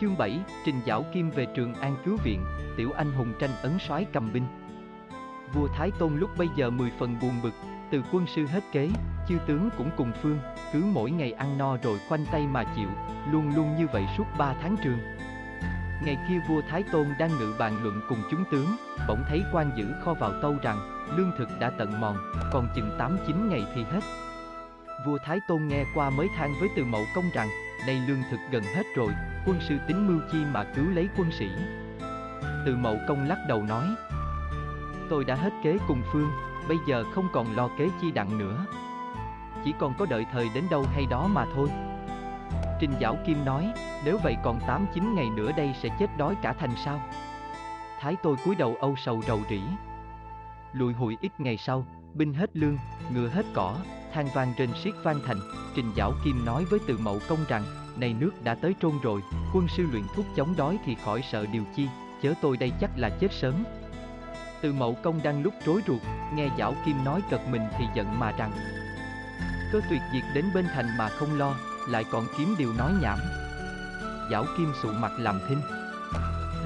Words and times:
Chương 0.00 0.16
7, 0.16 0.40
Trình 0.64 0.80
Giảo 0.86 1.04
Kim 1.12 1.30
về 1.30 1.46
Trường 1.54 1.74
An 1.74 1.96
cứu 2.04 2.16
viện, 2.24 2.44
tiểu 2.76 2.92
anh 2.96 3.12
hùng 3.12 3.32
tranh 3.38 3.50
ấn 3.62 3.78
soái 3.78 4.06
cầm 4.12 4.32
binh. 4.32 4.46
Vua 5.54 5.68
Thái 5.68 5.90
Tôn 5.98 6.16
lúc 6.16 6.30
bây 6.38 6.48
giờ 6.56 6.70
mười 6.70 6.90
phần 6.98 7.16
buồn 7.22 7.34
bực, 7.42 7.52
từ 7.90 8.02
quân 8.12 8.26
sư 8.26 8.46
hết 8.46 8.64
kế, 8.72 8.90
chư 9.28 9.38
tướng 9.46 9.70
cũng 9.78 9.90
cùng 9.96 10.12
phương, 10.22 10.38
cứ 10.72 10.84
mỗi 10.92 11.10
ngày 11.10 11.32
ăn 11.32 11.58
no 11.58 11.76
rồi 11.82 11.98
khoanh 12.08 12.24
tay 12.32 12.46
mà 12.46 12.64
chịu, 12.76 12.88
luôn 13.32 13.54
luôn 13.56 13.76
như 13.78 13.86
vậy 13.92 14.04
suốt 14.16 14.24
ba 14.38 14.54
tháng 14.62 14.76
trường. 14.84 14.98
Ngày 16.04 16.18
kia 16.28 16.40
vua 16.48 16.60
Thái 16.70 16.82
Tôn 16.92 17.06
đang 17.18 17.30
ngự 17.38 17.54
bàn 17.58 17.82
luận 17.82 18.00
cùng 18.08 18.18
chúng 18.30 18.44
tướng, 18.50 18.76
bỗng 19.08 19.24
thấy 19.28 19.42
quan 19.52 19.70
giữ 19.76 19.86
kho 20.04 20.14
vào 20.14 20.32
tâu 20.42 20.54
rằng, 20.62 20.78
lương 21.16 21.32
thực 21.38 21.48
đã 21.60 21.70
tận 21.70 22.00
mòn, 22.00 22.16
còn 22.52 22.68
chừng 22.76 22.98
8-9 22.98 23.48
ngày 23.48 23.64
thì 23.74 23.82
hết. 23.82 24.00
Vua 25.06 25.18
Thái 25.24 25.38
Tôn 25.48 25.68
nghe 25.68 25.84
qua 25.94 26.10
mới 26.10 26.28
than 26.36 26.54
với 26.60 26.68
từ 26.76 26.84
mậu 26.84 27.04
công 27.14 27.30
rằng, 27.34 27.48
nay 27.86 28.02
lương 28.06 28.22
thực 28.30 28.40
gần 28.50 28.62
hết 28.62 28.82
rồi, 28.94 29.12
quân 29.46 29.60
sư 29.68 29.78
tính 29.88 30.08
mưu 30.08 30.20
chi 30.32 30.38
mà 30.52 30.64
cứu 30.64 30.84
lấy 30.90 31.08
quân 31.16 31.30
sĩ. 31.32 31.50
Từ 32.66 32.76
mậu 32.76 32.96
công 33.08 33.28
lắc 33.28 33.38
đầu 33.48 33.62
nói, 33.62 33.86
tôi 35.10 35.24
đã 35.24 35.34
hết 35.34 35.50
kế 35.62 35.78
cùng 35.88 36.02
phương, 36.12 36.30
bây 36.68 36.76
giờ 36.88 37.04
không 37.14 37.28
còn 37.32 37.56
lo 37.56 37.68
kế 37.78 37.88
chi 38.00 38.12
đặng 38.12 38.38
nữa. 38.38 38.66
Chỉ 39.64 39.74
còn 39.78 39.94
có 39.98 40.06
đợi 40.06 40.26
thời 40.32 40.48
đến 40.54 40.64
đâu 40.70 40.86
hay 40.92 41.06
đó 41.10 41.26
mà 41.26 41.44
thôi. 41.54 41.68
Trình 42.80 42.92
Giảo 43.00 43.16
Kim 43.26 43.44
nói, 43.44 43.72
nếu 44.04 44.18
vậy 44.22 44.36
còn 44.44 44.58
8-9 44.94 45.14
ngày 45.14 45.30
nữa 45.30 45.50
đây 45.56 45.74
sẽ 45.82 45.88
chết 45.98 46.06
đói 46.18 46.34
cả 46.42 46.52
thành 46.52 46.76
sao? 46.84 47.00
Thái 48.00 48.16
tôi 48.22 48.36
cúi 48.44 48.54
đầu 48.54 48.76
âu 48.80 48.94
sầu 48.96 49.22
rầu 49.26 49.40
rĩ. 49.50 49.60
Lùi 50.72 50.92
hụi 50.92 51.16
ít 51.20 51.40
ngày 51.40 51.56
sau, 51.56 51.86
binh 52.14 52.34
hết 52.34 52.56
lương, 52.56 52.78
ngựa 53.14 53.28
hết 53.28 53.46
cỏ, 53.54 53.76
than 54.16 54.28
vang 54.34 54.54
trên 54.58 54.70
siết 54.84 54.94
vang 55.02 55.20
thành, 55.26 55.40
Trình 55.74 55.92
Giảo 55.96 56.14
Kim 56.24 56.44
nói 56.44 56.64
với 56.64 56.80
Từ 56.86 56.98
Mậu 56.98 57.20
Công 57.28 57.44
rằng, 57.48 57.64
này 57.96 58.14
nước 58.20 58.30
đã 58.44 58.54
tới 58.54 58.74
trôn 58.82 58.92
rồi, 59.02 59.20
quân 59.54 59.68
sư 59.76 59.86
luyện 59.92 60.02
thuốc 60.16 60.26
chống 60.36 60.54
đói 60.56 60.78
thì 60.84 60.96
khỏi 61.04 61.22
sợ 61.32 61.46
điều 61.52 61.64
chi, 61.76 61.88
chớ 62.22 62.34
tôi 62.42 62.56
đây 62.56 62.72
chắc 62.80 62.90
là 62.96 63.10
chết 63.20 63.32
sớm. 63.32 63.64
Từ 64.62 64.72
Mậu 64.72 64.94
Công 65.02 65.22
đang 65.22 65.42
lúc 65.42 65.54
rối 65.64 65.82
ruột, 65.86 66.00
nghe 66.34 66.48
Giảo 66.58 66.74
Kim 66.86 67.04
nói 67.04 67.20
cật 67.30 67.40
mình 67.50 67.62
thì 67.78 67.84
giận 67.94 68.20
mà 68.20 68.32
rằng, 68.38 68.52
cơ 69.72 69.80
tuyệt 69.90 70.00
diệt 70.12 70.24
đến 70.34 70.44
bên 70.54 70.66
thành 70.74 70.86
mà 70.98 71.08
không 71.08 71.38
lo, 71.38 71.54
lại 71.88 72.04
còn 72.10 72.26
kiếm 72.38 72.54
điều 72.58 72.72
nói 72.72 72.92
nhảm. 73.02 73.18
Giảo 74.30 74.44
Kim 74.58 74.72
sụ 74.82 74.88
mặt 74.92 75.12
làm 75.18 75.40
thinh. 75.48 75.60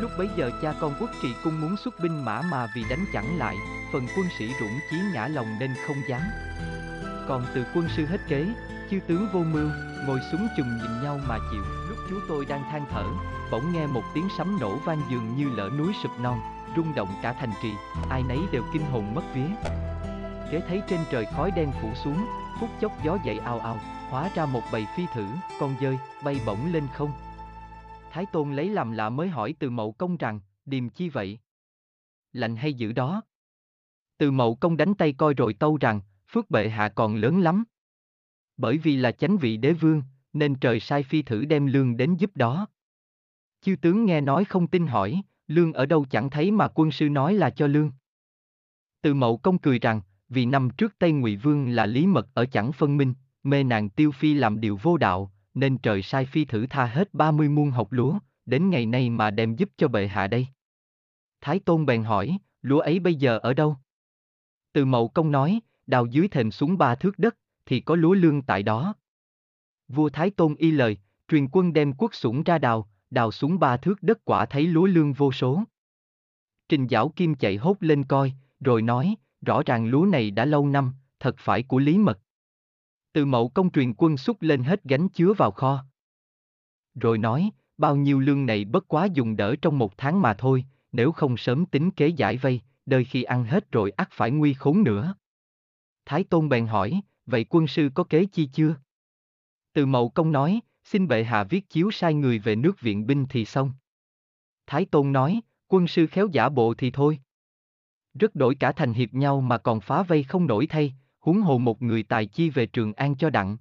Lúc 0.00 0.10
bấy 0.19 0.28
giờ 0.36 0.50
cha 0.62 0.75
con 0.80 0.94
quốc 1.00 1.10
trị 1.22 1.34
cung 1.44 1.60
muốn 1.60 1.77
xuất 1.77 2.00
binh 2.00 2.25
mã 2.25 2.42
mà 2.42 2.66
vì 2.77 2.84
đánh 2.91 3.05
chẳng 3.12 3.38
lại, 3.38 3.56
phần 3.92 4.06
quân 4.16 4.27
sĩ 4.38 4.55
rủng 4.60 4.78
chí 4.91 4.97
ngã 5.14 5.28
lòng 5.28 5.47
nên 5.60 5.75
không 5.86 5.97
dám. 6.08 6.20
Còn 7.31 7.45
từ 7.55 7.64
quân 7.75 7.89
sư 7.97 8.06
hết 8.06 8.20
kế, 8.28 8.47
chư 8.91 9.00
tướng 9.06 9.28
vô 9.33 9.41
mưu, 9.42 9.69
ngồi 10.06 10.19
súng 10.33 10.48
chùm 10.56 10.67
nhìn 10.67 11.03
nhau 11.03 11.20
mà 11.28 11.39
chịu. 11.50 11.62
Lúc 11.89 11.98
chú 12.11 12.20
tôi 12.28 12.45
đang 12.45 12.62
than 12.62 12.87
thở, 12.91 13.05
bỗng 13.50 13.72
nghe 13.72 13.87
một 13.87 14.03
tiếng 14.14 14.28
sấm 14.39 14.59
nổ 14.61 14.77
vang 14.77 15.00
dường 15.11 15.37
như 15.37 15.50
lỡ 15.56 15.70
núi 15.78 15.92
sụp 16.03 16.11
non, 16.20 16.41
rung 16.77 16.95
động 16.95 17.09
cả 17.22 17.33
thành 17.33 17.50
trì, 17.62 17.72
ai 18.09 18.22
nấy 18.22 18.39
đều 18.53 18.62
kinh 18.72 18.83
hồn 18.83 19.14
mất 19.14 19.22
vía. 19.34 19.70
Kế 20.50 20.61
thấy 20.69 20.83
trên 20.89 21.00
trời 21.11 21.27
khói 21.37 21.50
đen 21.50 21.72
phủ 21.83 21.95
xuống, 22.05 22.27
phút 22.61 22.70
chốc 22.81 22.92
gió 23.05 23.19
dậy 23.25 23.39
ao 23.39 23.61
ao, 23.61 23.78
hóa 24.09 24.31
ra 24.34 24.47
một 24.47 24.62
bầy 24.72 24.87
phi 24.97 25.06
thử, 25.15 25.27
con 25.61 25.75
dơi, 25.81 25.98
bay 26.25 26.41
bổng 26.47 26.72
lên 26.72 26.87
không. 26.94 27.12
Thái 28.12 28.27
Tôn 28.33 28.53
lấy 28.53 28.69
làm 28.69 28.92
lạ 28.92 29.11
mới 29.11 29.28
hỏi 29.28 29.55
từ 29.59 29.70
mậu 29.70 29.92
công 29.92 30.17
rằng, 30.17 30.41
điềm 30.65 30.89
chi 30.89 31.09
vậy? 31.09 31.39
Lạnh 32.33 32.56
hay 32.56 32.75
dữ 32.75 32.92
đó? 32.92 33.22
Từ 34.19 34.31
mậu 34.31 34.55
công 34.55 34.77
đánh 34.77 34.94
tay 34.94 35.12
coi 35.12 35.34
rồi 35.34 35.55
tâu 35.55 35.77
rằng, 35.81 36.00
phước 36.33 36.50
bệ 36.50 36.69
hạ 36.69 36.89
còn 36.89 37.17
lớn 37.17 37.41
lắm. 37.41 37.64
Bởi 38.56 38.78
vì 38.78 38.97
là 38.97 39.12
chánh 39.12 39.36
vị 39.36 39.56
đế 39.56 39.73
vương, 39.73 40.03
nên 40.33 40.55
trời 40.55 40.81
sai 40.81 41.03
phi 41.03 41.22
thử 41.22 41.45
đem 41.45 41.67
lương 41.67 41.97
đến 41.97 42.17
giúp 42.17 42.31
đó. 42.37 42.67
Chư 43.61 43.77
tướng 43.77 44.05
nghe 44.05 44.20
nói 44.20 44.45
không 44.45 44.67
tin 44.67 44.87
hỏi, 44.87 45.22
lương 45.47 45.72
ở 45.72 45.87
đâu 45.87 46.06
chẳng 46.11 46.31
thấy 46.31 46.50
mà 46.50 46.69
quân 46.75 46.91
sư 46.91 47.09
nói 47.09 47.34
là 47.34 47.50
cho 47.50 47.67
lương. 47.67 47.92
Từ 49.03 49.14
mậu 49.14 49.37
công 49.37 49.59
cười 49.59 49.78
rằng, 49.78 50.00
vì 50.28 50.47
năm 50.47 50.71
trước 50.71 50.99
Tây 50.99 51.12
Ngụy 51.12 51.37
Vương 51.37 51.69
là 51.69 51.87
Lý 51.87 52.06
Mật 52.06 52.28
ở 52.34 52.47
chẳng 52.47 52.72
phân 52.72 52.97
minh, 52.97 53.15
mê 53.43 53.65
nàng 53.65 53.91
tiêu 53.91 54.12
phi 54.12 54.34
làm 54.34 54.60
điều 54.60 54.78
vô 54.83 54.97
đạo, 54.97 55.33
nên 55.54 55.78
trời 55.78 56.03
sai 56.03 56.27
phi 56.27 56.44
thử 56.44 56.66
tha 56.66 56.87
hết 56.87 57.15
30 57.15 57.49
muôn 57.49 57.71
học 57.71 57.93
lúa, 57.93 58.19
đến 58.47 58.71
ngày 58.71 58.87
nay 58.87 59.10
mà 59.10 59.31
đem 59.31 59.56
giúp 59.56 59.71
cho 59.77 59.88
bệ 59.88 60.06
hạ 60.06 60.27
đây. 60.27 60.47
Thái 61.41 61.59
Tôn 61.59 61.87
bèn 61.87 62.03
hỏi, 62.03 62.38
lúa 62.62 62.81
ấy 62.81 62.99
bây 62.99 63.15
giờ 63.15 63.38
ở 63.38 63.54
đâu? 63.54 63.77
Từ 64.72 64.84
mậu 64.84 65.09
công 65.09 65.33
nói, 65.33 65.60
đào 65.91 66.06
dưới 66.06 66.28
thềm 66.28 66.51
xuống 66.51 66.78
ba 66.78 66.95
thước 66.95 67.19
đất, 67.19 67.37
thì 67.67 67.81
có 67.81 67.95
lúa 67.97 68.12
lương 68.12 68.43
tại 68.43 68.62
đó. 68.62 68.95
Vua 69.89 70.09
Thái 70.09 70.31
Tôn 70.31 70.55
y 70.55 70.71
lời, 70.71 70.97
truyền 71.28 71.49
quân 71.53 71.73
đem 71.73 71.93
quốc 71.93 72.15
sủng 72.15 72.43
ra 72.43 72.59
đào, 72.59 72.89
đào 73.11 73.33
xuống 73.33 73.59
ba 73.59 73.77
thước 73.77 74.03
đất 74.03 74.25
quả 74.25 74.47
thấy 74.47 74.67
lúa 74.67 74.87
lương 74.87 75.12
vô 75.12 75.33
số. 75.33 75.62
Trình 76.69 76.89
Giảo 76.91 77.09
Kim 77.09 77.34
chạy 77.34 77.56
hốt 77.56 77.77
lên 77.81 78.05
coi, 78.05 78.33
rồi 78.61 78.83
nói, 78.83 79.15
rõ 79.41 79.62
ràng 79.67 79.87
lúa 79.87 80.05
này 80.05 80.31
đã 80.31 80.45
lâu 80.45 80.69
năm, 80.69 80.93
thật 81.21 81.34
phải 81.39 81.62
của 81.62 81.78
Lý 81.78 81.99
Mật. 81.99 82.19
Từ 83.12 83.25
mậu 83.25 83.49
công 83.49 83.71
truyền 83.71 83.95
quân 83.95 84.17
xúc 84.17 84.37
lên 84.41 84.62
hết 84.62 84.84
gánh 84.84 85.09
chứa 85.09 85.33
vào 85.33 85.51
kho. 85.51 85.84
Rồi 86.95 87.19
nói, 87.19 87.51
bao 87.78 87.97
nhiêu 87.97 88.21
lương 88.21 88.47
này 88.47 88.65
bất 88.65 88.89
quá 88.89 89.05
dùng 89.05 89.37
đỡ 89.37 89.57
trong 89.62 89.78
một 89.78 89.97
tháng 89.97 90.22
mà 90.22 90.34
thôi, 90.34 90.65
nếu 90.93 91.12
không 91.12 91.37
sớm 91.37 91.67
tính 91.67 91.91
kế 91.91 92.09
giải 92.09 92.37
vây, 92.37 92.61
đời 92.87 93.05
khi 93.05 93.22
ăn 93.22 93.45
hết 93.45 93.72
rồi 93.72 93.91
ắt 93.91 94.09
phải 94.12 94.31
nguy 94.31 94.55
khốn 94.55 94.83
nữa. 94.83 95.15
Thái 96.10 96.25
Tôn 96.25 96.48
bèn 96.48 96.66
hỏi, 96.66 97.00
vậy 97.26 97.47
quân 97.50 97.66
sư 97.66 97.91
có 97.94 98.04
kế 98.04 98.25
chi 98.25 98.48
chưa? 98.53 98.76
Từ 99.72 99.87
mậu 99.87 100.09
công 100.09 100.32
nói, 100.32 100.60
xin 100.84 101.09
bệ 101.09 101.25
hạ 101.25 101.44
viết 101.44 101.71
chiếu 101.71 101.91
sai 101.91 102.15
người 102.15 102.38
về 102.38 102.56
nước 102.56 102.81
viện 102.81 103.06
binh 103.06 103.26
thì 103.31 103.44
xong. 103.44 103.72
Thái 104.66 104.84
Tôn 104.84 105.12
nói, 105.12 105.41
quân 105.69 105.87
sư 105.87 106.06
khéo 106.06 106.28
giả 106.32 106.48
bộ 106.48 106.75
thì 106.75 106.91
thôi. 106.91 107.19
Rất 108.15 108.34
đổi 108.34 108.54
cả 108.54 108.72
thành 108.72 108.93
hiệp 108.93 109.15
nhau 109.15 109.41
mà 109.41 109.59
còn 109.59 109.81
phá 109.81 110.03
vây 110.03 110.22
không 110.22 110.47
nổi 110.47 110.66
thay, 110.66 110.94
huống 111.19 111.41
hồ 111.41 111.59
một 111.59 111.82
người 111.82 112.03
tài 112.03 112.27
chi 112.27 112.50
về 112.50 112.66
Trường 112.66 112.92
An 112.92 113.16
cho 113.16 113.31
đặng. 113.31 113.56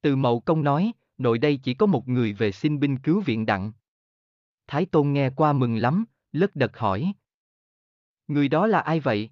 Từ 0.00 0.16
mậu 0.16 0.40
công 0.40 0.64
nói, 0.64 0.92
nội 1.18 1.38
đây 1.38 1.56
chỉ 1.62 1.74
có 1.74 1.86
một 1.86 2.08
người 2.08 2.32
về 2.32 2.52
xin 2.52 2.80
binh 2.80 2.98
cứu 2.98 3.20
viện 3.20 3.46
đặng. 3.46 3.72
Thái 4.66 4.86
Tôn 4.86 5.12
nghe 5.12 5.30
qua 5.30 5.52
mừng 5.52 5.76
lắm, 5.76 6.04
lất 6.32 6.56
đật 6.56 6.78
hỏi. 6.78 7.12
Người 8.28 8.48
đó 8.48 8.66
là 8.66 8.80
ai 8.80 9.00
vậy? 9.00 9.30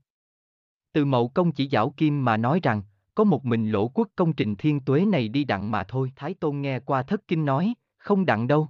Từ 0.97 1.05
mậu 1.05 1.29
công 1.29 1.53
chỉ 1.53 1.69
giảo 1.69 1.91
kim 1.97 2.25
mà 2.25 2.37
nói 2.37 2.61
rằng, 2.63 2.83
có 3.15 3.25
một 3.25 3.45
mình 3.45 3.71
lỗ 3.71 3.89
quốc 3.89 4.09
công 4.17 4.33
trình 4.33 4.57
thiên 4.57 4.81
tuế 4.81 5.05
này 5.05 5.29
đi 5.29 5.45
đặng 5.45 5.71
mà 5.71 5.85
thôi. 5.85 6.13
Thái 6.17 6.35
Tôn 6.35 6.61
nghe 6.61 6.81
qua 6.81 7.03
thất 7.03 7.29
kinh 7.29 7.45
nói, 7.45 7.75
không 7.97 8.27
đặng 8.27 8.47
đâu. 8.47 8.69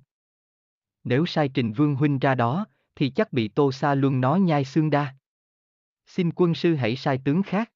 Nếu 1.05 1.27
sai 1.27 1.49
trình 1.49 1.73
vương 1.73 1.95
huynh 1.95 2.19
ra 2.19 2.35
đó, 2.35 2.67
thì 2.97 3.11
chắc 3.11 3.33
bị 3.33 3.49
tô 3.49 3.73
sa 3.73 3.95
luân 3.95 4.21
nó 4.21 4.37
nhai 4.37 4.65
xương 4.65 4.91
đa. 4.91 5.15
Xin 6.07 6.31
quân 6.37 6.55
sư 6.55 6.75
hãy 6.75 6.97
sai 6.97 7.21
tướng 7.25 7.43
khác. 7.43 7.73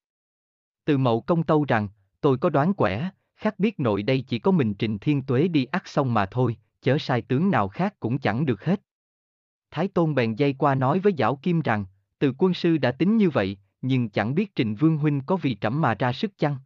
Từ 0.85 0.99
mậu 0.99 1.21
công 1.21 1.43
tâu 1.43 1.65
rằng, 1.69 1.89
tôi 2.21 2.39
có 2.39 2.51
đoán 2.51 2.75
quẻ, 2.75 3.11
khác 3.37 3.59
biết 3.59 3.81
nội 3.81 4.03
đây 4.03 4.25
chỉ 4.29 4.39
có 4.39 4.51
mình 4.51 4.75
trình 4.75 4.99
thiên 4.99 5.23
tuế 5.23 5.49
đi 5.49 5.65
ắt 5.65 5.83
xong 5.89 6.15
mà 6.15 6.27
thôi, 6.27 6.57
chớ 6.83 6.99
sai 6.99 7.23
tướng 7.23 7.51
nào 7.51 7.69
khác 7.69 7.95
cũng 8.01 8.19
chẳng 8.19 8.47
được 8.47 8.65
hết. 8.65 8.81
Thái 9.71 9.89
Tôn 9.89 10.15
bèn 10.15 10.35
dây 10.35 10.55
qua 10.59 10.75
nói 10.75 10.99
với 10.99 11.13
Giảo 11.19 11.37
Kim 11.37 11.61
rằng, 11.61 11.85
từ 12.19 12.33
quân 12.39 12.55
sư 12.55 12.79
đã 12.79 12.93
tính 12.93 13.17
như 13.17 13.31
vậy, 13.31 13.57
nhưng 13.83 14.09
chẳng 14.09 14.35
biết 14.35 14.55
Trình 14.55 14.75
Vương 14.75 14.97
Huynh 14.97 15.21
có 15.21 15.37
vì 15.37 15.57
trẫm 15.61 15.81
mà 15.81 15.95
ra 15.95 16.13
sức 16.13 16.39
chăng? 16.39 16.57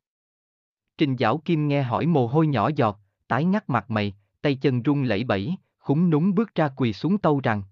Trình 0.98 1.16
Giảo 1.18 1.38
Kim 1.38 1.68
nghe 1.68 1.82
hỏi 1.82 2.06
mồ 2.06 2.26
hôi 2.26 2.46
nhỏ 2.46 2.70
giọt, 2.76 3.00
tái 3.28 3.44
ngắt 3.44 3.70
mặt 3.70 3.90
mày, 3.90 4.14
tay 4.42 4.54
chân 4.54 4.82
run 4.82 5.02
lẩy 5.02 5.24
bẩy, 5.24 5.54
khúng 5.78 6.10
núng 6.10 6.34
bước 6.34 6.54
ra 6.54 6.68
quỳ 6.76 6.92
xuống 6.92 7.18
tâu 7.18 7.40
rằng. 7.40 7.62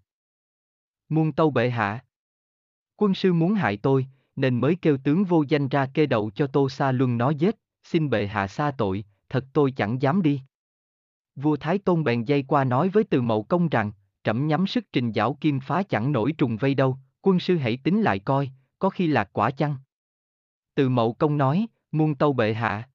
Muôn 1.08 1.32
tâu 1.32 1.50
bệ 1.50 1.70
hạ. 1.70 2.04
Quân 2.96 3.14
sư 3.14 3.32
muốn 3.32 3.54
hại 3.54 3.76
tôi, 3.76 4.06
nên 4.36 4.60
mới 4.60 4.76
kêu 4.82 4.96
tướng 5.04 5.24
vô 5.24 5.44
danh 5.48 5.68
ra 5.68 5.86
kê 5.86 6.06
đậu 6.06 6.30
cho 6.30 6.46
Tô 6.46 6.68
Sa 6.68 6.92
Luân 6.92 7.18
nó 7.18 7.30
giết, 7.30 7.58
xin 7.84 8.10
bệ 8.10 8.26
hạ 8.26 8.46
xa 8.46 8.70
tội, 8.78 9.04
thật 9.28 9.44
tôi 9.52 9.72
chẳng 9.72 10.02
dám 10.02 10.22
đi. 10.22 10.40
Vua 11.36 11.56
Thái 11.56 11.78
Tôn 11.78 12.04
bèn 12.04 12.24
dây 12.24 12.42
qua 12.42 12.64
nói 12.64 12.88
với 12.88 13.04
từ 13.04 13.22
mậu 13.22 13.42
công 13.42 13.68
rằng, 13.68 13.92
trẫm 14.24 14.48
nhắm 14.48 14.66
sức 14.66 14.84
trình 14.92 15.12
giảo 15.12 15.34
kim 15.40 15.60
phá 15.60 15.82
chẳng 15.82 16.12
nổi 16.12 16.32
trùng 16.32 16.56
vây 16.56 16.74
đâu, 16.74 16.98
quân 17.22 17.38
sư 17.38 17.56
hãy 17.56 17.76
tính 17.76 18.02
lại 18.02 18.18
coi, 18.18 18.50
có 18.82 18.90
khi 18.90 19.06
lạc 19.06 19.30
quả 19.32 19.50
chăng? 19.50 19.76
Từ 20.74 20.88
mậu 20.88 21.12
công 21.12 21.38
nói, 21.38 21.66
muôn 21.92 22.14
tâu 22.14 22.32
bệ 22.32 22.54
hạ. 22.54 22.88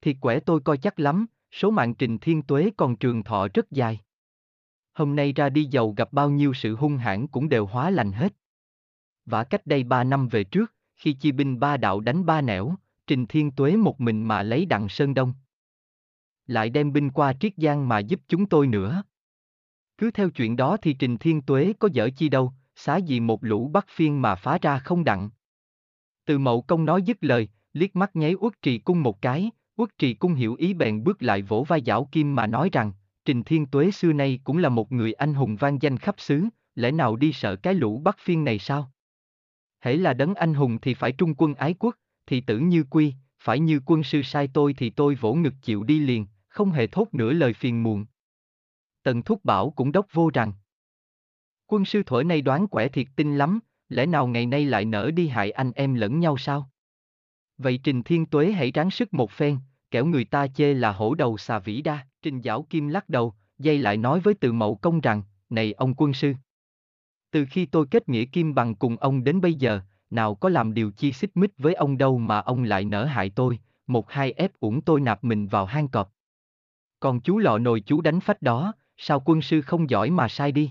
Thiệt 0.00 0.16
quẻ 0.20 0.40
tôi 0.40 0.60
coi 0.60 0.78
chắc 0.78 1.00
lắm, 1.00 1.26
số 1.52 1.70
mạng 1.70 1.94
trình 1.94 2.18
thiên 2.18 2.42
tuế 2.42 2.70
còn 2.76 2.96
trường 2.96 3.22
thọ 3.22 3.48
rất 3.54 3.70
dài. 3.70 4.00
Hôm 4.92 5.16
nay 5.16 5.32
ra 5.32 5.48
đi 5.48 5.64
giàu 5.64 5.94
gặp 5.96 6.12
bao 6.12 6.30
nhiêu 6.30 6.54
sự 6.54 6.76
hung 6.76 6.96
hãn 6.96 7.26
cũng 7.26 7.48
đều 7.48 7.66
hóa 7.66 7.90
lành 7.90 8.12
hết. 8.12 8.34
Và 9.26 9.44
cách 9.44 9.66
đây 9.66 9.84
ba 9.84 10.04
năm 10.04 10.28
về 10.28 10.44
trước, 10.44 10.74
khi 10.96 11.12
chi 11.12 11.32
binh 11.32 11.60
ba 11.60 11.76
đạo 11.76 12.00
đánh 12.00 12.26
ba 12.26 12.40
nẻo, 12.40 12.74
Trình 13.06 13.26
Thiên 13.26 13.50
Tuế 13.50 13.76
một 13.76 14.00
mình 14.00 14.28
mà 14.28 14.42
lấy 14.42 14.66
đặng 14.66 14.88
Sơn 14.88 15.14
Đông. 15.14 15.32
Lại 16.46 16.70
đem 16.70 16.92
binh 16.92 17.10
qua 17.10 17.32
Triết 17.40 17.52
Giang 17.56 17.88
mà 17.88 17.98
giúp 17.98 18.20
chúng 18.28 18.46
tôi 18.46 18.66
nữa. 18.66 19.02
Cứ 19.98 20.10
theo 20.10 20.30
chuyện 20.30 20.56
đó 20.56 20.76
thì 20.82 20.94
Trình 20.98 21.18
Thiên 21.18 21.42
Tuế 21.42 21.72
có 21.78 21.88
dở 21.92 22.10
chi 22.16 22.28
đâu, 22.28 22.52
xá 22.84 22.96
gì 22.96 23.20
một 23.20 23.44
lũ 23.44 23.68
bắt 23.68 23.86
phiên 23.88 24.22
mà 24.22 24.34
phá 24.34 24.58
ra 24.62 24.78
không 24.78 25.04
đặng. 25.04 25.30
Từ 26.24 26.38
mậu 26.38 26.62
công 26.62 26.84
nói 26.84 27.02
dứt 27.02 27.16
lời, 27.20 27.48
liếc 27.72 27.96
mắt 27.96 28.16
nháy 28.16 28.34
uất 28.34 28.62
trì 28.62 28.78
cung 28.78 29.02
một 29.02 29.22
cái, 29.22 29.50
uất 29.76 29.98
trì 29.98 30.14
cung 30.14 30.34
hiểu 30.34 30.54
ý 30.54 30.74
bèn 30.74 31.04
bước 31.04 31.22
lại 31.22 31.42
vỗ 31.42 31.64
vai 31.68 31.82
giảo 31.86 32.08
kim 32.12 32.34
mà 32.34 32.46
nói 32.46 32.68
rằng, 32.72 32.92
Trình 33.24 33.42
Thiên 33.42 33.66
Tuế 33.66 33.90
xưa 33.90 34.12
nay 34.12 34.40
cũng 34.44 34.58
là 34.58 34.68
một 34.68 34.92
người 34.92 35.12
anh 35.12 35.34
hùng 35.34 35.56
vang 35.56 35.82
danh 35.82 35.96
khắp 35.98 36.14
xứ, 36.18 36.44
lẽ 36.74 36.90
nào 36.90 37.16
đi 37.16 37.32
sợ 37.32 37.56
cái 37.56 37.74
lũ 37.74 37.98
bắt 37.98 38.16
phiên 38.18 38.44
này 38.44 38.58
sao? 38.58 38.90
Hễ 39.80 39.96
là 39.96 40.12
đấng 40.12 40.34
anh 40.34 40.54
hùng 40.54 40.78
thì 40.82 40.94
phải 40.94 41.12
trung 41.12 41.34
quân 41.34 41.54
ái 41.54 41.74
quốc, 41.78 41.96
thì 42.26 42.40
tử 42.40 42.58
như 42.58 42.84
quy, 42.90 43.14
phải 43.38 43.60
như 43.60 43.80
quân 43.86 44.02
sư 44.02 44.22
sai 44.22 44.48
tôi 44.54 44.74
thì 44.74 44.90
tôi 44.90 45.14
vỗ 45.14 45.34
ngực 45.34 45.54
chịu 45.62 45.82
đi 45.82 45.98
liền, 45.98 46.26
không 46.48 46.70
hề 46.70 46.86
thốt 46.86 47.08
nửa 47.12 47.32
lời 47.32 47.52
phiền 47.52 47.82
muộn. 47.82 48.06
Tần 49.02 49.22
Thúc 49.22 49.44
Bảo 49.44 49.70
cũng 49.70 49.92
đốc 49.92 50.06
vô 50.12 50.30
rằng. 50.34 50.52
Quân 51.74 51.84
sư 51.84 52.02
thuở 52.02 52.22
nay 52.22 52.42
đoán 52.42 52.68
quẻ 52.68 52.88
thiệt 52.88 53.06
tinh 53.16 53.38
lắm, 53.38 53.60
lẽ 53.88 54.06
nào 54.06 54.26
ngày 54.26 54.46
nay 54.46 54.64
lại 54.64 54.84
nỡ 54.84 55.10
đi 55.10 55.28
hại 55.28 55.50
anh 55.50 55.72
em 55.74 55.94
lẫn 55.94 56.20
nhau 56.20 56.36
sao? 56.36 56.70
Vậy 57.58 57.80
Trình 57.82 58.02
Thiên 58.02 58.26
Tuế 58.26 58.52
hãy 58.52 58.70
ráng 58.70 58.90
sức 58.90 59.14
một 59.14 59.30
phen, 59.30 59.58
kẻo 59.90 60.06
người 60.06 60.24
ta 60.24 60.46
chê 60.46 60.74
là 60.74 60.92
hổ 60.92 61.14
đầu 61.14 61.36
xà 61.36 61.58
vĩ 61.58 61.82
đa. 61.82 62.06
Trình 62.22 62.42
Giảo 62.42 62.62
Kim 62.62 62.88
lắc 62.88 63.08
đầu, 63.08 63.34
dây 63.58 63.78
lại 63.78 63.96
nói 63.96 64.20
với 64.20 64.34
từ 64.34 64.52
mậu 64.52 64.74
công 64.74 65.00
rằng, 65.00 65.22
này 65.50 65.72
ông 65.72 65.94
quân 65.96 66.12
sư. 66.12 66.34
Từ 67.30 67.46
khi 67.50 67.66
tôi 67.66 67.86
kết 67.90 68.08
nghĩa 68.08 68.24
kim 68.24 68.54
bằng 68.54 68.74
cùng 68.74 68.96
ông 68.96 69.24
đến 69.24 69.40
bây 69.40 69.54
giờ, 69.54 69.80
nào 70.10 70.34
có 70.34 70.48
làm 70.48 70.74
điều 70.74 70.90
chi 70.90 71.12
xích 71.12 71.36
mích 71.36 71.58
với 71.58 71.74
ông 71.74 71.98
đâu 71.98 72.18
mà 72.18 72.38
ông 72.38 72.62
lại 72.64 72.84
nỡ 72.84 73.04
hại 73.04 73.30
tôi, 73.30 73.58
một 73.86 74.10
hai 74.10 74.32
ép 74.32 74.60
uổng 74.60 74.80
tôi 74.80 75.00
nạp 75.00 75.24
mình 75.24 75.46
vào 75.46 75.64
hang 75.66 75.88
cọp. 75.88 76.12
Còn 77.00 77.20
chú 77.20 77.38
lọ 77.38 77.58
nồi 77.58 77.80
chú 77.80 78.00
đánh 78.00 78.20
phách 78.20 78.42
đó, 78.42 78.72
sao 78.96 79.22
quân 79.24 79.42
sư 79.42 79.60
không 79.62 79.90
giỏi 79.90 80.10
mà 80.10 80.28
sai 80.28 80.52
đi? 80.52 80.70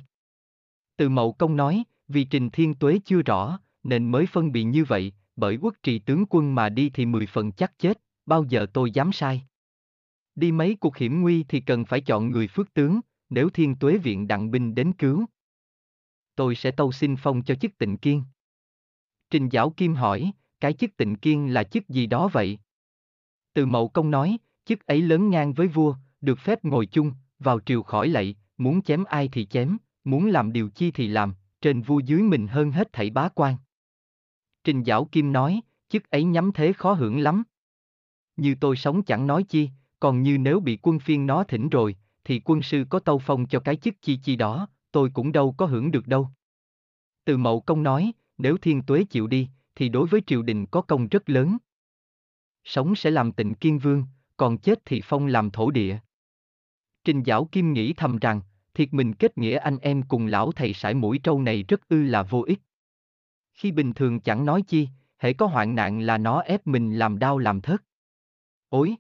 Từ 0.98 1.10
mậu 1.10 1.34
công 1.34 1.56
nói, 1.56 1.84
vì 2.07 2.24
trình 2.24 2.50
thiên 2.50 2.75
tuế 2.75 3.00
chưa 3.06 3.22
rõ, 3.22 3.60
nên 3.84 4.12
mới 4.12 4.25
phân 4.25 4.51
biệt 4.51 4.63
như 4.63 4.84
vậy, 4.84 5.13
bởi 5.36 5.57
quốc 5.62 5.75
trì 5.84 6.00
tướng 6.00 6.25
quân 6.30 6.56
mà 6.56 6.69
đi 6.69 6.90
thì 6.90 7.06
mười 7.06 7.25
phần 7.25 7.51
chắc 7.51 7.80
chết, 7.80 8.01
bao 8.25 8.44
giờ 8.44 8.66
tôi 8.74 8.92
dám 8.92 9.12
sai. 9.12 9.44
Đi 10.36 10.51
mấy 10.51 10.75
cuộc 10.75 10.98
hiểm 10.98 11.22
nguy 11.22 11.44
thì 11.44 11.60
cần 11.60 11.86
phải 11.86 12.01
chọn 12.01 12.31
người 12.31 12.48
phước 12.48 12.74
tướng, 12.74 13.00
nếu 13.30 13.50
thiên 13.50 13.75
tuế 13.75 13.98
viện 13.98 14.28
đặng 14.28 14.51
binh 14.51 14.75
đến 14.75 14.94
cứu. 14.94 15.25
Tôi 16.36 16.56
sẽ 16.56 16.72
tâu 16.72 16.92
xin 16.92 17.16
phong 17.16 17.44
cho 17.44 17.56
chức 17.56 17.78
tịnh 17.78 17.98
kiên. 17.98 18.24
Trình 19.30 19.50
Giảo 19.51 19.69
Kim 19.69 19.94
hỏi, 19.94 20.31
cái 20.60 20.74
chức 20.74 20.98
tịnh 20.98 21.16
kiên 21.16 21.54
là 21.54 21.63
chức 21.63 21.90
gì 21.90 22.06
đó 22.06 22.30
vậy? 22.34 22.60
Từ 23.54 23.66
mậu 23.66 23.88
công 23.88 24.12
nói, 24.12 24.38
chức 24.66 24.86
ấy 24.86 25.01
lớn 25.01 25.30
ngang 25.30 25.54
với 25.54 25.68
vua, 25.68 25.95
được 26.22 26.40
phép 26.40 26.66
ngồi 26.66 26.86
chung, 26.86 27.13
vào 27.40 27.60
triều 27.60 27.84
khỏi 27.84 28.10
lạy, 28.10 28.36
muốn 28.57 28.81
chém 28.81 29.04
ai 29.04 29.30
thì 29.31 29.45
chém, 29.45 29.78
muốn 30.04 30.28
làm 30.28 30.54
điều 30.54 30.70
chi 30.70 30.92
thì 30.92 31.08
làm, 31.08 31.34
trên 31.62 31.82
vua 31.82 32.00
dưới 32.00 32.22
mình 32.22 32.48
hơn 32.48 32.72
hết 32.72 32.94
thảy 32.94 33.10
bá 33.10 33.30
quan. 33.30 33.56
Trình 34.64 34.84
Giảo 34.84 35.06
Kim 35.06 35.34
nói, 35.34 35.62
chức 35.90 36.10
ấy 36.10 36.24
nhắm 36.24 36.52
thế 36.52 36.74
khó 36.74 36.94
hưởng 36.94 37.20
lắm. 37.20 37.44
Như 38.36 38.56
tôi 38.62 38.76
sống 38.76 39.04
chẳng 39.04 39.28
nói 39.28 39.44
chi, 39.44 39.70
còn 40.00 40.24
như 40.24 40.38
nếu 40.38 40.60
bị 40.60 40.80
quân 40.82 41.00
phiên 41.00 41.26
nó 41.26 41.44
thỉnh 41.44 41.70
rồi, 41.70 41.96
thì 42.24 42.42
quân 42.46 42.62
sư 42.62 42.86
có 42.90 43.00
tâu 43.00 43.20
phong 43.20 43.48
cho 43.48 43.60
cái 43.60 43.76
chức 43.76 44.02
chi 44.02 44.20
chi 44.24 44.36
đó, 44.36 44.68
tôi 44.92 45.10
cũng 45.14 45.32
đâu 45.32 45.56
có 45.58 45.66
hưởng 45.66 45.92
được 45.92 46.08
đâu. 46.08 46.30
Từ 47.26 47.38
mậu 47.38 47.62
công 47.62 47.84
nói, 47.84 48.12
nếu 48.38 48.58
thiên 48.58 48.84
tuế 48.84 49.04
chịu 49.04 49.28
đi, 49.28 49.50
thì 49.76 49.90
đối 49.90 50.08
với 50.08 50.22
triều 50.28 50.42
đình 50.42 50.66
có 50.66 50.82
công 50.82 51.08
rất 51.08 51.30
lớn. 51.30 51.58
Sống 52.64 52.96
sẽ 52.96 53.12
làm 53.12 53.32
tịnh 53.32 53.54
kiên 53.54 53.80
vương, 53.80 54.06
còn 54.38 54.58
chết 54.58 54.80
thì 54.86 55.02
phong 55.04 55.26
làm 55.26 55.52
thổ 55.52 55.72
địa. 55.72 55.98
Trình 57.04 57.24
Giảo 57.26 57.46
Kim 57.46 57.74
nghĩ 57.74 57.94
thầm 57.94 58.18
rằng, 58.18 58.42
thiệt 58.74 58.94
mình 58.94 59.14
kết 59.14 59.38
nghĩa 59.38 59.58
anh 59.58 59.78
em 59.78 60.04
cùng 60.04 60.25
lão 60.25 60.52
thầy 60.52 60.74
sải 60.74 60.94
mũi 60.94 61.20
trâu 61.24 61.42
này 61.42 61.64
rất 61.68 61.90
ư 61.90 62.04
là 62.04 62.24
vô 62.24 62.44
ích. 62.48 62.60
Khi 63.54 63.72
bình 63.72 63.94
thường 63.94 64.20
chẳng 64.20 64.46
nói 64.46 64.62
chi, 64.68 64.90
hễ 65.18 65.34
có 65.34 65.46
hoạn 65.46 65.75
nạn 65.75 66.00
là 66.00 66.18
nó 66.18 66.40
ép 66.40 66.68
mình 66.68 66.98
làm 66.98 67.20
đau 67.20 67.38
làm 67.38 67.62
thất. 67.62 67.84
Ôi! 68.70 68.96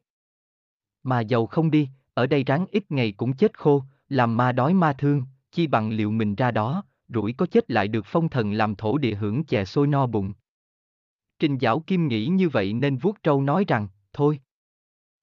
Mà 1.03 1.19
giàu 1.19 1.45
không 1.45 1.71
đi, 1.71 1.89
ở 2.13 2.27
đây 2.27 2.43
ráng 2.43 2.65
ít 2.71 2.91
ngày 2.91 3.11
cũng 3.11 3.33
chết 3.33 3.59
khô, 3.59 3.83
làm 4.09 4.37
ma 4.37 4.51
đói 4.51 4.73
ma 4.73 4.93
thương, 4.93 5.23
chi 5.51 5.67
bằng 5.67 5.89
liệu 5.89 6.11
mình 6.11 6.35
ra 6.35 6.51
đó, 6.51 6.83
rủi 7.07 7.33
có 7.33 7.45
chết 7.45 7.71
lại 7.71 7.87
được 7.87 8.05
phong 8.05 8.29
thần 8.29 8.53
làm 8.53 8.75
thổ 8.75 8.97
địa 8.97 9.15
hưởng 9.15 9.43
chè 9.43 9.65
sôi 9.65 9.87
no 9.87 10.07
bụng. 10.07 10.33
Trình 11.39 11.57
Giảo 11.59 11.79
Kim 11.79 12.07
nghĩ 12.07 12.27
như 12.27 12.49
vậy 12.49 12.73
nên 12.73 12.97
vuốt 12.97 13.23
trâu 13.23 13.41
nói 13.41 13.65
rằng, 13.67 13.87
thôi. 14.13 14.39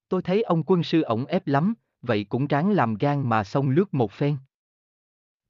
Tôi 0.08 0.22
thấy 0.22 0.42
ông 0.42 0.62
quân 0.62 0.82
sư 0.82 1.02
ổng 1.02 1.26
ép 1.26 1.46
lắm, 1.46 1.74
vậy 2.02 2.24
cũng 2.24 2.46
ráng 2.46 2.70
làm 2.70 2.94
gan 2.94 3.28
mà 3.28 3.44
xông 3.44 3.70
lướt 3.70 3.94
một 3.94 4.12
phen. 4.12 4.36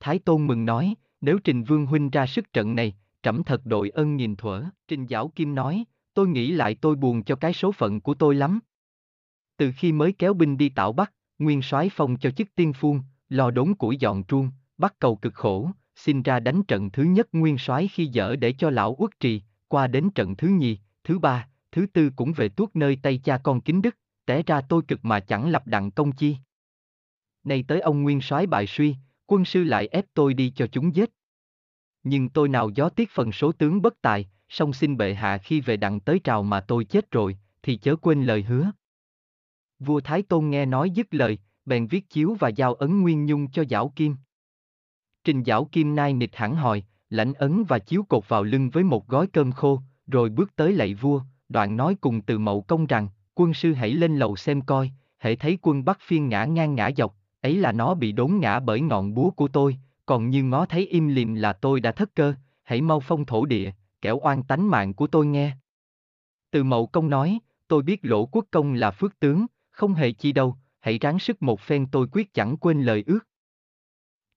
Thái 0.00 0.18
Tôn 0.18 0.46
mừng 0.46 0.64
nói, 0.64 0.94
nếu 1.20 1.38
Trình 1.38 1.64
Vương 1.64 1.86
Huynh 1.86 2.10
ra 2.10 2.26
sức 2.26 2.52
trận 2.52 2.74
này, 2.74 2.96
trẫm 3.22 3.44
thật 3.44 3.66
đội 3.66 3.90
ân 3.90 4.16
nhìn 4.16 4.36
thuở. 4.36 4.64
Trình 4.88 5.06
Giảo 5.06 5.28
Kim 5.28 5.54
nói, 5.54 5.84
tôi 6.14 6.28
nghĩ 6.28 6.50
lại 6.50 6.74
tôi 6.74 6.96
buồn 6.96 7.24
cho 7.24 7.36
cái 7.36 7.52
số 7.52 7.72
phận 7.72 8.00
của 8.00 8.14
tôi 8.14 8.34
lắm. 8.34 8.60
Từ 9.56 9.72
khi 9.76 9.92
mới 9.92 10.12
kéo 10.12 10.34
binh 10.34 10.56
đi 10.56 10.68
tạo 10.68 10.92
Bắc, 10.92 11.12
Nguyên 11.38 11.62
soái 11.62 11.90
phong 11.92 12.16
cho 12.16 12.30
chức 12.30 12.54
tiên 12.54 12.72
phuôn, 12.72 13.02
lo 13.28 13.50
đốn 13.50 13.74
củi 13.74 13.96
dọn 13.96 14.24
truông, 14.24 14.50
bắt 14.78 14.94
cầu 14.98 15.16
cực 15.16 15.34
khổ, 15.34 15.70
xin 15.96 16.22
ra 16.22 16.40
đánh 16.40 16.62
trận 16.62 16.90
thứ 16.90 17.02
nhất 17.02 17.28
Nguyên 17.32 17.58
soái 17.58 17.88
khi 17.88 18.06
dở 18.06 18.36
để 18.36 18.52
cho 18.52 18.70
lão 18.70 18.96
uất 18.98 19.20
trì, 19.20 19.42
qua 19.68 19.86
đến 19.86 20.10
trận 20.10 20.36
thứ 20.36 20.48
nhì, 20.48 20.78
thứ 21.04 21.18
ba, 21.18 21.48
thứ 21.72 21.86
tư 21.86 22.10
cũng 22.16 22.32
về 22.32 22.48
tuốt 22.48 22.70
nơi 22.74 22.98
tay 23.02 23.20
cha 23.24 23.38
con 23.38 23.60
kính 23.60 23.82
đức, 23.82 23.96
té 24.30 24.42
ra 24.42 24.60
tôi 24.60 24.82
cực 24.88 25.04
mà 25.04 25.20
chẳng 25.20 25.50
lập 25.50 25.66
đặng 25.66 25.90
công 25.90 26.12
chi. 26.12 26.36
Nay 27.44 27.64
tới 27.68 27.80
ông 27.80 28.02
Nguyên 28.02 28.20
soái 28.20 28.46
bại 28.46 28.66
suy, 28.66 28.96
quân 29.26 29.44
sư 29.44 29.64
lại 29.64 29.86
ép 29.86 30.04
tôi 30.14 30.34
đi 30.34 30.52
cho 30.56 30.66
chúng 30.66 30.94
giết. 30.94 31.10
Nhưng 32.02 32.28
tôi 32.28 32.48
nào 32.48 32.70
gió 32.70 32.88
tiếc 32.88 33.10
phần 33.10 33.32
số 33.32 33.52
tướng 33.52 33.82
bất 33.82 34.02
tài, 34.02 34.28
song 34.48 34.72
xin 34.72 34.96
bệ 34.96 35.14
hạ 35.14 35.38
khi 35.38 35.60
về 35.60 35.76
đặng 35.76 36.00
tới 36.00 36.18
trào 36.24 36.42
mà 36.42 36.60
tôi 36.60 36.84
chết 36.84 37.10
rồi, 37.10 37.38
thì 37.62 37.76
chớ 37.76 37.96
quên 37.96 38.24
lời 38.24 38.42
hứa. 38.42 38.70
Vua 39.78 40.00
Thái 40.00 40.22
Tôn 40.22 40.50
nghe 40.50 40.66
nói 40.66 40.90
dứt 40.90 41.14
lời, 41.14 41.38
bèn 41.64 41.86
viết 41.86 42.10
chiếu 42.10 42.36
và 42.40 42.48
giao 42.48 42.74
ấn 42.74 43.00
nguyên 43.00 43.26
nhung 43.26 43.50
cho 43.50 43.64
Giảo 43.70 43.92
Kim. 43.96 44.16
Trình 45.24 45.44
Giảo 45.44 45.64
Kim 45.64 45.94
nai 45.94 46.12
nịch 46.12 46.36
hẳn 46.36 46.56
hòi, 46.56 46.84
lãnh 47.08 47.34
ấn 47.34 47.64
và 47.64 47.78
chiếu 47.78 48.02
cột 48.02 48.28
vào 48.28 48.42
lưng 48.42 48.70
với 48.70 48.84
một 48.84 49.08
gói 49.08 49.26
cơm 49.26 49.52
khô, 49.52 49.80
rồi 50.06 50.28
bước 50.28 50.56
tới 50.56 50.72
lạy 50.72 50.94
vua, 50.94 51.22
đoạn 51.48 51.76
nói 51.76 51.96
cùng 52.00 52.20
từ 52.22 52.38
mậu 52.38 52.62
công 52.62 52.86
rằng, 52.86 53.08
quân 53.34 53.54
sư 53.54 53.72
hãy 53.72 53.90
lên 53.90 54.16
lầu 54.16 54.36
xem 54.36 54.60
coi, 54.60 54.90
hãy 55.18 55.36
thấy 55.36 55.58
quân 55.62 55.84
Bắc 55.84 56.00
phiên 56.00 56.28
ngã 56.28 56.44
ngang 56.44 56.74
ngã 56.74 56.90
dọc, 56.96 57.16
ấy 57.40 57.56
là 57.56 57.72
nó 57.72 57.94
bị 57.94 58.12
đốn 58.12 58.38
ngã 58.40 58.60
bởi 58.60 58.80
ngọn 58.80 59.14
búa 59.14 59.30
của 59.30 59.48
tôi, 59.48 59.76
còn 60.06 60.30
như 60.30 60.42
ngó 60.42 60.66
thấy 60.66 60.86
im 60.86 61.08
lìm 61.08 61.34
là 61.34 61.52
tôi 61.52 61.80
đã 61.80 61.92
thất 61.92 62.14
cơ, 62.14 62.34
hãy 62.62 62.80
mau 62.80 63.00
phong 63.00 63.26
thổ 63.26 63.44
địa, 63.44 63.70
kẻo 64.02 64.20
oan 64.22 64.42
tánh 64.42 64.70
mạng 64.70 64.94
của 64.94 65.06
tôi 65.06 65.26
nghe. 65.26 65.56
Từ 66.50 66.64
mậu 66.64 66.86
công 66.86 67.10
nói, 67.10 67.38
tôi 67.68 67.82
biết 67.82 68.00
lỗ 68.02 68.26
quốc 68.26 68.44
công 68.50 68.72
là 68.72 68.90
phước 68.90 69.20
tướng, 69.20 69.46
không 69.70 69.94
hề 69.94 70.12
chi 70.12 70.32
đâu, 70.32 70.56
hãy 70.80 70.98
ráng 70.98 71.18
sức 71.18 71.42
một 71.42 71.60
phen 71.60 71.86
tôi 71.86 72.06
quyết 72.12 72.34
chẳng 72.34 72.56
quên 72.56 72.82
lời 72.82 73.04
ước. 73.06 73.20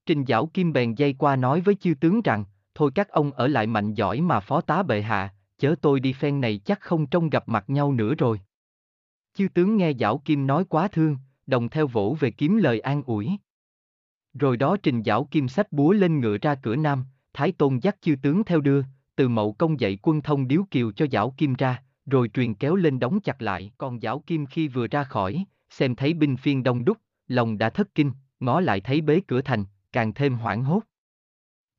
Trình 0.05 0.25
Giảo 0.27 0.45
Kim 0.45 0.73
bèn 0.73 0.95
dây 0.95 1.13
qua 1.13 1.35
nói 1.35 1.61
với 1.61 1.75
chư 1.75 1.93
tướng 1.93 2.21
rằng, 2.21 2.45
thôi 2.75 2.91
các 2.95 3.09
ông 3.09 3.31
ở 3.31 3.47
lại 3.47 3.67
mạnh 3.67 3.93
giỏi 3.93 4.21
mà 4.21 4.39
phó 4.39 4.61
tá 4.61 4.83
bệ 4.83 5.01
hạ, 5.01 5.33
chớ 5.57 5.75
tôi 5.81 5.99
đi 5.99 6.13
phen 6.13 6.41
này 6.41 6.57
chắc 6.65 6.81
không 6.81 7.05
trông 7.05 7.29
gặp 7.29 7.49
mặt 7.49 7.63
nhau 7.67 7.93
nữa 7.93 8.15
rồi. 8.15 8.39
Chư 9.33 9.47
tướng 9.47 9.77
nghe 9.77 9.91
Giảo 9.99 10.17
Kim 10.25 10.47
nói 10.47 10.65
quá 10.69 10.87
thương, 10.87 11.17
đồng 11.47 11.69
theo 11.69 11.87
vỗ 11.87 12.17
về 12.19 12.31
kiếm 12.31 12.57
lời 12.57 12.79
an 12.79 13.03
ủi. 13.03 13.29
Rồi 14.33 14.57
đó 14.57 14.77
Trình 14.83 15.03
Giảo 15.03 15.27
Kim 15.31 15.47
sách 15.47 15.71
búa 15.71 15.91
lên 15.91 16.19
ngựa 16.19 16.37
ra 16.37 16.55
cửa 16.55 16.75
nam, 16.75 17.05
Thái 17.33 17.51
Tôn 17.51 17.79
dắt 17.79 17.97
chư 18.01 18.15
tướng 18.21 18.43
theo 18.43 18.61
đưa, 18.61 18.81
từ 19.15 19.27
mậu 19.27 19.53
công 19.53 19.79
dạy 19.79 19.97
quân 20.01 20.21
thông 20.21 20.47
điếu 20.47 20.65
kiều 20.71 20.91
cho 20.91 21.05
Giảo 21.11 21.33
Kim 21.37 21.53
ra, 21.53 21.83
rồi 22.05 22.29
truyền 22.33 22.53
kéo 22.53 22.75
lên 22.75 22.99
đóng 22.99 23.19
chặt 23.21 23.41
lại. 23.41 23.71
Còn 23.77 23.99
Giảo 23.99 24.19
Kim 24.19 24.45
khi 24.45 24.67
vừa 24.67 24.87
ra 24.87 25.03
khỏi, 25.03 25.45
xem 25.69 25.95
thấy 25.95 26.13
binh 26.13 26.37
phiên 26.37 26.63
đông 26.63 26.85
đúc, 26.85 26.97
lòng 27.27 27.57
đã 27.57 27.69
thất 27.69 27.95
kinh, 27.95 28.11
ngó 28.39 28.59
lại 28.59 28.81
thấy 28.81 29.01
bế 29.01 29.21
cửa 29.27 29.41
thành, 29.41 29.65
càng 29.91 30.13
thêm 30.13 30.35
hoảng 30.35 30.63
hốt. 30.63 30.83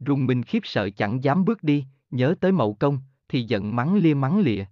Rùng 0.01 0.27
mình 0.27 0.43
khiếp 0.43 0.61
sợ 0.65 0.91
chẳng 0.91 1.25
dám 1.25 1.45
bước 1.45 1.63
đi, 1.63 1.85
nhớ 2.11 2.35
tới 2.41 2.53
mậu 2.53 2.75
công, 2.75 2.99
thì 3.29 3.43
giận 3.43 3.77
mắng 3.77 3.97
lia 3.97 4.15
mắng 4.15 4.41
lịa. 4.41 4.65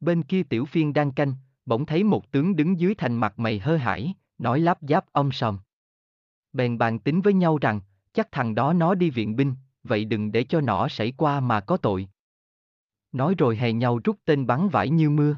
Bên 0.00 0.22
kia 0.22 0.42
tiểu 0.42 0.64
phiên 0.64 0.92
đang 0.92 1.12
canh, 1.12 1.34
bỗng 1.66 1.86
thấy 1.86 2.04
một 2.04 2.30
tướng 2.30 2.56
đứng 2.56 2.80
dưới 2.80 2.94
thành 2.94 3.16
mặt 3.16 3.38
mày 3.38 3.58
hơ 3.58 3.76
hải, 3.76 4.14
nói 4.38 4.60
lắp 4.60 4.78
giáp 4.80 5.12
ông 5.12 5.32
sòm. 5.32 5.58
Bèn 6.52 6.78
bàn 6.78 6.98
tính 6.98 7.20
với 7.20 7.34
nhau 7.34 7.58
rằng, 7.58 7.80
chắc 8.12 8.28
thằng 8.32 8.54
đó 8.54 8.72
nó 8.72 8.94
đi 8.94 9.10
viện 9.10 9.36
binh, 9.36 9.54
vậy 9.82 10.04
đừng 10.04 10.32
để 10.32 10.44
cho 10.44 10.60
nó 10.60 10.88
xảy 10.88 11.12
qua 11.12 11.40
mà 11.40 11.60
có 11.60 11.76
tội. 11.76 12.08
Nói 13.12 13.34
rồi 13.38 13.56
hè 13.56 13.72
nhau 13.72 14.00
rút 14.04 14.18
tên 14.24 14.46
bắn 14.46 14.68
vải 14.68 14.90
như 14.90 15.10
mưa. 15.10 15.36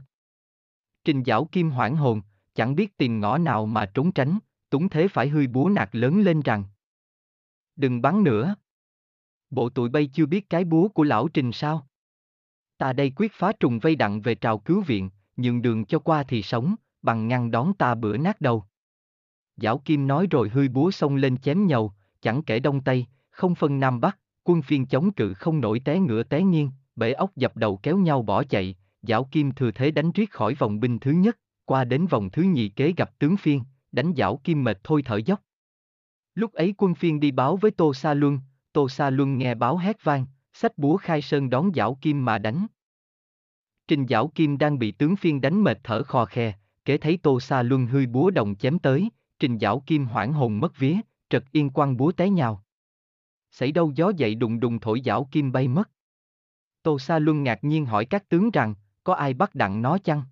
Trình 1.05 1.25
giảo 1.27 1.45
kim 1.45 1.71
hoảng 1.71 1.97
hồn, 1.97 2.23
chẳng 2.55 2.75
biết 2.75 2.97
tìm 2.97 3.21
ngõ 3.21 3.39
nào 3.39 3.67
mà 3.67 3.87
trốn 3.95 4.13
tránh, 4.13 4.39
túng 4.71 4.89
thế 4.89 5.09
phải 5.09 5.29
hươi 5.29 5.47
búa 5.47 5.69
nạt 5.69 5.89
lớn 5.93 6.21
lên 6.21 6.41
rằng. 6.41 6.65
Đừng 7.77 8.03
bắn 8.03 8.25
nữa. 8.25 8.55
Bộ 9.51 9.69
tụi 9.69 9.89
bay 9.89 10.11
chưa 10.13 10.27
biết 10.27 10.51
cái 10.51 10.65
búa 10.65 10.89
của 10.89 11.03
lão 11.03 11.29
Trình 11.29 11.53
sao? 11.53 11.87
Ta 12.79 12.93
đây 12.93 13.13
quyết 13.17 13.33
phá 13.35 13.53
trùng 13.61 13.79
vây 13.79 13.97
đặng 13.97 14.21
về 14.21 14.35
trào 14.35 14.59
cứu 14.59 14.81
viện, 14.81 15.11
nhường 15.37 15.63
đường 15.63 15.85
cho 15.85 15.99
qua 15.99 16.23
thì 16.23 16.43
sống, 16.43 16.75
bằng 17.03 17.29
ngăn 17.29 17.51
đón 17.51 17.75
ta 17.75 17.95
bữa 17.95 18.17
nát 18.17 18.41
đầu. 18.41 18.65
Giảo 19.57 19.79
Kim 19.79 20.07
nói 20.07 20.27
rồi 20.31 20.49
hươi 20.49 20.69
búa 20.69 20.91
xông 20.91 21.17
lên 21.17 21.37
chém 21.37 21.67
nhầu, 21.67 21.93
chẳng 22.21 22.43
kể 22.43 22.61
đông 22.61 22.81
tây, 22.81 23.07
không 23.31 23.55
phân 23.55 23.81
nam 23.81 24.01
bắc, 24.01 24.19
quân 24.45 24.63
phiên 24.63 24.87
chống 24.87 25.13
cự 25.13 25.35
không 25.35 25.61
nổi 25.61 25.81
té 25.81 25.99
ngựa 25.99 26.23
té 26.23 26.43
nghiêng, 26.43 26.71
bể 26.97 27.13
ốc 27.13 27.37
dập 27.37 27.57
đầu 27.57 27.77
kéo 27.77 27.99
nhau 27.99 28.23
bỏ 28.23 28.45
chạy, 28.45 28.75
Giảo 29.03 29.25
Kim 29.25 29.53
thừa 29.53 29.71
thế 29.71 29.91
đánh 29.91 30.13
riết 30.13 30.31
khỏi 30.31 30.55
vòng 30.55 30.81
binh 30.81 30.99
thứ 30.99 31.11
nhất, 31.11 31.39
qua 31.65 31.85
đến 31.85 32.07
vòng 32.07 32.31
thứ 32.31 32.43
nhì 32.43 32.69
kế 32.69 32.93
gặp 32.97 33.19
tướng 33.19 33.37
phiên, 33.37 33.63
đánh 33.93 34.13
Giảo 34.17 34.41
Kim 34.45 34.65
mệt 34.65 34.79
thôi 34.85 35.03
thở 35.05 35.17
dốc. 35.17 35.41
Lúc 36.35 36.53
ấy 36.53 36.75
quân 36.79 36.95
phiên 36.95 37.21
đi 37.21 37.31
báo 37.31 37.57
với 37.57 37.71
Tô 37.71 37.95
Sa 37.95 38.15
Luân, 38.15 38.41
Tô 38.73 38.89
Sa 38.89 39.11
Luân 39.11 39.39
nghe 39.39 39.55
báo 39.55 39.77
hét 39.77 40.05
vang, 40.05 40.27
sách 40.53 40.79
búa 40.79 40.97
khai 40.97 41.23
sơn 41.23 41.51
đón 41.51 41.71
Giảo 41.75 41.99
Kim 42.01 42.25
mà 42.25 42.39
đánh. 42.39 42.67
Trình 43.89 44.07
Giảo 44.09 44.29
Kim 44.29 44.59
đang 44.59 44.79
bị 44.79 44.93
tướng 44.93 45.17
phiên 45.17 45.41
đánh 45.41 45.65
mệt 45.65 45.79
thở 45.85 46.03
khò 46.03 46.25
khe, 46.25 46.53
kế 46.85 46.99
thấy 46.99 47.19
Tô 47.23 47.41
Sa 47.41 47.63
Luân 47.63 47.87
hươi 47.87 48.07
búa 48.07 48.31
đồng 48.31 48.55
chém 48.55 48.79
tới, 48.79 49.11
Trình 49.39 49.59
Giảo 49.59 49.83
Kim 49.87 50.05
hoảng 50.05 50.33
hồn 50.33 50.61
mất 50.61 50.79
vía, 50.79 50.97
trật 51.29 51.45
yên 51.53 51.71
quăng 51.71 51.97
búa 51.97 52.13
té 52.13 52.31
nhào. 52.31 52.65
Xảy 53.51 53.73
đâu 53.73 53.93
gió 53.97 54.13
dậy 54.17 54.35
đùng 54.35 54.61
đùng 54.61 54.81
thổi 54.81 55.01
Giảo 55.05 55.29
Kim 55.31 55.53
bay 55.53 55.69
mất. 55.69 55.91
Tô 56.83 56.99
Sa 56.99 57.19
Luân 57.19 57.43
ngạc 57.43 57.65
nhiên 57.65 57.87
hỏi 57.87 58.05
các 58.05 58.29
tướng 58.29 58.51
rằng, 58.51 58.75
có 59.05 59.15
ai 59.15 59.35
bắt 59.35 59.55
đặng 59.55 59.83
nó 59.83 59.99
chăng? 59.99 60.23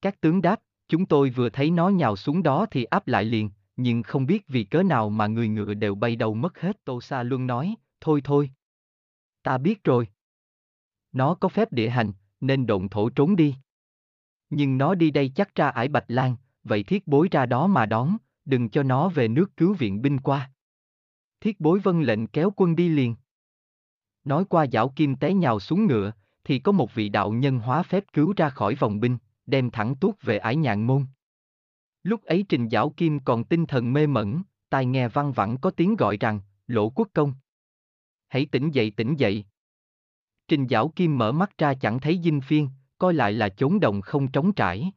Các 0.00 0.20
tướng 0.20 0.42
đáp, 0.42 0.60
chúng 0.88 1.06
tôi 1.06 1.30
vừa 1.30 1.48
thấy 1.48 1.70
nó 1.70 1.88
nhào 1.88 2.16
xuống 2.16 2.42
đó 2.42 2.66
thì 2.70 2.84
áp 2.84 3.08
lại 3.08 3.24
liền, 3.24 3.50
nhưng 3.76 4.02
không 4.02 4.26
biết 4.26 4.48
vì 4.48 4.64
cớ 4.64 4.82
nào 4.82 5.10
mà 5.10 5.26
người 5.26 5.48
ngựa 5.48 5.74
đều 5.74 5.94
bay 5.94 6.16
đầu 6.16 6.34
mất 6.34 6.60
hết. 6.60 6.84
Tô 6.84 7.00
Sa 7.00 7.22
Luân 7.22 7.46
nói, 7.46 7.74
thôi 8.00 8.20
thôi. 8.24 8.50
Ta 9.42 9.58
biết 9.58 9.84
rồi. 9.84 10.08
Nó 11.12 11.34
có 11.34 11.48
phép 11.48 11.72
địa 11.72 11.88
hành, 11.88 12.12
nên 12.40 12.66
độn 12.66 12.88
thổ 12.88 13.10
trốn 13.10 13.36
đi. 13.36 13.54
Nhưng 14.50 14.78
nó 14.78 14.94
đi 14.94 15.10
đây 15.10 15.32
chắc 15.34 15.54
ra 15.54 15.68
ải 15.68 15.88
Bạch 15.88 16.04
Lan, 16.08 16.36
vậy 16.64 16.82
thiết 16.82 17.06
bối 17.06 17.28
ra 17.30 17.46
đó 17.46 17.66
mà 17.66 17.86
đón, 17.86 18.16
đừng 18.44 18.70
cho 18.70 18.82
nó 18.82 19.08
về 19.08 19.28
nước 19.28 19.56
cứu 19.56 19.74
viện 19.74 20.02
binh 20.02 20.20
qua. 20.20 20.50
Thiết 21.40 21.60
bối 21.60 21.78
vân 21.78 22.02
lệnh 22.02 22.26
kéo 22.26 22.52
quân 22.56 22.76
đi 22.76 22.88
liền. 22.88 23.14
Nói 24.24 24.44
qua 24.44 24.66
Giảo 24.72 24.88
kim 24.96 25.16
té 25.16 25.34
nhào 25.34 25.60
xuống 25.60 25.86
ngựa, 25.86 26.12
thì 26.44 26.58
có 26.58 26.72
một 26.72 26.94
vị 26.94 27.08
đạo 27.08 27.32
nhân 27.32 27.58
hóa 27.58 27.82
phép 27.82 28.04
cứu 28.12 28.34
ra 28.36 28.50
khỏi 28.50 28.74
vòng 28.74 29.00
binh, 29.00 29.18
đem 29.46 29.70
thẳng 29.70 29.94
tuốt 29.96 30.22
về 30.22 30.38
ải 30.38 30.56
nhạn 30.56 30.86
môn. 30.86 31.06
Lúc 32.02 32.22
ấy 32.24 32.44
Trình 32.48 32.68
Giảo 32.68 32.90
Kim 32.90 33.18
còn 33.18 33.44
tinh 33.44 33.66
thần 33.66 33.92
mê 33.92 34.06
mẩn, 34.06 34.42
tai 34.70 34.86
nghe 34.86 35.08
văng 35.08 35.32
vẳng 35.32 35.58
có 35.60 35.70
tiếng 35.70 35.96
gọi 35.96 36.16
rằng, 36.20 36.40
lỗ 36.66 36.90
quốc 36.90 37.08
công. 37.14 37.34
Hãy 38.28 38.46
tỉnh 38.46 38.70
dậy 38.70 38.92
tỉnh 38.96 39.14
dậy. 39.16 39.44
Trình 40.48 40.66
Giảo 40.70 40.88
Kim 40.88 41.18
mở 41.18 41.32
mắt 41.32 41.58
ra 41.58 41.74
chẳng 41.74 42.00
thấy 42.00 42.20
dinh 42.24 42.40
phiên, 42.40 42.68
coi 42.98 43.14
lại 43.14 43.32
là 43.32 43.48
chốn 43.48 43.80
đồng 43.80 44.00
không 44.00 44.30
trống 44.30 44.52
trải. 44.52 44.92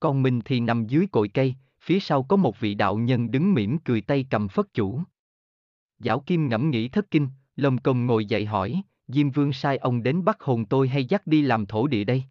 Còn 0.00 0.22
mình 0.22 0.40
thì 0.44 0.60
nằm 0.60 0.86
dưới 0.86 1.06
cội 1.12 1.28
cây, 1.28 1.54
phía 1.80 2.00
sau 2.00 2.22
có 2.22 2.36
một 2.36 2.60
vị 2.60 2.74
đạo 2.74 2.96
nhân 2.96 3.30
đứng 3.30 3.54
mỉm 3.54 3.78
cười 3.78 4.00
tay 4.00 4.26
cầm 4.30 4.48
phất 4.48 4.74
chủ. 4.74 5.02
Giảo 5.98 6.20
Kim 6.20 6.48
ngẫm 6.48 6.70
nghĩ 6.70 6.88
thất 6.88 7.10
kinh, 7.10 7.28
lồng 7.56 7.78
cồng 7.78 8.06
ngồi 8.06 8.24
dậy 8.24 8.46
hỏi, 8.46 8.82
Diêm 9.08 9.30
Vương 9.30 9.52
sai 9.52 9.76
ông 9.76 10.02
đến 10.02 10.24
bắt 10.24 10.40
hồn 10.40 10.64
tôi 10.64 10.88
hay 10.88 11.04
dắt 11.04 11.26
đi 11.26 11.42
làm 11.42 11.66
thổ 11.66 11.86
địa 11.86 12.04
đây? 12.04 12.24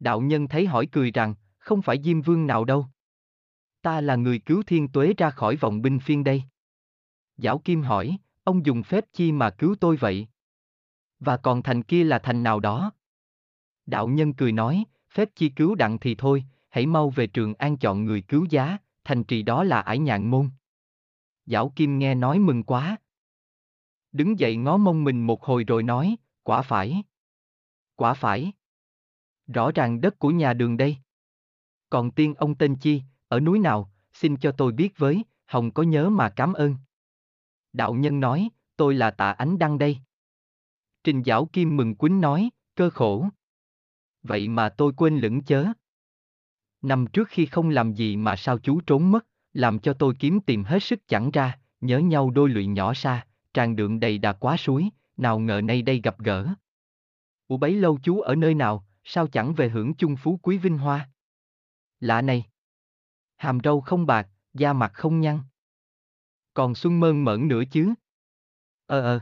Đạo 0.00 0.20
nhân 0.20 0.48
thấy 0.48 0.66
hỏi 0.66 0.86
cười 0.86 1.10
rằng, 1.10 1.34
không 1.58 1.82
phải 1.82 2.02
Diêm 2.02 2.20
Vương 2.20 2.46
nào 2.46 2.64
đâu. 2.64 2.86
Ta 3.82 4.00
là 4.00 4.16
người 4.16 4.38
cứu 4.38 4.62
thiên 4.66 4.88
tuế 4.88 5.14
ra 5.16 5.30
khỏi 5.30 5.56
vòng 5.56 5.82
binh 5.82 5.98
phiên 5.98 6.24
đây. 6.24 6.42
Giảo 7.36 7.58
Kim 7.58 7.82
hỏi, 7.82 8.16
ông 8.44 8.66
dùng 8.66 8.82
phép 8.82 9.04
chi 9.12 9.32
mà 9.32 9.50
cứu 9.50 9.74
tôi 9.80 9.96
vậy? 9.96 10.28
Và 11.24 11.36
còn 11.36 11.62
thành 11.62 11.82
kia 11.82 12.04
là 12.04 12.18
thành 12.18 12.42
nào 12.42 12.60
đó? 12.60 12.92
Đạo 13.86 14.08
nhân 14.08 14.34
cười 14.34 14.52
nói, 14.52 14.84
phép 15.10 15.28
chi 15.36 15.48
cứu 15.48 15.74
đặng 15.74 15.98
thì 15.98 16.14
thôi, 16.14 16.44
hãy 16.68 16.86
mau 16.86 17.10
về 17.10 17.26
trường 17.26 17.54
an 17.54 17.76
chọn 17.76 18.04
người 18.04 18.20
cứu 18.20 18.46
giá, 18.50 18.78
thành 19.04 19.24
trì 19.24 19.42
đó 19.42 19.64
là 19.64 19.80
ải 19.80 19.98
nhạn 19.98 20.30
môn. 20.30 20.50
Giảo 21.46 21.72
Kim 21.76 21.98
nghe 21.98 22.14
nói 22.14 22.38
mừng 22.38 22.62
quá. 22.62 22.96
Đứng 24.12 24.38
dậy 24.38 24.56
ngó 24.56 24.76
mông 24.76 25.04
mình 25.04 25.26
một 25.26 25.44
hồi 25.44 25.64
rồi 25.64 25.82
nói, 25.82 26.16
quả 26.42 26.62
phải. 26.62 27.02
Quả 27.96 28.14
phải. 28.14 28.52
Rõ 29.46 29.70
ràng 29.74 30.00
đất 30.00 30.18
của 30.18 30.30
nhà 30.30 30.52
đường 30.52 30.76
đây. 30.76 30.96
Còn 31.90 32.10
tiên 32.10 32.34
ông 32.34 32.54
tên 32.54 32.76
chi, 32.76 33.02
ở 33.28 33.40
núi 33.40 33.58
nào, 33.58 33.92
xin 34.12 34.36
cho 34.36 34.52
tôi 34.52 34.72
biết 34.72 34.98
với, 34.98 35.24
Hồng 35.46 35.70
có 35.70 35.82
nhớ 35.82 36.10
mà 36.10 36.30
cảm 36.30 36.52
ơn. 36.52 36.76
Đạo 37.72 37.94
nhân 37.94 38.20
nói, 38.20 38.48
tôi 38.76 38.94
là 38.94 39.10
tạ 39.10 39.30
ánh 39.30 39.58
đăng 39.58 39.78
đây. 39.78 39.98
Trình 41.04 41.22
giáo 41.22 41.46
Kim 41.52 41.76
mừng 41.76 41.94
quýnh 41.94 42.20
nói, 42.20 42.50
cơ 42.74 42.90
khổ. 42.90 43.28
Vậy 44.22 44.48
mà 44.48 44.68
tôi 44.68 44.92
quên 44.96 45.18
lửng 45.18 45.42
chớ. 45.42 45.66
Năm 46.82 47.06
trước 47.12 47.28
khi 47.28 47.46
không 47.46 47.70
làm 47.70 47.94
gì 47.94 48.16
mà 48.16 48.36
sao 48.36 48.58
chú 48.58 48.80
trốn 48.80 49.10
mất, 49.10 49.26
làm 49.52 49.78
cho 49.78 49.92
tôi 49.92 50.14
kiếm 50.18 50.40
tìm 50.40 50.64
hết 50.64 50.82
sức 50.82 51.08
chẳng 51.08 51.30
ra, 51.30 51.58
nhớ 51.80 51.98
nhau 51.98 52.30
đôi 52.30 52.48
lụy 52.48 52.66
nhỏ 52.66 52.94
xa, 52.94 53.26
tràn 53.54 53.76
đường 53.76 54.00
đầy 54.00 54.18
đà 54.18 54.32
quá 54.32 54.56
suối, 54.56 54.88
nào 55.16 55.38
ngờ 55.38 55.60
nay 55.64 55.82
đây 55.82 56.00
gặp 56.04 56.18
gỡ. 56.18 56.48
Ủa 57.48 57.56
bấy 57.56 57.72
lâu 57.72 57.98
chú 58.02 58.20
ở 58.20 58.34
nơi 58.34 58.54
nào, 58.54 58.86
sao 59.04 59.26
chẳng 59.26 59.54
về 59.54 59.68
hưởng 59.68 59.94
chung 59.94 60.16
phú 60.16 60.38
quý 60.42 60.58
vinh 60.58 60.78
hoa? 60.78 61.10
Lạ 62.00 62.22
này. 62.22 62.44
Hàm 63.36 63.58
râu 63.64 63.80
không 63.80 64.06
bạc, 64.06 64.28
da 64.54 64.72
mặt 64.72 64.90
không 64.94 65.20
nhăn. 65.20 65.40
Còn 66.54 66.74
xuân 66.74 67.00
mơn 67.00 67.24
mởn 67.24 67.48
nữa 67.48 67.62
chứ? 67.70 67.94
Ờ 68.86 69.00
ờ. 69.00 69.20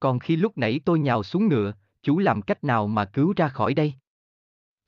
Còn 0.00 0.18
khi 0.18 0.36
lúc 0.36 0.58
nãy 0.58 0.80
tôi 0.84 0.98
nhào 0.98 1.22
xuống 1.22 1.48
ngựa, 1.48 1.72
chú 2.02 2.18
làm 2.18 2.42
cách 2.42 2.64
nào 2.64 2.86
mà 2.86 3.04
cứu 3.04 3.32
ra 3.36 3.48
khỏi 3.48 3.74
đây? 3.74 3.94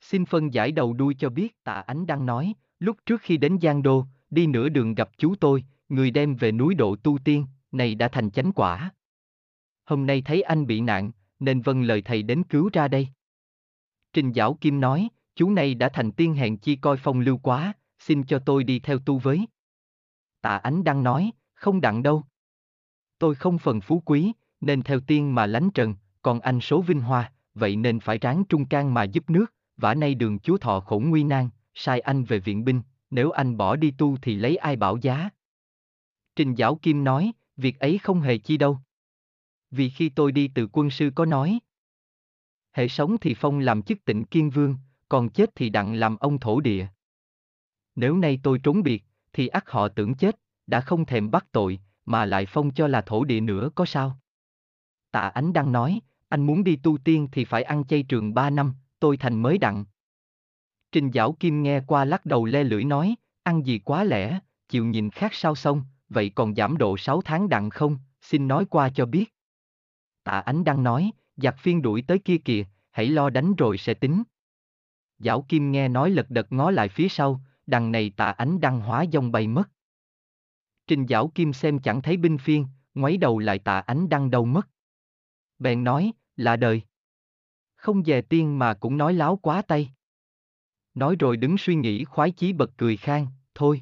Xin 0.01 0.25
phân 0.25 0.53
giải 0.53 0.71
đầu 0.71 0.93
đuôi 0.93 1.15
cho 1.19 1.29
biết 1.29 1.63
tạ 1.63 1.73
ánh 1.73 2.05
đang 2.05 2.25
nói, 2.25 2.53
lúc 2.79 2.97
trước 3.05 3.21
khi 3.21 3.37
đến 3.37 3.57
Giang 3.61 3.83
Đô, 3.83 4.05
đi 4.29 4.47
nửa 4.47 4.69
đường 4.69 4.95
gặp 4.95 5.09
chú 5.17 5.35
tôi, 5.35 5.63
người 5.89 6.11
đem 6.11 6.35
về 6.35 6.51
núi 6.51 6.75
độ 6.75 6.95
tu 6.95 7.17
tiên, 7.23 7.45
này 7.71 7.95
đã 7.95 8.07
thành 8.07 8.31
chánh 8.31 8.51
quả. 8.51 8.91
Hôm 9.85 10.05
nay 10.05 10.21
thấy 10.21 10.41
anh 10.41 10.67
bị 10.67 10.81
nạn, 10.81 11.11
nên 11.39 11.61
vâng 11.61 11.81
lời 11.81 12.01
thầy 12.01 12.23
đến 12.23 12.43
cứu 12.43 12.69
ra 12.73 12.87
đây. 12.87 13.07
Trình 14.13 14.33
Giảo 14.33 14.53
Kim 14.61 14.79
nói, 14.79 15.09
chú 15.35 15.49
này 15.49 15.75
đã 15.75 15.89
thành 15.89 16.11
tiên 16.11 16.33
hẹn 16.33 16.57
chi 16.57 16.75
coi 16.75 16.97
phong 16.97 17.19
lưu 17.19 17.37
quá, 17.37 17.73
xin 17.99 18.23
cho 18.23 18.39
tôi 18.39 18.63
đi 18.63 18.79
theo 18.79 18.99
tu 18.99 19.17
với. 19.17 19.45
Tạ 20.41 20.57
Ánh 20.57 20.83
đang 20.83 21.03
nói, 21.03 21.31
không 21.53 21.81
đặng 21.81 22.03
đâu. 22.03 22.23
Tôi 23.19 23.35
không 23.35 23.57
phần 23.57 23.81
phú 23.81 24.01
quý, 24.05 24.33
nên 24.61 24.81
theo 24.81 24.99
tiên 24.99 25.35
mà 25.35 25.45
lánh 25.45 25.69
trần, 25.71 25.95
còn 26.21 26.39
anh 26.39 26.61
số 26.61 26.81
vinh 26.81 27.01
hoa, 27.01 27.33
vậy 27.53 27.75
nên 27.75 27.99
phải 27.99 28.17
ráng 28.17 28.43
trung 28.49 28.65
can 28.65 28.93
mà 28.93 29.03
giúp 29.03 29.29
nước, 29.29 29.53
vả 29.77 29.93
nay 29.93 30.15
đường 30.15 30.39
chúa 30.39 30.57
thọ 30.57 30.79
khổ 30.79 30.99
nguy 30.99 31.23
nan, 31.23 31.49
sai 31.73 31.99
anh 31.99 32.23
về 32.23 32.39
viện 32.39 32.65
binh, 32.65 32.81
nếu 33.09 33.31
anh 33.31 33.57
bỏ 33.57 33.75
đi 33.75 33.91
tu 33.97 34.17
thì 34.21 34.35
lấy 34.35 34.55
ai 34.55 34.75
bảo 34.75 34.97
giá. 34.97 35.29
Trình 36.35 36.55
Giảo 36.55 36.75
Kim 36.75 37.03
nói, 37.03 37.31
việc 37.57 37.79
ấy 37.79 37.97
không 37.97 38.21
hề 38.21 38.37
chi 38.37 38.57
đâu. 38.57 38.79
Vì 39.71 39.89
khi 39.89 40.09
tôi 40.09 40.31
đi 40.31 40.47
từ 40.47 40.67
quân 40.71 40.89
sư 40.89 41.11
có 41.15 41.25
nói, 41.25 41.59
hệ 42.71 42.87
sống 42.87 43.17
thì 43.21 43.33
phong 43.33 43.59
làm 43.59 43.81
chức 43.81 44.05
tịnh 44.05 44.25
kiên 44.25 44.49
vương, 44.49 44.75
còn 45.09 45.29
chết 45.29 45.49
thì 45.55 45.69
đặng 45.69 45.93
làm 45.93 46.17
ông 46.17 46.39
thổ 46.39 46.59
địa. 46.59 46.87
Nếu 47.95 48.17
nay 48.17 48.39
tôi 48.43 48.59
trốn 48.63 48.83
biệt, 48.83 49.03
thì 49.33 49.47
ắt 49.47 49.63
họ 49.67 49.87
tưởng 49.87 50.15
chết, 50.15 50.39
đã 50.67 50.81
không 50.81 51.05
thèm 51.05 51.31
bắt 51.31 51.45
tội, 51.51 51.79
mà 52.05 52.25
lại 52.25 52.45
phong 52.45 52.71
cho 52.73 52.87
là 52.87 53.01
thổ 53.01 53.23
địa 53.23 53.39
nữa 53.39 53.69
có 53.75 53.85
sao? 53.85 54.19
Tạ 55.11 55.19
Ánh 55.19 55.53
đang 55.53 55.71
nói, 55.71 56.01
anh 56.29 56.45
muốn 56.45 56.63
đi 56.63 56.75
tu 56.75 56.97
tiên 56.97 57.27
thì 57.31 57.45
phải 57.45 57.63
ăn 57.63 57.83
chay 57.85 58.03
trường 58.03 58.33
ba 58.33 58.49
năm, 58.49 58.73
tôi 58.99 59.17
thành 59.17 59.41
mới 59.41 59.57
đặng. 59.57 59.85
Trình 60.91 61.11
Giảo 61.13 61.31
Kim 61.31 61.63
nghe 61.63 61.81
qua 61.87 62.05
lắc 62.05 62.25
đầu 62.25 62.45
le 62.45 62.63
lưỡi 62.63 62.83
nói, 62.83 63.15
ăn 63.43 63.65
gì 63.65 63.79
quá 63.79 64.03
lẻ, 64.03 64.39
chịu 64.69 64.85
nhìn 64.85 65.09
khác 65.09 65.33
sao 65.33 65.55
xong, 65.55 65.83
vậy 66.09 66.31
còn 66.35 66.55
giảm 66.55 66.77
độ 66.77 66.97
6 66.97 67.21
tháng 67.21 67.49
đặng 67.49 67.69
không, 67.69 67.97
xin 68.21 68.47
nói 68.47 68.65
qua 68.65 68.89
cho 68.89 69.05
biết. 69.05 69.33
Tạ 70.23 70.39
Ánh 70.39 70.63
đang 70.63 70.83
nói, 70.83 71.11
giặc 71.37 71.55
phiên 71.57 71.81
đuổi 71.81 72.03
tới 72.07 72.19
kia 72.19 72.37
kìa, 72.37 72.63
hãy 72.91 73.07
lo 73.07 73.29
đánh 73.29 73.55
rồi 73.55 73.77
sẽ 73.77 73.93
tính. 73.93 74.23
Giảo 75.19 75.41
Kim 75.41 75.71
nghe 75.71 75.87
nói 75.87 76.09
lật 76.09 76.29
đật 76.29 76.51
ngó 76.51 76.71
lại 76.71 76.89
phía 76.89 77.09
sau, 77.09 77.41
đằng 77.67 77.91
này 77.91 78.11
tạ 78.17 78.25
ánh 78.25 78.59
đăng 78.59 78.79
hóa 78.79 79.05
dông 79.13 79.31
bay 79.31 79.47
mất. 79.47 79.69
Trình 80.87 81.05
Giảo 81.07 81.27
Kim 81.27 81.53
xem 81.53 81.79
chẳng 81.79 82.01
thấy 82.01 82.17
binh 82.17 82.37
phiên, 82.37 82.65
ngoáy 82.93 83.17
đầu 83.17 83.39
lại 83.39 83.59
tạ 83.59 83.79
ánh 83.79 84.09
đăng 84.09 84.31
đâu 84.31 84.45
mất. 84.45 84.69
Bèn 85.59 85.83
nói, 85.83 86.11
là 86.35 86.55
đời. 86.55 86.81
Không 87.75 88.03
về 88.05 88.21
tiên 88.21 88.59
mà 88.59 88.73
cũng 88.73 88.97
nói 88.97 89.13
láo 89.13 89.35
quá 89.37 89.61
tay. 89.61 89.89
Nói 90.93 91.15
rồi 91.19 91.37
đứng 91.37 91.57
suy 91.57 91.75
nghĩ 91.75 92.03
khoái 92.03 92.31
chí 92.31 92.53
bật 92.53 92.71
cười 92.77 92.97
khang, 92.97 93.27
thôi. 93.55 93.81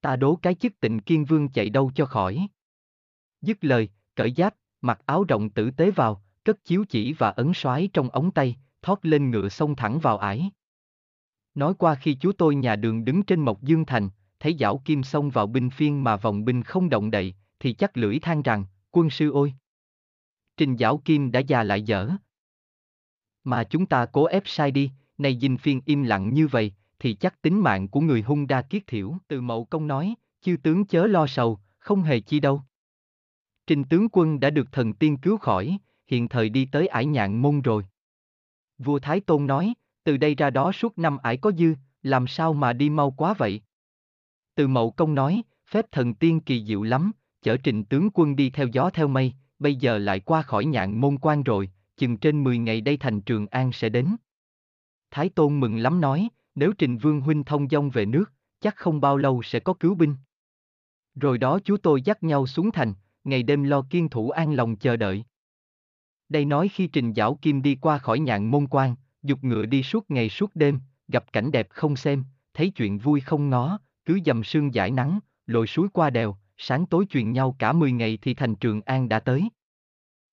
Ta 0.00 0.16
đố 0.16 0.36
cái 0.36 0.54
chức 0.54 0.80
tịnh 0.80 1.00
kiên 1.00 1.24
vương 1.24 1.48
chạy 1.48 1.68
đâu 1.68 1.90
cho 1.94 2.06
khỏi. 2.06 2.48
Dứt 3.42 3.58
lời, 3.60 3.88
cởi 4.14 4.32
giáp, 4.36 4.54
mặc 4.80 5.00
áo 5.06 5.24
rộng 5.24 5.50
tử 5.50 5.70
tế 5.70 5.90
vào, 5.90 6.22
cất 6.44 6.64
chiếu 6.64 6.84
chỉ 6.88 7.12
và 7.12 7.30
ấn 7.30 7.52
xoáy 7.54 7.88
trong 7.92 8.10
ống 8.10 8.30
tay, 8.30 8.56
thoát 8.82 9.04
lên 9.04 9.30
ngựa 9.30 9.48
xông 9.48 9.76
thẳng 9.76 9.98
vào 9.98 10.18
ải. 10.18 10.50
Nói 11.54 11.74
qua 11.78 11.94
khi 11.94 12.14
chú 12.14 12.32
tôi 12.32 12.54
nhà 12.54 12.76
đường 12.76 13.04
đứng 13.04 13.22
trên 13.22 13.40
Mộc 13.40 13.62
Dương 13.62 13.84
Thành, 13.84 14.08
thấy 14.40 14.56
dảo 14.58 14.82
kim 14.84 15.02
xông 15.02 15.30
vào 15.30 15.46
binh 15.46 15.70
phiên 15.70 16.04
mà 16.04 16.16
vòng 16.16 16.44
binh 16.44 16.62
không 16.62 16.90
động 16.90 17.10
đậy, 17.10 17.34
thì 17.60 17.72
chắc 17.72 17.96
lưỡi 17.96 18.18
than 18.18 18.42
rằng, 18.42 18.64
quân 18.90 19.10
sư 19.10 19.30
ôi! 19.30 19.54
Trình 20.56 20.76
dảo 20.76 20.98
kim 21.04 21.32
đã 21.32 21.40
già 21.40 21.62
lại 21.62 21.82
dở. 21.82 22.10
Mà 23.44 23.64
chúng 23.64 23.86
ta 23.86 24.06
cố 24.06 24.24
ép 24.24 24.42
sai 24.46 24.70
đi, 24.70 24.90
nay 25.18 25.38
dinh 25.40 25.56
phiên 25.56 25.80
im 25.86 26.02
lặng 26.02 26.34
như 26.34 26.46
vậy, 26.46 26.72
thì 26.98 27.14
chắc 27.14 27.42
tính 27.42 27.60
mạng 27.60 27.88
của 27.88 28.00
người 28.00 28.22
hung 28.22 28.46
đa 28.46 28.62
kiết 28.62 28.86
thiểu. 28.86 29.14
Từ 29.28 29.40
mậu 29.40 29.64
công 29.64 29.86
nói, 29.86 30.14
chư 30.40 30.56
tướng 30.62 30.84
chớ 30.84 31.06
lo 31.06 31.26
sầu, 31.26 31.58
không 31.78 32.02
hề 32.02 32.20
chi 32.20 32.40
đâu. 32.40 32.62
Trình 33.66 33.84
tướng 33.84 34.08
quân 34.12 34.40
đã 34.40 34.50
được 34.50 34.72
thần 34.72 34.94
tiên 34.94 35.16
cứu 35.16 35.36
khỏi, 35.36 35.78
hiện 36.06 36.28
thời 36.28 36.48
đi 36.48 36.68
tới 36.72 36.86
ải 36.86 37.06
nhạn 37.06 37.42
môn 37.42 37.60
rồi. 37.60 37.84
Vua 38.78 38.98
Thái 38.98 39.20
Tôn 39.20 39.46
nói, 39.46 39.74
từ 40.04 40.16
đây 40.16 40.34
ra 40.34 40.50
đó 40.50 40.72
suốt 40.72 40.98
năm 40.98 41.18
ải 41.22 41.36
có 41.36 41.52
dư, 41.52 41.74
làm 42.02 42.26
sao 42.26 42.52
mà 42.52 42.72
đi 42.72 42.90
mau 42.90 43.10
quá 43.10 43.34
vậy? 43.38 43.62
Từ 44.54 44.68
mậu 44.68 44.90
công 44.90 45.14
nói, 45.14 45.42
phép 45.66 45.86
thần 45.92 46.14
tiên 46.14 46.40
kỳ 46.40 46.64
diệu 46.64 46.82
lắm, 46.82 47.12
chở 47.42 47.56
trình 47.56 47.84
tướng 47.84 48.08
quân 48.14 48.36
đi 48.36 48.50
theo 48.50 48.66
gió 48.66 48.90
theo 48.90 49.08
mây, 49.08 49.34
bây 49.58 49.76
giờ 49.76 49.98
lại 49.98 50.20
qua 50.20 50.42
khỏi 50.42 50.64
nhạn 50.64 51.00
môn 51.00 51.18
quan 51.20 51.42
rồi, 51.42 51.70
chừng 51.96 52.16
trên 52.16 52.44
10 52.44 52.58
ngày 52.58 52.80
đây 52.80 52.96
thành 52.96 53.20
Trường 53.20 53.46
An 53.46 53.72
sẽ 53.72 53.88
đến. 53.88 54.16
Thái 55.10 55.28
Tôn 55.28 55.60
mừng 55.60 55.76
lắm 55.76 56.00
nói, 56.00 56.28
nếu 56.54 56.72
Trình 56.72 56.98
Vương 56.98 57.20
Huynh 57.20 57.44
thông 57.44 57.68
dong 57.68 57.90
về 57.90 58.06
nước, 58.06 58.32
chắc 58.60 58.76
không 58.76 59.00
bao 59.00 59.16
lâu 59.16 59.42
sẽ 59.42 59.60
có 59.60 59.74
cứu 59.74 59.94
binh. 59.94 60.16
Rồi 61.14 61.38
đó 61.38 61.58
chú 61.64 61.76
tôi 61.76 62.02
dắt 62.02 62.22
nhau 62.22 62.46
xuống 62.46 62.70
thành, 62.72 62.94
ngày 63.24 63.42
đêm 63.42 63.64
lo 63.64 63.82
kiên 63.90 64.08
thủ 64.08 64.30
an 64.30 64.54
lòng 64.54 64.76
chờ 64.76 64.96
đợi. 64.96 65.24
Đây 66.28 66.44
nói 66.44 66.68
khi 66.68 66.86
Trình 66.86 67.12
Giảo 67.16 67.38
Kim 67.42 67.62
đi 67.62 67.74
qua 67.74 67.98
khỏi 67.98 68.18
nhạn 68.18 68.50
môn 68.50 68.66
quan, 68.70 68.94
dục 69.22 69.44
ngựa 69.44 69.66
đi 69.66 69.82
suốt 69.82 70.10
ngày 70.10 70.28
suốt 70.28 70.50
đêm, 70.54 70.80
gặp 71.08 71.32
cảnh 71.32 71.50
đẹp 71.52 71.66
không 71.70 71.96
xem, 71.96 72.24
thấy 72.54 72.70
chuyện 72.70 72.98
vui 72.98 73.20
không 73.20 73.50
ngó, 73.50 73.78
cứ 74.04 74.18
dầm 74.26 74.44
sương 74.44 74.74
giải 74.74 74.90
nắng, 74.90 75.18
lội 75.46 75.66
suối 75.66 75.88
qua 75.92 76.10
đèo, 76.10 76.36
sáng 76.56 76.86
tối 76.86 77.06
truyền 77.10 77.32
nhau 77.32 77.56
cả 77.58 77.72
10 77.72 77.92
ngày 77.92 78.18
thì 78.22 78.34
thành 78.34 78.54
Trường 78.54 78.80
An 78.82 79.08
đã 79.08 79.20
tới. 79.20 79.48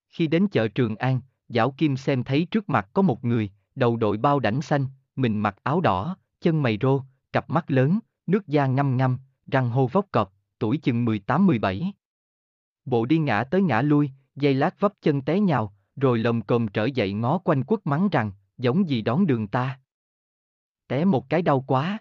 Khi 0.10 0.28
đến 0.28 0.48
chợ 0.48 0.68
Trường 0.68 0.96
An, 0.96 1.22
Giảo 1.50 1.72
Kim 1.72 1.98
xem 1.98 2.24
thấy 2.24 2.48
trước 2.52 2.70
mặt 2.70 2.90
có 2.94 3.02
một 3.02 3.26
người, 3.26 3.52
đầu 3.76 3.98
đội 3.98 4.18
bao 4.18 4.40
đảnh 4.40 4.62
xanh, 4.62 4.86
mình 5.16 5.40
mặc 5.40 5.56
áo 5.64 5.82
đỏ, 5.82 6.18
chân 6.42 6.64
mày 6.64 6.78
rô, 6.82 7.02
cặp 7.34 7.50
mắt 7.50 7.72
lớn, 7.72 8.00
nước 8.28 8.48
da 8.48 8.68
ngăm 8.68 8.98
ngăm, 8.98 9.18
răng 9.48 9.70
hô 9.70 9.88
vóc 9.88 10.06
cọp, 10.12 10.34
tuổi 10.60 10.78
chừng 10.78 11.06
18-17. 11.06 11.92
Bộ 12.86 13.06
đi 13.06 13.18
ngã 13.18 13.44
tới 13.44 13.62
ngã 13.62 13.82
lui, 13.82 14.12
dây 14.36 14.54
lát 14.54 14.80
vấp 14.80 14.94
chân 15.02 15.22
té 15.22 15.40
nhào, 15.40 15.74
rồi 15.96 16.20
lồng 16.20 16.42
cồm 16.42 16.68
trở 16.68 16.86
dậy 16.86 17.14
ngó 17.14 17.38
quanh 17.38 17.64
quất 17.64 17.80
mắng 17.88 18.10
rằng, 18.12 18.32
giống 18.58 18.90
gì 18.90 19.02
đón 19.02 19.28
đường 19.28 19.48
ta. 19.48 19.80
Té 20.88 21.06
một 21.06 21.30
cái 21.30 21.42
đau 21.42 21.62
quá. 21.68 21.98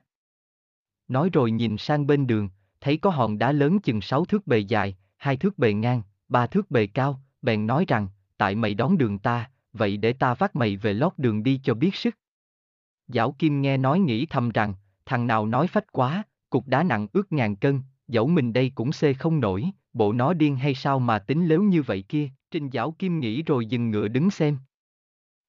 Nói 1.09 1.31
rồi 1.33 1.51
nhìn 1.51 1.79
sang 1.79 2.07
bên 2.07 2.27
đường, 2.27 2.49
thấy 2.81 2.97
có 2.97 3.11
hòn 3.11 3.39
đá 3.39 3.53
lớn 3.53 3.81
chừng 3.81 4.01
sáu 4.01 4.25
thước 4.25 4.47
bề 4.47 4.59
dài, 4.59 4.97
hai 5.17 5.37
thước 5.37 5.59
bề 5.59 5.73
ngang, 5.73 6.03
ba 6.29 6.47
thước 6.47 6.71
bề 6.71 6.87
cao, 6.87 7.21
bèn 7.43 7.67
nói 7.67 7.85
rằng, 7.89 8.09
tại 8.37 8.55
mày 8.55 8.75
đón 8.75 8.99
đường 8.99 9.19
ta, 9.19 9.51
vậy 9.73 9.97
để 9.97 10.13
ta 10.13 10.35
vác 10.35 10.57
mày 10.57 10.77
về 10.77 10.93
lót 10.93 11.13
đường 11.17 11.43
đi 11.43 11.61
cho 11.63 11.75
biết 11.75 11.95
sức. 11.95 12.17
Giảo 13.09 13.33
Kim 13.33 13.63
nghe 13.63 13.77
nói 13.77 13.99
nghĩ 14.01 14.27
thầm 14.27 14.51
rằng, 14.51 14.75
thằng 15.07 15.27
nào 15.27 15.47
nói 15.47 15.67
phách 15.67 15.93
quá, 15.93 16.23
cục 16.51 16.67
đá 16.67 16.83
nặng 16.83 17.07
ước 17.13 17.33
ngàn 17.33 17.57
cân, 17.57 17.83
dẫu 18.09 18.27
mình 18.27 18.53
đây 18.53 18.73
cũng 18.75 18.93
xê 18.93 19.15
không 19.15 19.41
nổi, 19.41 19.71
bộ 19.93 20.13
nó 20.13 20.33
điên 20.33 20.57
hay 20.57 20.75
sao 20.75 20.99
mà 20.99 21.19
tính 21.19 21.47
lếu 21.47 21.63
như 21.63 21.83
vậy 21.83 22.05
kia, 22.09 22.29
Trình 22.51 22.71
Giảo 22.73 22.93
Kim 22.93 23.21
nghĩ 23.21 23.43
rồi 23.43 23.67
dừng 23.67 23.91
ngựa 23.91 24.09
đứng 24.09 24.31
xem. 24.31 24.59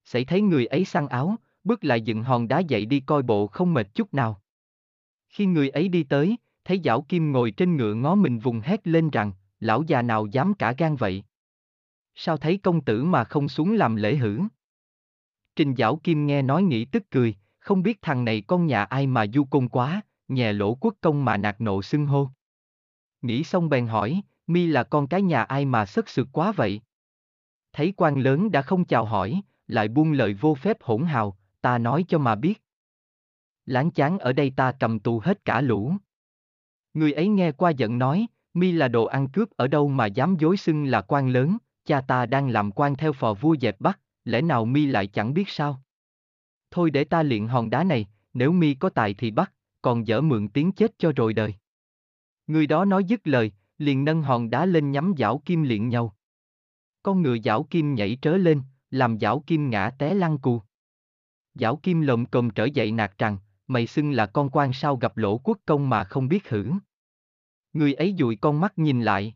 Xảy 0.06 0.26
thấy 0.26 0.42
người 0.42 0.66
ấy 0.66 0.86
săn 0.86 1.08
áo, 1.08 1.36
bước 1.64 1.84
lại 1.84 2.02
dựng 2.02 2.24
hòn 2.24 2.48
đá 2.48 2.60
dậy 2.60 2.86
đi 2.86 3.00
coi 3.00 3.22
bộ 3.22 3.48
không 3.48 3.74
mệt 3.74 3.96
chút 3.96 4.14
nào. 4.14 4.42
Khi 5.30 5.46
người 5.46 5.70
ấy 5.70 5.88
đi 5.88 6.04
tới, 6.04 6.38
thấy 6.64 6.82
Giảo 6.84 7.02
Kim 7.02 7.32
ngồi 7.32 7.52
trên 7.52 7.78
ngựa 7.78 7.94
ngó 7.94 8.16
mình 8.16 8.40
vùng 8.40 8.60
hét 8.60 8.88
lên 8.88 9.10
rằng, 9.10 9.32
lão 9.60 9.84
già 9.84 10.02
nào 10.02 10.26
dám 10.26 10.54
cả 10.54 10.74
gan 10.78 10.96
vậy? 10.96 11.24
Sao 12.16 12.38
thấy 12.38 12.58
công 12.58 12.82
tử 12.82 13.04
mà 13.04 13.24
không 13.24 13.50
xuống 13.50 13.74
làm 13.74 13.96
lễ 13.96 14.16
hử? 14.16 14.40
Trình 15.56 15.76
Giảo 15.78 15.96
Kim 16.04 16.26
nghe 16.26 16.42
nói 16.42 16.64
nghĩ 16.64 16.86
tức 16.86 17.04
cười, 17.12 17.36
không 17.60 17.84
biết 17.84 18.02
thằng 18.02 18.26
này 18.26 18.42
con 18.48 18.68
nhà 18.68 18.84
ai 18.84 19.08
mà 19.08 19.26
du 19.34 19.44
côn 19.44 19.70
quá, 19.70 20.02
nhè 20.28 20.54
lỗ 20.54 20.76
quốc 20.76 20.96
công 21.02 21.26
mà 21.26 21.38
nạt 21.38 21.62
nộ 21.62 21.82
xưng 21.82 22.06
hô. 22.06 22.30
Nghĩ 23.22 23.44
xong 23.44 23.70
bèn 23.70 23.88
hỏi, 23.88 24.22
mi 24.48 24.68
là 24.68 24.84
con 24.84 25.08
cái 25.08 25.22
nhà 25.22 25.44
ai 25.44 25.66
mà 25.66 25.86
sất 25.86 26.10
sượt 26.10 26.28
quá 26.32 26.52
vậy? 26.52 26.82
Thấy 27.74 27.94
quan 27.98 28.20
lớn 28.20 28.52
đã 28.52 28.62
không 28.62 28.86
chào 28.86 29.06
hỏi, 29.06 29.42
lại 29.68 29.88
buông 29.88 30.12
lời 30.12 30.34
vô 30.34 30.56
phép 30.56 30.78
hỗn 30.82 31.04
hào, 31.04 31.38
ta 31.62 31.78
nói 31.78 32.06
cho 32.08 32.18
mà 32.18 32.36
biết. 32.36 32.62
Láng 33.66 33.92
chán 33.92 34.20
ở 34.20 34.34
đây 34.34 34.54
ta 34.56 34.72
cầm 34.80 35.00
tù 35.00 35.20
hết 35.20 35.46
cả 35.46 35.62
lũ. 35.62 35.94
Người 36.94 37.14
ấy 37.14 37.28
nghe 37.28 37.52
qua 37.52 37.70
giận 37.70 37.98
nói, 37.98 38.28
mi 38.54 38.72
là 38.72 38.88
đồ 38.88 39.06
ăn 39.06 39.28
cướp 39.28 39.50
ở 39.50 39.68
đâu 39.68 39.88
mà 39.88 40.06
dám 40.06 40.36
dối 40.40 40.58
xưng 40.58 40.86
là 40.86 41.02
quan 41.02 41.30
lớn, 41.30 41.58
cha 41.86 42.02
ta 42.02 42.26
đang 42.26 42.50
làm 42.50 42.72
quan 42.72 42.96
theo 42.96 43.14
phò 43.14 43.34
vua 43.34 43.56
dẹp 43.62 43.80
bắt, 43.80 44.00
lẽ 44.26 44.42
nào 44.42 44.66
mi 44.66 44.86
lại 44.86 45.08
chẳng 45.08 45.34
biết 45.34 45.50
sao? 45.50 45.82
Thôi 46.72 46.92
để 46.92 47.04
ta 47.04 47.24
luyện 47.24 47.48
hòn 47.48 47.70
đá 47.70 47.84
này, 47.84 48.08
nếu 48.34 48.52
mi 48.52 48.74
có 48.74 48.90
tài 48.90 49.14
thì 49.14 49.32
bắt, 49.32 49.54
còn 49.82 50.08
dở 50.08 50.22
mượn 50.22 50.48
tiếng 50.48 50.72
chết 50.72 50.92
cho 50.98 51.12
rồi 51.16 51.34
đời. 51.34 51.54
Người 52.48 52.68
đó 52.68 52.86
nói 52.86 53.04
dứt 53.04 53.28
lời, 53.28 53.52
liền 53.78 54.06
nâng 54.06 54.22
hòn 54.22 54.50
đá 54.50 54.66
lên 54.66 54.92
nhắm 54.92 55.14
giảo 55.18 55.42
kim 55.46 55.64
luyện 55.64 55.90
nhau. 55.90 56.16
Con 57.04 57.22
ngựa 57.22 57.38
giảo 57.44 57.64
kim 57.64 57.96
nhảy 57.96 58.18
trớ 58.22 58.38
lên, 58.38 58.62
làm 58.92 59.20
giảo 59.20 59.44
kim 59.48 59.70
ngã 59.70 59.90
té 59.90 60.14
lăn 60.14 60.38
cù. 60.38 60.62
Giảo 61.54 61.76
kim 61.84 62.02
lồm 62.02 62.26
cồm 62.26 62.50
trở 62.50 62.66
dậy 62.66 62.92
nạt 62.92 63.18
rằng, 63.18 63.38
mày 63.74 63.88
xưng 63.88 64.12
là 64.12 64.26
con 64.26 64.50
quan 64.50 64.74
sao 64.74 64.96
gặp 64.96 65.18
lỗ 65.18 65.38
quốc 65.38 65.58
công 65.66 65.90
mà 65.90 66.04
không 66.04 66.28
biết 66.28 66.50
hử. 66.50 66.72
Người 67.74 67.94
ấy 67.94 68.16
dụi 68.20 68.36
con 68.36 68.60
mắt 68.60 68.78
nhìn 68.78 69.02
lại. 69.02 69.36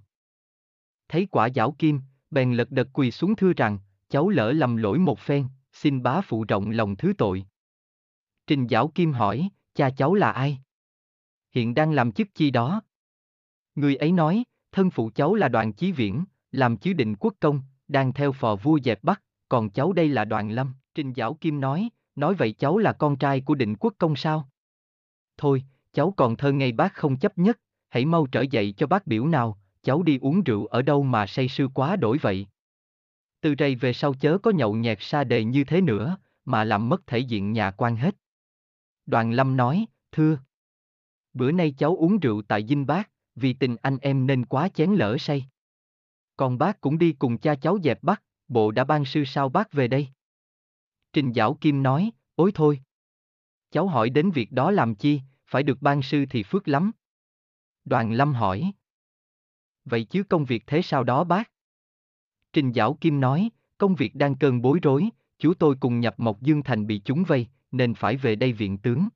Thấy 1.07 1.27
quả 1.31 1.49
giảo 1.55 1.75
kim, 1.77 2.01
bèn 2.31 2.53
lật 2.53 2.71
đật 2.71 2.87
quỳ 2.93 3.11
xuống 3.11 3.35
thưa 3.35 3.53
rằng, 3.53 3.79
cháu 4.09 4.29
lỡ 4.29 4.51
lầm 4.51 4.77
lỗi 4.77 4.99
một 4.99 5.19
phen, 5.19 5.47
xin 5.73 6.03
bá 6.03 6.21
phụ 6.21 6.45
rộng 6.47 6.69
lòng 6.69 6.95
thứ 6.95 7.13
tội. 7.17 7.45
Trình 8.47 8.67
Giảo 8.69 8.87
Kim 8.87 9.13
hỏi, 9.13 9.49
cha 9.73 9.89
cháu 9.89 10.13
là 10.13 10.31
ai? 10.31 10.59
Hiện 11.51 11.73
đang 11.73 11.91
làm 11.91 12.11
chức 12.11 12.27
chi 12.35 12.51
đó? 12.51 12.81
Người 13.75 13.95
ấy 13.95 14.11
nói, 14.11 14.43
thân 14.71 14.89
phụ 14.89 15.09
cháu 15.15 15.35
là 15.35 15.47
đoàn 15.47 15.73
chí 15.73 15.91
viễn, 15.91 16.25
làm 16.51 16.77
chứ 16.77 16.93
định 16.93 17.15
quốc 17.15 17.33
công, 17.39 17.61
đang 17.87 18.13
theo 18.13 18.31
phò 18.31 18.55
vua 18.55 18.79
dẹp 18.79 19.03
Bắc, 19.03 19.21
còn 19.49 19.69
cháu 19.69 19.93
đây 19.93 20.09
là 20.09 20.25
đoàn 20.25 20.51
lâm. 20.51 20.73
Trình 20.95 21.13
Giảo 21.15 21.33
Kim 21.33 21.61
nói, 21.61 21.89
nói 22.15 22.35
vậy 22.35 22.51
cháu 22.51 22.77
là 22.77 22.93
con 22.93 23.15
trai 23.15 23.41
của 23.41 23.55
định 23.55 23.75
quốc 23.75 23.93
công 23.97 24.15
sao? 24.15 24.49
Thôi, 25.37 25.63
cháu 25.93 26.13
còn 26.17 26.35
thơ 26.35 26.51
ngây 26.51 26.71
bác 26.71 26.93
không 26.93 27.17
chấp 27.17 27.37
nhất, 27.37 27.59
hãy 27.89 28.05
mau 28.05 28.27
trở 28.27 28.41
dậy 28.41 28.73
cho 28.77 28.87
bác 28.87 29.07
biểu 29.07 29.27
nào, 29.27 29.59
cháu 29.83 30.03
đi 30.03 30.17
uống 30.21 30.43
rượu 30.43 30.65
ở 30.65 30.81
đâu 30.81 31.03
mà 31.03 31.25
say 31.25 31.47
sư 31.47 31.67
quá 31.73 31.95
đổi 31.95 32.17
vậy. 32.17 32.47
Từ 33.41 33.55
đây 33.55 33.75
về 33.75 33.93
sau 33.93 34.13
chớ 34.13 34.37
có 34.37 34.51
nhậu 34.51 34.75
nhẹt 34.75 34.97
xa 35.01 35.23
đề 35.23 35.43
như 35.43 35.63
thế 35.63 35.81
nữa, 35.81 36.17
mà 36.45 36.63
làm 36.63 36.89
mất 36.89 37.07
thể 37.07 37.19
diện 37.19 37.53
nhà 37.53 37.71
quan 37.71 37.95
hết. 37.95 38.15
Đoàn 39.05 39.31
Lâm 39.31 39.57
nói, 39.57 39.85
thưa. 40.11 40.37
Bữa 41.33 41.51
nay 41.51 41.71
cháu 41.77 41.95
uống 41.95 42.19
rượu 42.19 42.41
tại 42.41 42.65
Dinh 42.67 42.85
Bác, 42.85 43.09
vì 43.35 43.53
tình 43.53 43.75
anh 43.81 43.97
em 44.01 44.27
nên 44.27 44.45
quá 44.45 44.69
chén 44.69 44.91
lỡ 44.91 45.17
say. 45.19 45.45
Còn 46.37 46.57
bác 46.57 46.81
cũng 46.81 46.97
đi 46.97 47.11
cùng 47.11 47.37
cha 47.37 47.55
cháu 47.55 47.77
dẹp 47.83 48.03
bắt, 48.03 48.23
bộ 48.47 48.71
đã 48.71 48.83
ban 48.83 49.05
sư 49.05 49.23
sao 49.25 49.49
bác 49.49 49.71
về 49.73 49.87
đây? 49.87 50.07
Trình 51.15 51.33
Giảo 51.35 51.53
Kim 51.53 51.83
nói, 51.83 52.11
ối 52.35 52.51
thôi. 52.55 52.79
Cháu 53.71 53.87
hỏi 53.87 54.09
đến 54.09 54.31
việc 54.31 54.51
đó 54.51 54.71
làm 54.71 54.95
chi, 54.95 55.21
phải 55.47 55.63
được 55.63 55.81
ban 55.81 56.01
sư 56.01 56.25
thì 56.29 56.43
phước 56.43 56.67
lắm. 56.67 56.91
Đoàn 57.85 58.11
Lâm 58.11 58.33
hỏi. 58.33 58.71
Vậy 59.85 60.03
chứ 60.03 60.23
công 60.23 60.45
việc 60.45 60.63
thế 60.67 60.81
sao 60.81 61.03
đó 61.03 61.23
bác? 61.23 61.51
Trình 62.53 62.73
Giảo 62.73 62.97
Kim 63.01 63.19
nói, 63.19 63.49
công 63.77 63.95
việc 63.95 64.15
đang 64.15 64.35
cơn 64.35 64.61
bối 64.61 64.79
rối, 64.81 65.09
chú 65.39 65.53
tôi 65.53 65.75
cùng 65.79 65.99
nhập 65.99 66.15
Mộc 66.17 66.41
Dương 66.41 66.63
Thành 66.63 66.87
bị 66.87 67.01
chúng 67.05 67.23
vây, 67.23 67.47
nên 67.71 67.93
phải 67.93 68.17
về 68.17 68.35
đây 68.35 68.53
viện 68.53 68.77
tướng. 68.77 69.07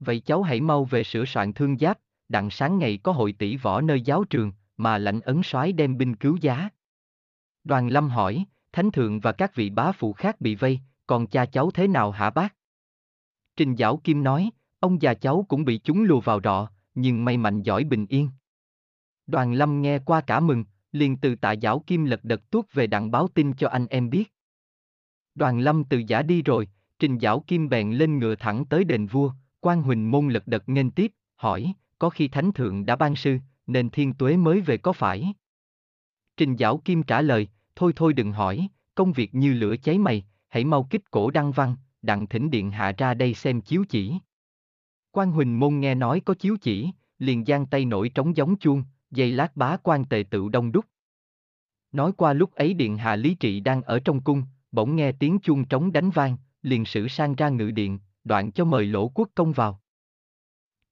Vậy 0.00 0.20
cháu 0.20 0.42
hãy 0.42 0.60
mau 0.60 0.84
về 0.84 1.04
sửa 1.04 1.24
soạn 1.24 1.52
thương 1.52 1.78
giáp, 1.78 1.98
đặng 2.28 2.50
sáng 2.50 2.78
ngày 2.78 2.98
có 3.02 3.12
hội 3.12 3.32
tỷ 3.32 3.56
võ 3.56 3.80
nơi 3.80 4.00
giáo 4.00 4.24
trường, 4.24 4.52
mà 4.76 4.98
lãnh 4.98 5.20
ấn 5.20 5.40
soái 5.44 5.72
đem 5.72 5.98
binh 5.98 6.16
cứu 6.16 6.36
giá. 6.40 6.68
Đoàn 7.64 7.88
Lâm 7.88 8.08
hỏi, 8.08 8.44
Thánh 8.72 8.90
Thượng 8.90 9.20
và 9.20 9.32
các 9.32 9.54
vị 9.54 9.70
bá 9.70 9.92
phụ 9.92 10.12
khác 10.12 10.40
bị 10.40 10.54
vây, 10.54 10.80
còn 11.12 11.26
cha 11.26 11.46
cháu 11.46 11.70
thế 11.70 11.88
nào 11.88 12.10
hả 12.10 12.30
bác? 12.30 12.54
Trình 13.56 13.76
Giảo 13.76 13.96
Kim 13.96 14.22
nói, 14.22 14.50
ông 14.80 15.02
già 15.02 15.14
cháu 15.14 15.46
cũng 15.48 15.64
bị 15.64 15.78
chúng 15.84 16.04
lùa 16.04 16.20
vào 16.20 16.40
rọ, 16.44 16.68
nhưng 16.94 17.24
may 17.24 17.36
mạnh 17.36 17.62
giỏi 17.62 17.84
bình 17.84 18.06
yên. 18.08 18.30
Đoàn 19.26 19.52
Lâm 19.52 19.82
nghe 19.82 19.98
qua 19.98 20.20
cả 20.20 20.40
mừng, 20.40 20.64
liền 20.92 21.16
từ 21.16 21.34
tạ 21.34 21.54
Giảo 21.62 21.84
Kim 21.86 22.04
lật 22.04 22.24
đật 22.24 22.50
tuốt 22.50 22.72
về 22.72 22.86
đặng 22.86 23.10
báo 23.10 23.28
tin 23.28 23.52
cho 23.52 23.68
anh 23.68 23.86
em 23.86 24.10
biết. 24.10 24.32
Đoàn 25.34 25.58
Lâm 25.58 25.84
từ 25.84 26.02
giả 26.06 26.22
đi 26.22 26.42
rồi, 26.42 26.68
Trình 26.98 27.18
Giảo 27.18 27.40
Kim 27.40 27.68
bèn 27.68 27.92
lên 27.92 28.18
ngựa 28.18 28.34
thẳng 28.34 28.64
tới 28.64 28.84
đền 28.84 29.06
vua, 29.06 29.32
quan 29.60 29.82
huỳnh 29.82 30.10
môn 30.10 30.28
lật 30.28 30.46
đật 30.46 30.68
nghênh 30.68 30.90
tiếp, 30.90 31.12
hỏi, 31.36 31.74
có 31.98 32.10
khi 32.10 32.28
Thánh 32.28 32.52
Thượng 32.52 32.86
đã 32.86 32.96
ban 32.96 33.16
sư, 33.16 33.38
nên 33.66 33.90
thiên 33.90 34.14
tuế 34.14 34.36
mới 34.36 34.60
về 34.60 34.76
có 34.76 34.92
phải? 34.92 35.34
Trình 36.36 36.56
Giảo 36.56 36.78
Kim 36.78 37.02
trả 37.02 37.20
lời, 37.20 37.48
thôi 37.76 37.92
thôi 37.96 38.12
đừng 38.12 38.32
hỏi, 38.32 38.68
công 38.94 39.12
việc 39.12 39.34
như 39.34 39.52
lửa 39.54 39.76
cháy 39.82 39.98
mày, 39.98 40.24
hãy 40.52 40.64
mau 40.64 40.86
kích 40.90 41.10
cổ 41.10 41.30
đăng 41.30 41.52
văn, 41.52 41.76
đặng 42.02 42.26
thỉnh 42.26 42.50
điện 42.50 42.70
hạ 42.70 42.92
ra 42.98 43.14
đây 43.14 43.34
xem 43.34 43.60
chiếu 43.60 43.84
chỉ. 43.88 44.14
Quan 45.10 45.32
Huỳnh 45.32 45.60
Môn 45.60 45.80
nghe 45.80 45.94
nói 45.94 46.20
có 46.20 46.34
chiếu 46.34 46.56
chỉ, 46.60 46.90
liền 47.18 47.44
giang 47.44 47.66
tay 47.66 47.84
nổi 47.84 48.08
trống 48.08 48.36
giống 48.36 48.56
chuông, 48.56 48.84
dây 49.10 49.32
lát 49.32 49.56
bá 49.56 49.76
quan 49.76 50.04
tề 50.04 50.24
tự 50.30 50.48
đông 50.48 50.72
đúc. 50.72 50.84
Nói 51.92 52.12
qua 52.16 52.32
lúc 52.32 52.54
ấy 52.54 52.74
điện 52.74 52.98
hạ 52.98 53.16
lý 53.16 53.34
trị 53.34 53.60
đang 53.60 53.82
ở 53.82 53.98
trong 53.98 54.20
cung, 54.20 54.42
bỗng 54.72 54.96
nghe 54.96 55.12
tiếng 55.12 55.38
chuông 55.38 55.64
trống 55.64 55.92
đánh 55.92 56.10
vang, 56.10 56.36
liền 56.62 56.84
sử 56.84 57.08
sang 57.08 57.34
ra 57.34 57.48
ngự 57.48 57.70
điện, 57.70 57.98
đoạn 58.24 58.52
cho 58.52 58.64
mời 58.64 58.86
lỗ 58.86 59.08
quốc 59.08 59.28
công 59.34 59.52
vào. 59.52 59.80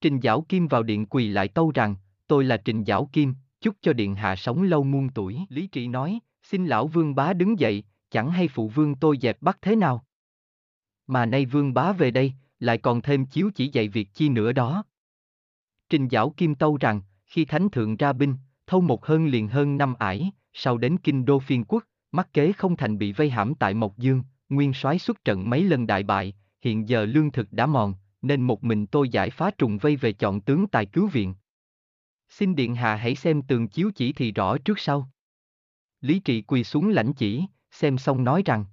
Trình 0.01 0.20
Giảo 0.23 0.42
Kim 0.42 0.68
vào 0.68 0.83
điện 0.83 1.07
quỳ 1.07 1.29
lại 1.29 1.49
tâu 1.49 1.70
rằng, 1.75 1.96
tôi 2.27 2.44
là 2.44 2.57
Trình 2.57 2.85
Giảo 2.85 3.09
Kim, 3.12 3.35
chúc 3.61 3.77
cho 3.81 3.92
điện 3.92 4.14
hạ 4.14 4.37
sống 4.37 4.62
lâu 4.62 4.85
muôn 4.85 5.09
tuổi. 5.09 5.38
Lý 5.49 5.66
trị 5.66 5.88
nói, 5.88 6.18
xin 6.42 6.66
lão 6.66 6.87
vương 6.87 7.14
bá 7.14 7.33
đứng 7.33 7.59
dậy, 7.59 7.85
chẳng 8.11 8.31
hay 8.31 8.49
phụ 8.49 8.68
vương 8.68 8.94
tôi 8.94 9.18
dẹp 9.23 9.42
bắt 9.42 9.59
thế 9.62 9.77
nào. 9.77 10.05
Mà 11.07 11.27
nay 11.27 11.46
vương 11.46 11.75
bá 11.75 11.92
về 11.92 12.11
đây, 12.11 12.33
lại 12.59 12.79
còn 12.79 13.03
thêm 13.03 13.27
chiếu 13.27 13.51
chỉ 13.55 13.68
dạy 13.68 13.88
việc 13.88 14.09
chi 14.14 14.29
nữa 14.29 14.53
đó. 14.53 14.85
Trình 15.88 16.09
Giảo 16.11 16.31
Kim 16.31 16.55
tâu 16.55 16.77
rằng, 16.77 17.01
Khi 17.27 17.44
thánh 17.44 17.68
thượng 17.70 17.96
ra 17.96 18.12
binh, 18.12 18.35
thâu 18.66 18.81
một 18.81 19.07
hơn 19.07 19.27
liền 19.27 19.49
hơn 19.49 19.77
năm 19.77 19.94
ải, 19.94 20.31
sau 20.53 20.79
đến 20.79 20.96
kinh 21.03 21.25
đô 21.25 21.38
phiên 21.38 21.64
quốc, 21.64 21.85
mắc 22.12 22.33
kế 22.33 22.53
không 22.53 22.77
thành 22.77 22.99
bị 22.99 23.12
vây 23.12 23.31
hãm 23.31 23.55
tại 23.55 23.75
Mộc 23.75 23.99
Dương, 23.99 24.23
nguyên 24.49 24.73
soái 24.73 24.99
xuất 24.99 25.25
trận 25.25 25.51
mấy 25.51 25.64
lần 25.64 25.87
đại 25.87 26.03
bại, 26.03 26.35
hiện 26.61 26.88
giờ 26.88 27.05
lương 27.05 27.31
thực 27.33 27.53
đã 27.53 27.66
mòn, 27.66 27.94
nên 28.23 28.42
một 28.42 28.64
mình 28.64 28.87
tôi 28.87 29.09
giải 29.09 29.31
phá 29.31 29.51
trùng 29.51 29.79
vây 29.79 29.96
về 29.96 30.12
chọn 30.12 30.40
tướng 30.40 30.66
tài 30.68 30.87
cứu 30.87 31.07
viện. 31.07 31.35
Xin 32.29 32.55
điện 32.55 32.75
hạ 32.75 32.96
hãy 32.96 33.14
xem 33.14 33.42
tường 33.42 33.68
chiếu 33.68 33.90
chỉ 33.94 34.12
thì 34.12 34.33
rõ 34.33 34.59
trước 34.59 34.79
sau. 34.79 35.11
Lý 36.01 36.18
trị 36.18 36.42
quỳ 36.42 36.64
xuống 36.64 36.88
lãnh 36.88 37.12
chỉ, 37.12 37.44
xem 37.70 37.98
xong 37.98 38.24
nói 38.24 38.42
rằng. 38.44 38.64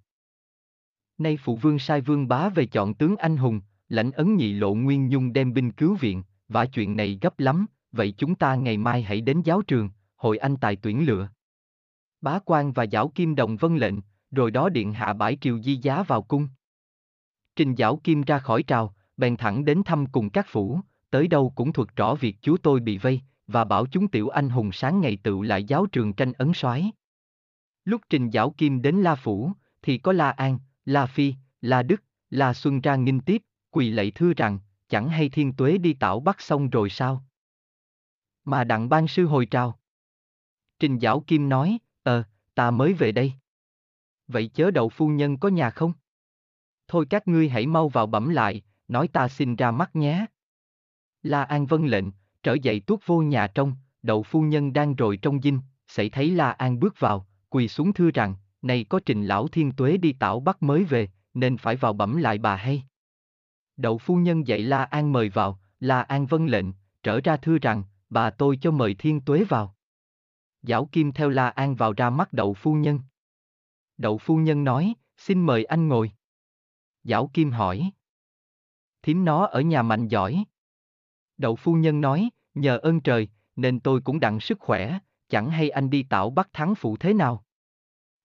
Nay 1.18 1.38
phụ 1.44 1.56
vương 1.56 1.80
sai 1.80 2.02
vương 2.02 2.28
bá 2.28 2.50
về 2.50 2.66
chọn 2.66 2.94
tướng 2.94 3.16
anh 3.16 3.38
hùng, 3.38 3.62
lãnh 3.90 4.12
ấn 4.12 4.36
nhị 4.36 4.54
lộ 4.54 4.74
nguyên 4.74 5.10
nhung 5.10 5.34
đem 5.34 5.54
binh 5.54 5.72
cứu 5.72 5.96
viện, 5.96 6.24
và 6.48 6.66
chuyện 6.66 6.96
này 6.96 7.20
gấp 7.22 7.40
lắm, 7.40 7.66
vậy 7.92 8.14
chúng 8.18 8.36
ta 8.36 8.56
ngày 8.56 8.78
mai 8.78 9.02
hãy 9.02 9.22
đến 9.22 9.42
giáo 9.42 9.62
trường, 9.62 9.90
hội 10.16 10.38
anh 10.38 10.58
tài 10.58 10.76
tuyển 10.76 11.06
lựa. 11.06 11.30
Bá 12.22 12.40
quan 12.46 12.72
và 12.72 12.86
giảo 12.92 13.10
kim 13.10 13.36
đồng 13.36 13.58
vân 13.58 13.78
lệnh, 13.78 13.96
rồi 14.32 14.52
đó 14.52 14.70
điện 14.70 14.94
hạ 14.94 15.14
bãi 15.14 15.38
triều 15.42 15.60
di 15.60 15.76
giá 15.76 16.04
vào 16.04 16.22
cung. 16.22 16.48
Trình 17.56 17.76
giảo 17.76 17.98
kim 18.04 18.22
ra 18.22 18.40
khỏi 18.40 18.64
trào, 18.64 18.94
bèn 19.18 19.38
thẳng 19.38 19.66
đến 19.66 19.82
thăm 19.86 20.06
cùng 20.06 20.30
các 20.30 20.46
phủ, 20.50 20.80
tới 21.10 21.28
đâu 21.28 21.54
cũng 21.56 21.74
thuật 21.74 21.96
rõ 21.96 22.16
việc 22.16 22.38
chúa 22.42 22.58
tôi 22.58 22.80
bị 22.80 22.98
vây, 22.98 23.22
và 23.48 23.64
bảo 23.64 23.86
chúng 23.86 24.08
tiểu 24.08 24.30
anh 24.30 24.50
hùng 24.50 24.72
sáng 24.72 25.02
ngày 25.02 25.18
tự 25.24 25.42
lại 25.42 25.64
giáo 25.64 25.86
trường 25.86 26.14
tranh 26.14 26.34
ấn 26.34 26.52
soái. 26.54 26.92
Lúc 27.88 28.02
Trình 28.10 28.32
Giảo 28.32 28.50
Kim 28.50 28.82
đến 28.82 28.96
La 28.96 29.16
Phủ, 29.16 29.52
thì 29.82 29.98
có 29.98 30.12
La 30.12 30.30
An, 30.32 30.60
La 30.86 31.06
Phi, 31.06 31.34
La 31.62 31.84
Đức, 31.84 32.04
La 32.30 32.54
Xuân 32.54 32.82
ra 32.82 32.96
nghinh 32.96 33.20
tiếp, 33.20 33.44
quỳ 33.72 33.90
lạy 33.90 34.12
thưa 34.12 34.34
rằng, 34.34 34.60
chẳng 34.90 35.10
hay 35.10 35.30
thiên 35.30 35.54
tuế 35.54 35.78
đi 35.78 35.94
tảo 35.94 36.20
bắt 36.20 36.42
xong 36.42 36.70
rồi 36.70 36.90
sao? 36.90 37.26
Mà 38.46 38.64
đặng 38.64 38.90
ban 38.90 39.08
sư 39.08 39.26
hồi 39.26 39.46
trào. 39.46 39.80
Trình 40.80 41.00
Giảo 41.00 41.20
Kim 41.28 41.50
nói, 41.50 41.78
ờ, 42.04 42.24
ta 42.56 42.72
mới 42.72 42.94
về 42.94 43.12
đây. 43.12 43.34
Vậy 44.28 44.48
chớ 44.54 44.72
đậu 44.72 44.90
phu 44.90 45.08
nhân 45.08 45.38
có 45.38 45.50
nhà 45.50 45.70
không? 45.70 45.94
Thôi 46.88 47.06
các 47.10 47.28
ngươi 47.28 47.50
hãy 47.50 47.68
mau 47.68 47.90
vào 47.90 48.08
bẩm 48.08 48.30
lại, 48.30 48.62
nói 48.88 49.08
ta 49.08 49.28
xin 49.28 49.56
ra 49.56 49.72
mắt 49.72 49.96
nhé. 49.96 50.26
La 51.24 51.44
An 51.44 51.66
vân 51.66 51.88
lệnh, 51.88 52.06
trở 52.44 52.54
dậy 52.54 52.80
tuốt 52.80 53.00
vô 53.06 53.22
nhà 53.22 53.48
trong, 53.48 53.76
đậu 54.02 54.24
phu 54.24 54.42
nhân 54.42 54.74
đang 54.74 54.96
rồi 54.96 55.18
trong 55.18 55.42
dinh, 55.42 55.60
xảy 55.88 56.10
thấy 56.10 56.32
La 56.32 56.52
An 56.52 56.80
bước 56.80 57.00
vào, 57.00 57.28
quỳ 57.50 57.68
xuống 57.68 57.94
thưa 57.94 58.12
rằng, 58.12 58.36
này 58.62 58.86
có 58.90 59.00
trình 59.06 59.26
lão 59.26 59.48
thiên 59.48 59.72
tuế 59.72 59.98
đi 59.98 60.14
tảo 60.14 60.40
bắt 60.40 60.64
mới 60.64 60.84
về, 60.84 61.10
nên 61.34 61.58
phải 61.58 61.76
vào 61.76 61.94
bẩm 61.94 62.18
lại 62.18 62.38
bà 62.38 62.56
hay. 62.56 62.84
Đậu 63.78 63.98
phu 63.98 64.16
nhân 64.16 64.48
dạy 64.48 64.60
La 64.60 64.84
An 64.84 65.12
mời 65.12 65.30
vào, 65.30 65.60
La 65.80 66.02
An 66.02 66.26
vân 66.26 66.48
lệnh, 66.48 66.66
trở 67.04 67.22
ra 67.24 67.38
thưa 67.38 67.58
rằng, 67.58 67.84
bà 68.10 68.30
tôi 68.30 68.58
cho 68.62 68.72
mời 68.72 68.96
thiên 69.00 69.22
tuế 69.22 69.44
vào. 69.44 69.76
Giảo 70.62 70.86
Kim 70.92 71.12
theo 71.12 71.30
La 71.30 71.50
An 71.50 71.76
vào 71.76 71.94
ra 71.94 72.10
mắt 72.10 72.34
đậu 72.34 72.54
phu 72.54 72.74
nhân. 72.74 73.00
Đậu 73.98 74.18
phu 74.18 74.38
nhân 74.38 74.64
nói, 74.64 74.94
xin 75.18 75.46
mời 75.46 75.66
anh 75.66 75.88
ngồi. 75.88 76.12
Giảo 77.04 77.30
Kim 77.34 77.52
hỏi. 77.52 77.92
Thím 79.02 79.26
nó 79.26 79.46
ở 79.46 79.62
nhà 79.62 79.82
mạnh 79.82 80.08
giỏi. 80.08 80.44
Đậu 81.38 81.56
phu 81.56 81.74
nhân 81.74 82.02
nói, 82.02 82.30
nhờ 82.54 82.78
ơn 82.78 83.00
trời, 83.00 83.28
nên 83.56 83.80
tôi 83.80 84.02
cũng 84.02 84.20
đặng 84.20 84.40
sức 84.40 84.60
khỏe, 84.60 85.00
chẳng 85.30 85.50
hay 85.50 85.70
anh 85.70 85.90
đi 85.90 86.04
tạo 86.04 86.30
bắt 86.30 86.50
thắng 86.54 86.76
phụ 86.76 86.98
thế 86.98 87.14
nào. 87.14 87.44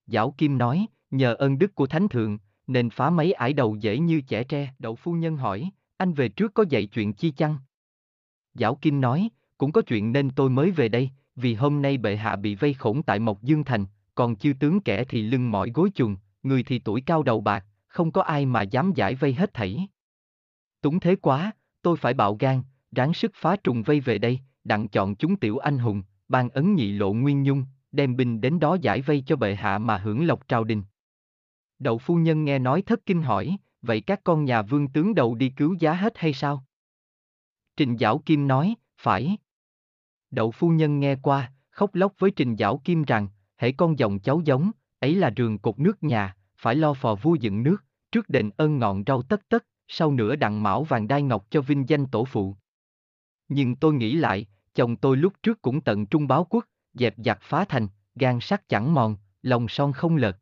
Giảo 0.07 0.35
Kim 0.39 0.59
nói, 0.59 0.87
nhờ 1.11 1.35
ơn 1.35 1.59
đức 1.59 1.75
của 1.75 1.87
Thánh 1.87 2.09
Thượng, 2.09 2.39
nên 2.67 2.91
phá 2.91 3.11
mấy 3.11 3.33
ải 3.33 3.53
đầu 3.53 3.77
dễ 3.77 3.99
như 3.99 4.21
trẻ 4.21 4.45
tre. 4.45 4.75
Đậu 4.79 4.97
phu 4.97 5.13
nhân 5.13 5.37
hỏi, 5.37 5.71
anh 5.97 6.13
về 6.13 6.29
trước 6.29 6.55
có 6.55 6.65
dạy 6.69 6.87
chuyện 6.87 7.13
chi 7.13 7.31
chăng? 7.31 7.57
Giảo 8.55 8.75
Kim 8.75 9.01
nói, 9.01 9.29
cũng 9.59 9.73
có 9.73 9.83
chuyện 9.83 10.13
nên 10.13 10.31
tôi 10.31 10.51
mới 10.51 10.71
về 10.71 10.89
đây, 10.89 11.11
vì 11.37 11.55
hôm 11.55 11.83
nay 11.83 11.97
bệ 11.97 12.17
hạ 12.17 12.37
bị 12.37 12.55
vây 12.55 12.75
khổng 12.75 13.03
tại 13.03 13.19
Mộc 13.19 13.43
Dương 13.43 13.65
Thành, 13.65 13.87
còn 14.15 14.37
chư 14.37 14.53
tướng 14.61 14.81
kẻ 14.81 15.05
thì 15.05 15.23
lưng 15.23 15.51
mỏi 15.51 15.71
gối 15.75 15.91
chuồng, 15.95 16.17
người 16.43 16.63
thì 16.63 16.79
tuổi 16.79 17.01
cao 17.01 17.23
đầu 17.23 17.41
bạc, 17.41 17.67
không 17.87 18.13
có 18.13 18.23
ai 18.23 18.47
mà 18.47 18.63
dám 18.63 18.93
giải 18.95 19.15
vây 19.15 19.35
hết 19.35 19.55
thảy. 19.55 19.89
Túng 20.81 21.01
thế 21.01 21.17
quá, 21.17 21.53
tôi 21.83 21.97
phải 21.97 22.15
bạo 22.15 22.37
gan, 22.41 22.63
ráng 22.93 23.15
sức 23.15 23.33
phá 23.35 23.57
trùng 23.57 23.83
vây 23.83 24.01
về 24.01 24.19
đây, 24.19 24.41
đặng 24.65 24.89
chọn 24.89 25.15
chúng 25.15 25.37
tiểu 25.37 25.59
anh 25.59 25.79
hùng, 25.79 26.03
ban 26.33 26.49
ấn 26.49 26.75
nhị 26.75 26.93
lộ 26.93 27.13
nguyên 27.13 27.43
nhung, 27.43 27.65
đem 27.93 28.17
binh 28.17 28.41
đến 28.41 28.61
đó 28.61 28.77
giải 28.83 29.01
vây 29.01 29.23
cho 29.27 29.37
bệ 29.37 29.55
hạ 29.55 29.79
mà 29.79 29.99
hưởng 29.99 30.27
lộc 30.27 30.49
trao 30.49 30.65
đình. 30.65 30.83
Đậu 31.79 31.99
phu 31.99 32.17
nhân 32.17 32.45
nghe 32.45 32.59
nói 32.59 32.83
thất 32.83 33.07
kinh 33.07 33.23
hỏi, 33.23 33.57
vậy 33.83 34.01
các 34.01 34.21
con 34.25 34.45
nhà 34.45 34.63
vương 34.63 34.89
tướng 34.89 35.15
đầu 35.15 35.35
đi 35.35 35.49
cứu 35.49 35.77
giá 35.81 35.93
hết 35.93 36.13
hay 36.19 36.33
sao? 36.33 36.65
Trình 37.77 37.97
Giảo 37.99 38.19
Kim 38.19 38.49
nói, 38.49 38.75
phải. 38.99 39.37
Đậu 40.31 40.51
phu 40.51 40.69
nhân 40.69 41.01
nghe 41.01 41.17
qua, 41.23 41.53
khóc 41.71 41.95
lóc 41.95 42.13
với 42.19 42.31
Trình 42.31 42.57
Giảo 42.57 42.81
Kim 42.85 43.03
rằng, 43.03 43.29
hễ 43.57 43.73
con 43.73 43.99
dòng 43.99 44.19
cháu 44.19 44.41
giống, 44.45 44.71
ấy 44.99 45.15
là 45.15 45.31
rường 45.37 45.59
cột 45.59 45.79
nước 45.79 46.03
nhà, 46.03 46.37
phải 46.57 46.75
lo 46.75 46.95
phò 46.95 47.15
vua 47.15 47.35
dựng 47.35 47.63
nước, 47.63 47.85
trước 48.13 48.29
đền 48.29 48.51
ơn 48.57 48.79
ngọn 48.79 49.03
rau 49.07 49.23
tất 49.23 49.49
tất, 49.49 49.67
sau 49.89 50.13
nữa 50.13 50.37
đặng 50.37 50.63
mão 50.63 50.85
vàng 50.85 51.09
đai 51.09 51.23
ngọc 51.23 51.47
cho 51.51 51.61
vinh 51.61 51.89
danh 51.89 52.07
tổ 52.07 52.25
phụ. 52.25 52.57
Nhưng 53.49 53.77
tôi 53.77 53.95
nghĩ 53.95 54.15
lại, 54.15 54.47
chồng 54.75 54.97
tôi 54.97 55.17
lúc 55.17 55.33
trước 55.43 55.63
cũng 55.63 55.81
tận 55.81 56.07
trung 56.07 56.29
báo 56.29 56.47
quốc, 56.51 56.65
dẹp 56.95 57.15
giặc 57.25 57.39
phá 57.43 57.65
thành, 57.65 57.89
gan 58.15 58.41
sắt 58.41 58.69
chẳng 58.69 58.95
mòn, 58.95 59.17
lòng 59.43 59.69
son 59.69 59.93
không 59.93 60.17
lợt. 60.17 60.39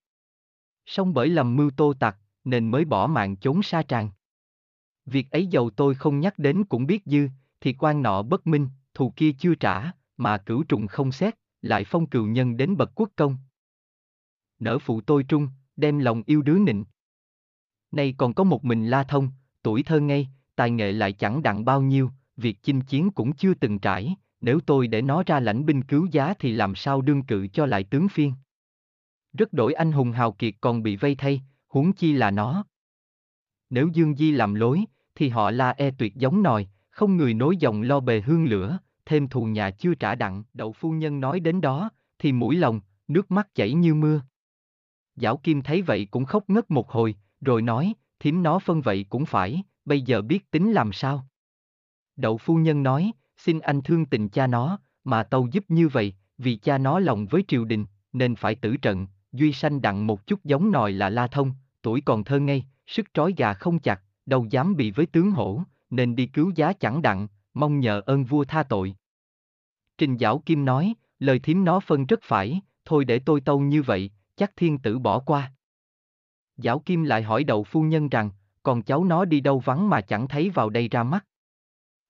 Song 0.87 1.15
bởi 1.15 1.29
lầm 1.29 1.57
mưu 1.57 1.71
tô 1.71 1.95
tặc, 2.01 2.17
nên 2.45 2.71
mới 2.71 2.85
bỏ 2.85 3.07
mạng 3.07 3.37
trốn 3.37 3.63
xa 3.63 3.83
tràng. 3.83 4.11
Việc 5.07 5.31
ấy 5.31 5.47
dầu 5.47 5.71
tôi 5.71 5.95
không 5.95 6.21
nhắc 6.21 6.39
đến 6.39 6.65
cũng 6.65 6.87
biết 6.87 7.03
dư, 7.07 7.29
thì 7.61 7.75
quan 7.79 8.03
nọ 8.03 8.23
bất 8.23 8.47
minh, 8.47 8.69
thù 8.95 9.13
kia 9.17 9.33
chưa 9.39 9.55
trả, 9.55 9.93
mà 10.17 10.39
cửu 10.39 10.63
trùng 10.63 10.87
không 10.87 11.13
xét, 11.13 11.35
lại 11.63 11.85
phong 11.85 12.07
cừu 12.07 12.27
nhân 12.27 12.57
đến 12.57 12.77
bậc 12.77 12.91
quốc 12.95 13.11
công. 13.17 13.37
Nở 14.59 14.79
phụ 14.79 15.01
tôi 15.01 15.23
trung, 15.23 15.49
đem 15.77 15.99
lòng 15.99 16.23
yêu 16.27 16.43
đứa 16.43 16.59
nịnh. 16.59 16.85
Nay 17.91 18.15
còn 18.19 18.35
có 18.35 18.45
một 18.45 18.65
mình 18.65 18.87
La 18.87 19.05
Thông, 19.05 19.31
tuổi 19.63 19.83
thơ 19.83 20.01
ngây, 20.01 20.29
tài 20.57 20.71
nghệ 20.71 20.93
lại 20.93 21.13
chẳng 21.13 21.43
đặng 21.43 21.65
bao 21.65 21.83
nhiêu, 21.83 22.11
việc 22.41 22.63
chinh 22.63 22.81
chiến 22.81 23.11
cũng 23.11 23.33
chưa 23.33 23.55
từng 23.55 23.79
trải, 23.79 24.15
nếu 24.41 24.61
tôi 24.67 24.87
để 24.87 25.03
nó 25.03 25.23
ra 25.27 25.41
lãnh 25.41 25.67
binh 25.67 25.83
cứu 25.83 26.07
giá 26.13 26.35
thì 26.39 26.53
làm 26.53 26.75
sao 26.75 27.03
đương 27.03 27.23
cự 27.23 27.47
cho 27.47 27.67
lại 27.67 27.85
tướng 27.85 28.09
phiên. 28.09 28.33
Rất 29.33 29.53
đổi 29.53 29.73
anh 29.73 29.93
hùng 29.93 30.13
hào 30.13 30.33
kiệt 30.33 30.55
còn 30.61 30.83
bị 30.83 30.97
vây 30.97 31.15
thay, 31.15 31.43
huống 31.69 31.93
chi 31.93 32.13
là 32.13 32.31
nó. 32.31 32.65
Nếu 33.71 33.89
Dương 33.93 34.17
Di 34.17 34.31
làm 34.31 34.55
lối, 34.55 34.85
thì 35.15 35.29
họ 35.29 35.51
la 35.51 35.71
e 35.71 35.91
tuyệt 35.91 36.17
giống 36.17 36.43
nòi, 36.43 36.69
không 36.91 37.17
người 37.17 37.35
nối 37.35 37.57
dòng 37.57 37.83
lo 37.83 38.01
bề 38.01 38.21
hương 38.21 38.45
lửa, 38.45 38.79
thêm 39.07 39.29
thù 39.29 39.45
nhà 39.45 39.71
chưa 39.71 39.95
trả 39.95 40.15
đặng. 40.15 40.45
Đậu 40.55 40.73
phu 40.73 40.91
nhân 40.91 41.21
nói 41.21 41.41
đến 41.41 41.61
đó, 41.61 41.91
thì 42.19 42.33
mũi 42.33 42.57
lòng, 42.57 42.81
nước 43.09 43.31
mắt 43.31 43.55
chảy 43.55 43.73
như 43.73 43.95
mưa. 43.95 44.23
Giảo 45.17 45.37
Kim 45.37 45.63
thấy 45.63 45.83
vậy 45.83 46.09
cũng 46.11 46.25
khóc 46.25 46.45
ngất 46.49 46.71
một 46.71 46.91
hồi, 46.91 47.15
rồi 47.41 47.63
nói, 47.63 47.95
thím 48.21 48.43
nó 48.43 48.59
phân 48.59 48.81
vậy 48.81 49.07
cũng 49.09 49.27
phải, 49.27 49.63
bây 49.85 50.03
giờ 50.03 50.23
biết 50.23 50.51
tính 50.51 50.73
làm 50.73 50.93
sao. 50.93 51.27
Đậu 52.21 52.39
phu 52.39 52.57
nhân 52.57 52.83
nói, 52.83 53.13
xin 53.37 53.61
anh 53.61 53.83
thương 53.83 54.07
tình 54.07 54.29
cha 54.29 54.47
nó, 54.47 54.79
mà 55.05 55.23
tâu 55.23 55.49
giúp 55.53 55.65
như 55.69 55.89
vậy, 55.89 56.15
vì 56.39 56.57
cha 56.57 56.79
nó 56.79 56.99
lòng 56.99 57.27
với 57.27 57.45
triều 57.49 57.65
đình, 57.65 57.87
nên 58.13 58.37
phải 58.37 58.55
tử 58.55 58.77
trận, 58.77 59.07
duy 59.33 59.53
sanh 59.53 59.83
đặng 59.83 60.07
một 60.07 60.27
chút 60.27 60.45
giống 60.45 60.71
nòi 60.71 60.93
là 60.93 61.11
la 61.11 61.27
thông, 61.27 61.53
tuổi 61.83 62.01
còn 62.01 62.25
thơ 62.25 62.39
ngây, 62.41 62.65
sức 62.87 63.07
trói 63.15 63.35
gà 63.37 63.55
không 63.55 63.79
chặt, 63.79 64.01
đâu 64.27 64.47
dám 64.51 64.77
bị 64.77 64.91
với 64.91 65.07
tướng 65.07 65.31
hổ, 65.31 65.63
nên 65.91 66.17
đi 66.17 66.27
cứu 66.27 66.53
giá 66.55 66.73
chẳng 66.73 67.03
đặng, 67.03 67.29
mong 67.55 67.81
nhờ 67.81 68.03
ơn 68.07 68.25
vua 68.25 68.45
tha 68.45 68.63
tội. 68.63 68.95
Trình 69.99 70.19
Giảo 70.19 70.43
Kim 70.47 70.65
nói, 70.65 70.95
lời 71.19 71.39
thím 71.39 71.65
nó 71.65 71.81
phân 71.81 72.07
rất 72.07 72.21
phải, 72.23 72.61
thôi 72.85 73.05
để 73.05 73.19
tôi 73.19 73.41
tâu 73.41 73.61
như 73.61 73.83
vậy, 73.83 74.11
chắc 74.37 74.53
thiên 74.57 74.79
tử 74.79 74.99
bỏ 74.99 75.19
qua. 75.19 75.53
Giảo 76.57 76.79
Kim 76.79 77.03
lại 77.03 77.23
hỏi 77.23 77.45
đậu 77.45 77.65
phu 77.65 77.83
nhân 77.83 78.09
rằng, 78.09 78.31
còn 78.63 78.83
cháu 78.83 79.05
nó 79.05 79.25
đi 79.25 79.41
đâu 79.41 79.59
vắng 79.59 79.89
mà 79.91 80.01
chẳng 80.01 80.29
thấy 80.29 80.51
vào 80.51 80.71
đây 80.71 80.89
ra 80.89 81.03
mắt. 81.03 81.27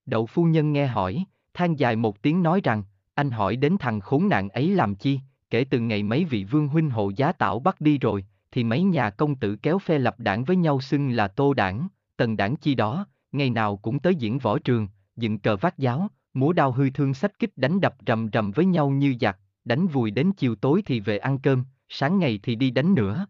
Đậu 0.06 0.26
phu 0.26 0.44
nhân 0.44 0.72
nghe 0.72 0.86
hỏi, 0.86 1.24
than 1.54 1.78
dài 1.78 1.96
một 1.96 2.22
tiếng 2.22 2.42
nói 2.42 2.60
rằng, 2.64 2.82
anh 3.14 3.30
hỏi 3.30 3.56
đến 3.56 3.76
thằng 3.80 4.00
khốn 4.00 4.28
nạn 4.28 4.48
ấy 4.48 4.70
làm 4.70 4.94
chi, 4.94 5.20
kể 5.50 5.64
từ 5.64 5.80
ngày 5.80 6.02
mấy 6.02 6.24
vị 6.24 6.44
vương 6.44 6.68
huynh 6.68 6.90
hộ 6.90 7.10
giá 7.16 7.32
tảo 7.32 7.58
bắt 7.58 7.80
đi 7.80 7.98
rồi, 7.98 8.24
thì 8.50 8.64
mấy 8.64 8.82
nhà 8.82 9.10
công 9.10 9.36
tử 9.36 9.56
kéo 9.56 9.78
phe 9.78 9.98
lập 9.98 10.14
đảng 10.18 10.44
với 10.44 10.56
nhau 10.56 10.80
xưng 10.80 11.10
là 11.10 11.28
tô 11.28 11.54
đảng, 11.54 11.88
tần 12.16 12.36
đảng 12.36 12.56
chi 12.56 12.74
đó, 12.74 13.06
ngày 13.32 13.50
nào 13.50 13.76
cũng 13.76 13.98
tới 13.98 14.14
diễn 14.14 14.38
võ 14.38 14.58
trường, 14.58 14.88
dựng 15.16 15.38
cờ 15.38 15.56
vác 15.56 15.78
giáo, 15.78 16.08
múa 16.34 16.52
đao 16.52 16.72
hư 16.72 16.90
thương 16.90 17.14
sách 17.14 17.38
kích 17.38 17.52
đánh 17.56 17.80
đập 17.80 17.94
rầm 18.06 18.28
rầm 18.32 18.50
với 18.50 18.64
nhau 18.64 18.90
như 18.90 19.14
giặc, 19.20 19.38
đánh 19.64 19.86
vùi 19.86 20.10
đến 20.10 20.32
chiều 20.32 20.54
tối 20.54 20.82
thì 20.86 21.00
về 21.00 21.18
ăn 21.18 21.38
cơm, 21.38 21.64
sáng 21.88 22.18
ngày 22.18 22.40
thì 22.42 22.54
đi 22.54 22.70
đánh 22.70 22.94
nữa. 22.94 23.26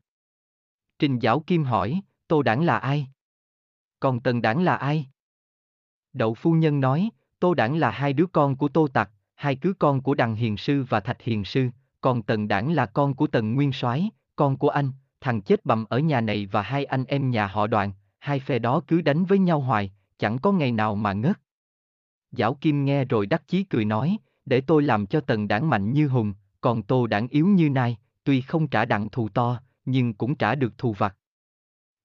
Trình 0.98 1.18
giáo 1.18 1.40
Kim 1.40 1.64
hỏi, 1.64 2.00
Tô 2.28 2.42
Đảng 2.42 2.64
là 2.64 2.78
ai? 2.78 3.06
Còn 4.00 4.20
Tần 4.20 4.42
Đảng 4.42 4.62
là 4.62 4.76
ai? 4.76 5.06
Đậu 6.12 6.34
Phu 6.34 6.52
Nhân 6.52 6.80
nói, 6.80 7.10
Tô 7.40 7.54
Đảng 7.54 7.76
là 7.76 7.90
hai 7.90 8.12
đứa 8.12 8.26
con 8.26 8.56
của 8.56 8.68
Tô 8.68 8.88
Tặc, 8.88 9.10
hai 9.34 9.56
cứ 9.56 9.72
con 9.78 10.00
của 10.00 10.14
Đằng 10.14 10.34
Hiền 10.34 10.56
Sư 10.56 10.84
và 10.88 11.00
Thạch 11.00 11.22
Hiền 11.22 11.44
Sư, 11.44 11.68
còn 12.00 12.22
Tần 12.22 12.48
Đảng 12.48 12.72
là 12.72 12.86
con 12.86 13.14
của 13.14 13.26
Tần 13.26 13.54
Nguyên 13.54 13.72
Soái, 13.72 14.10
con 14.36 14.56
của 14.56 14.68
anh, 14.68 14.92
thằng 15.20 15.40
chết 15.40 15.64
bầm 15.64 15.84
ở 15.84 15.98
nhà 15.98 16.20
này 16.20 16.46
và 16.46 16.62
hai 16.62 16.84
anh 16.84 17.04
em 17.04 17.30
nhà 17.30 17.46
họ 17.46 17.66
đoàn, 17.66 17.92
hai 18.18 18.40
phe 18.40 18.58
đó 18.58 18.82
cứ 18.86 19.00
đánh 19.00 19.24
với 19.24 19.38
nhau 19.38 19.60
hoài, 19.60 19.92
chẳng 20.18 20.38
có 20.38 20.52
ngày 20.52 20.72
nào 20.72 20.94
mà 20.94 21.12
ngớt. 21.12 21.40
Giảo 22.32 22.54
Kim 22.54 22.84
nghe 22.84 23.04
rồi 23.04 23.26
đắc 23.26 23.48
chí 23.48 23.64
cười 23.64 23.84
nói, 23.84 24.16
để 24.44 24.60
tôi 24.60 24.82
làm 24.82 25.06
cho 25.06 25.20
tần 25.20 25.48
đảng 25.48 25.70
mạnh 25.70 25.92
như 25.92 26.08
hùng, 26.08 26.34
còn 26.60 26.82
tô 26.82 27.06
đảng 27.06 27.28
yếu 27.28 27.46
như 27.46 27.70
nai, 27.70 27.96
tuy 28.24 28.40
không 28.40 28.68
trả 28.68 28.84
đặng 28.84 29.08
thù 29.08 29.28
to, 29.28 29.60
nhưng 29.84 30.14
cũng 30.14 30.34
trả 30.34 30.54
được 30.54 30.78
thù 30.78 30.92
vặt. 30.92 31.16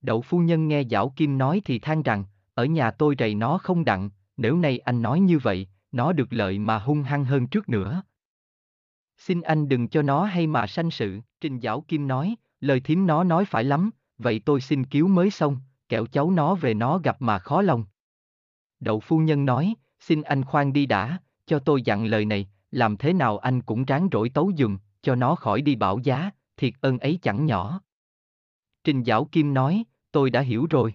Đậu 0.02 0.22
phu 0.22 0.40
nhân 0.40 0.68
nghe 0.68 0.84
Giảo 0.84 1.10
Kim 1.16 1.38
nói 1.38 1.62
thì 1.66 1.80
than 1.80 2.04
rằng, 2.04 2.24
ở 2.56 2.66
nhà 2.66 2.92
tôi 2.92 3.16
rầy 3.20 3.36
nó 3.36 3.58
không 3.58 3.86
đặng, 3.86 4.10
nếu 4.38 4.58
nay 4.58 4.80
anh 4.80 5.02
nói 5.02 5.20
như 5.20 5.40
vậy, 5.40 5.68
nó 5.92 6.14
được 6.14 6.34
lợi 6.34 6.60
mà 6.60 6.80
hung 6.80 7.04
hăng 7.04 7.26
hơn 7.26 7.48
trước 7.48 7.70
nữa. 7.70 8.04
Xin 9.18 9.42
anh 9.42 9.70
đừng 9.70 9.88
cho 9.88 10.02
nó 10.02 10.24
hay 10.24 10.48
mà 10.48 10.68
sanh 10.68 10.92
sự, 10.92 11.20
Trình 11.42 11.60
Giảo 11.60 11.82
Kim 11.82 12.08
nói, 12.08 12.36
lời 12.60 12.80
thím 12.80 13.08
nó 13.08 13.24
nói 13.24 13.46
phải 13.46 13.64
lắm, 13.64 13.90
vậy 14.18 14.42
tôi 14.46 14.62
xin 14.62 14.86
cứu 14.86 15.08
mới 15.08 15.30
xong, 15.30 15.58
kẻo 15.90 16.06
cháu 16.06 16.32
nó 16.32 16.56
về 16.56 16.74
nó 16.74 16.98
gặp 16.98 17.22
mà 17.22 17.40
khó 17.40 17.62
lòng. 17.62 17.86
Đậu 18.80 19.00
phu 19.00 19.18
nhân 19.20 19.46
nói, 19.46 19.76
xin 20.00 20.22
anh 20.22 20.44
khoan 20.44 20.74
đi 20.74 20.86
đã, 20.86 21.18
cho 21.46 21.60
tôi 21.60 21.82
dặn 21.82 22.06
lời 22.06 22.26
này, 22.26 22.50
làm 22.72 22.98
thế 22.98 23.14
nào 23.14 23.38
anh 23.38 23.62
cũng 23.62 23.86
ráng 23.86 24.10
rỗi 24.12 24.30
tấu 24.30 24.52
dùm, 24.58 24.78
cho 25.02 25.16
nó 25.16 25.36
khỏi 25.36 25.62
đi 25.62 25.76
bảo 25.76 26.00
giá, 26.04 26.30
thiệt 26.58 26.74
ơn 26.82 27.00
ấy 27.00 27.20
chẳng 27.22 27.46
nhỏ. 27.46 27.82
Trình 28.84 29.04
Giảo 29.04 29.26
Kim 29.26 29.54
nói, 29.54 29.84
tôi 30.12 30.30
đã 30.30 30.42
hiểu 30.42 30.68
rồi. 30.70 30.94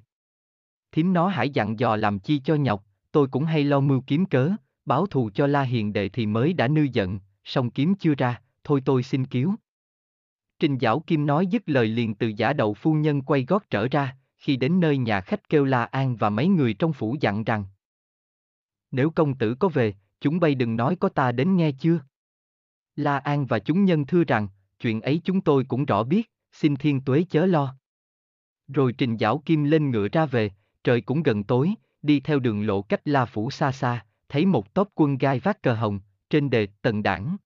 Thím 0.92 1.12
nó 1.12 1.28
hãy 1.28 1.50
dặn 1.50 1.78
dò 1.78 1.96
làm 1.96 2.18
chi 2.18 2.40
cho 2.44 2.54
nhọc, 2.54 2.84
tôi 3.12 3.28
cũng 3.28 3.44
hay 3.44 3.64
lo 3.64 3.80
mưu 3.80 4.00
kiếm 4.06 4.26
cớ, 4.26 4.50
báo 4.84 5.06
thù 5.06 5.30
cho 5.34 5.46
La 5.46 5.62
Hiền 5.62 5.92
đệ 5.92 6.08
thì 6.08 6.26
mới 6.26 6.52
đã 6.52 6.68
nư 6.68 6.86
giận, 6.92 7.20
song 7.44 7.70
kiếm 7.70 7.94
chưa 7.94 8.14
ra, 8.14 8.42
thôi 8.64 8.82
tôi 8.84 9.02
xin 9.02 9.26
cứu. 9.26 9.54
Trình 10.58 10.78
Giảo 10.80 11.00
Kim 11.00 11.26
nói 11.26 11.46
dứt 11.46 11.62
lời 11.66 11.88
liền 11.88 12.14
từ 12.14 12.32
giả 12.36 12.52
đậu 12.52 12.74
phu 12.74 12.94
nhân 12.94 13.22
quay 13.22 13.44
gót 13.44 13.70
trở 13.70 13.88
ra, 13.88 14.16
khi 14.36 14.56
đến 14.56 14.80
nơi 14.80 14.98
nhà 14.98 15.20
khách 15.20 15.48
kêu 15.48 15.64
La 15.64 15.84
An 15.84 16.16
và 16.16 16.30
mấy 16.30 16.48
người 16.48 16.74
trong 16.74 16.92
phủ 16.92 17.16
dặn 17.20 17.44
rằng 17.44 17.64
Nếu 18.90 19.10
công 19.10 19.38
tử 19.38 19.54
có 19.54 19.68
về, 19.68 19.94
chúng 20.20 20.40
bay 20.40 20.54
đừng 20.54 20.76
nói 20.76 20.96
có 20.96 21.08
ta 21.08 21.32
đến 21.32 21.56
nghe 21.56 21.72
chưa? 21.72 22.00
La 22.96 23.18
An 23.18 23.46
và 23.46 23.58
chúng 23.58 23.84
nhân 23.84 24.06
thưa 24.06 24.24
rằng, 24.24 24.48
chuyện 24.80 25.00
ấy 25.00 25.20
chúng 25.24 25.40
tôi 25.40 25.64
cũng 25.64 25.84
rõ 25.84 26.04
biết, 26.04 26.30
xin 26.52 26.76
thiên 26.76 27.00
tuế 27.00 27.24
chớ 27.30 27.46
lo. 27.46 27.76
Rồi 28.68 28.92
Trình 28.92 29.18
Giảo 29.18 29.42
Kim 29.44 29.64
lên 29.64 29.90
ngựa 29.90 30.08
ra 30.08 30.26
về, 30.26 30.50
trời 30.84 31.00
cũng 31.00 31.22
gần 31.22 31.44
tối, 31.44 31.74
đi 32.02 32.20
theo 32.20 32.38
đường 32.38 32.66
lộ 32.66 32.82
cách 32.82 33.00
La 33.04 33.24
Phủ 33.24 33.50
xa 33.50 33.72
xa, 33.72 34.04
thấy 34.28 34.46
một 34.46 34.74
tốp 34.74 34.88
quân 34.94 35.18
gai 35.18 35.40
vác 35.40 35.62
cờ 35.62 35.74
hồng, 35.74 36.00
trên 36.30 36.50
đề 36.50 36.68
tần 36.82 37.02
đảng. 37.02 37.36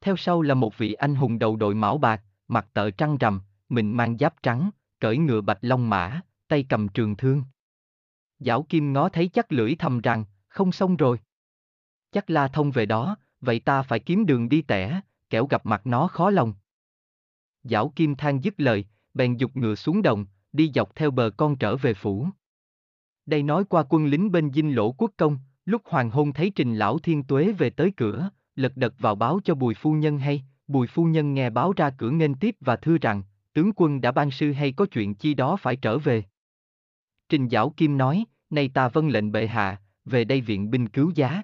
Theo 0.00 0.16
sau 0.16 0.42
là 0.42 0.54
một 0.54 0.78
vị 0.78 0.92
anh 0.92 1.14
hùng 1.14 1.38
đầu 1.38 1.56
đội 1.56 1.74
mão 1.74 1.98
bạc, 1.98 2.22
mặt 2.48 2.66
tợ 2.72 2.90
trăng 2.90 3.18
rằm, 3.18 3.40
mình 3.68 3.96
mang 3.96 4.18
giáp 4.18 4.42
trắng, 4.42 4.70
cởi 5.00 5.18
ngựa 5.18 5.40
bạch 5.40 5.58
long 5.60 5.90
mã, 5.90 6.20
tay 6.48 6.64
cầm 6.68 6.88
trường 6.88 7.16
thương. 7.16 7.42
Giảo 8.38 8.62
Kim 8.62 8.92
ngó 8.92 9.08
thấy 9.08 9.28
chắc 9.28 9.52
lưỡi 9.52 9.74
thầm 9.74 10.00
rằng, 10.00 10.24
không 10.48 10.72
xong 10.72 10.96
rồi. 10.96 11.18
Chắc 12.12 12.30
la 12.30 12.48
thông 12.48 12.70
về 12.70 12.86
đó, 12.86 13.16
vậy 13.40 13.60
ta 13.60 13.82
phải 13.82 14.00
kiếm 14.00 14.26
đường 14.26 14.48
đi 14.48 14.62
tẻ, 14.62 15.00
kẻo 15.30 15.46
gặp 15.46 15.66
mặt 15.66 15.86
nó 15.86 16.06
khó 16.06 16.30
lòng. 16.30 16.54
Giảo 17.62 17.92
Kim 17.96 18.14
than 18.14 18.44
dứt 18.44 18.54
lời, 18.56 18.84
bèn 19.14 19.36
dục 19.36 19.56
ngựa 19.56 19.74
xuống 19.74 20.02
đồng, 20.02 20.26
đi 20.52 20.70
dọc 20.74 20.94
theo 20.94 21.10
bờ 21.10 21.30
con 21.36 21.56
trở 21.56 21.76
về 21.76 21.94
phủ. 21.94 22.28
Đây 23.30 23.42
nói 23.42 23.64
qua 23.64 23.84
quân 23.88 24.06
lính 24.06 24.32
bên 24.32 24.52
dinh 24.52 24.76
lỗ 24.76 24.92
quốc 24.92 25.10
công, 25.16 25.38
lúc 25.64 25.82
hoàng 25.84 26.10
hôn 26.10 26.32
thấy 26.32 26.52
trình 26.54 26.74
lão 26.76 26.98
thiên 26.98 27.22
tuế 27.22 27.52
về 27.52 27.70
tới 27.70 27.92
cửa, 27.96 28.30
lật 28.56 28.76
đật 28.76 28.94
vào 28.98 29.14
báo 29.14 29.40
cho 29.44 29.54
bùi 29.54 29.74
phu 29.74 29.92
nhân 29.92 30.18
hay, 30.18 30.44
bùi 30.68 30.86
phu 30.86 31.04
nhân 31.04 31.34
nghe 31.34 31.50
báo 31.50 31.72
ra 31.76 31.90
cửa 31.90 32.10
nghênh 32.10 32.34
tiếp 32.34 32.56
và 32.60 32.76
thưa 32.76 32.98
rằng, 32.98 33.22
tướng 33.52 33.70
quân 33.76 34.00
đã 34.00 34.12
ban 34.12 34.30
sư 34.30 34.52
hay 34.52 34.72
có 34.72 34.86
chuyện 34.86 35.14
chi 35.14 35.34
đó 35.34 35.56
phải 35.56 35.76
trở 35.76 35.98
về. 35.98 36.24
Trình 37.28 37.48
Giảo 37.48 37.70
Kim 37.70 37.98
nói, 37.98 38.24
nay 38.50 38.68
ta 38.68 38.88
vâng 38.88 39.08
lệnh 39.08 39.32
bệ 39.32 39.46
hạ, 39.46 39.80
về 40.04 40.24
đây 40.24 40.40
viện 40.40 40.70
binh 40.70 40.88
cứu 40.88 41.12
giá. 41.14 41.42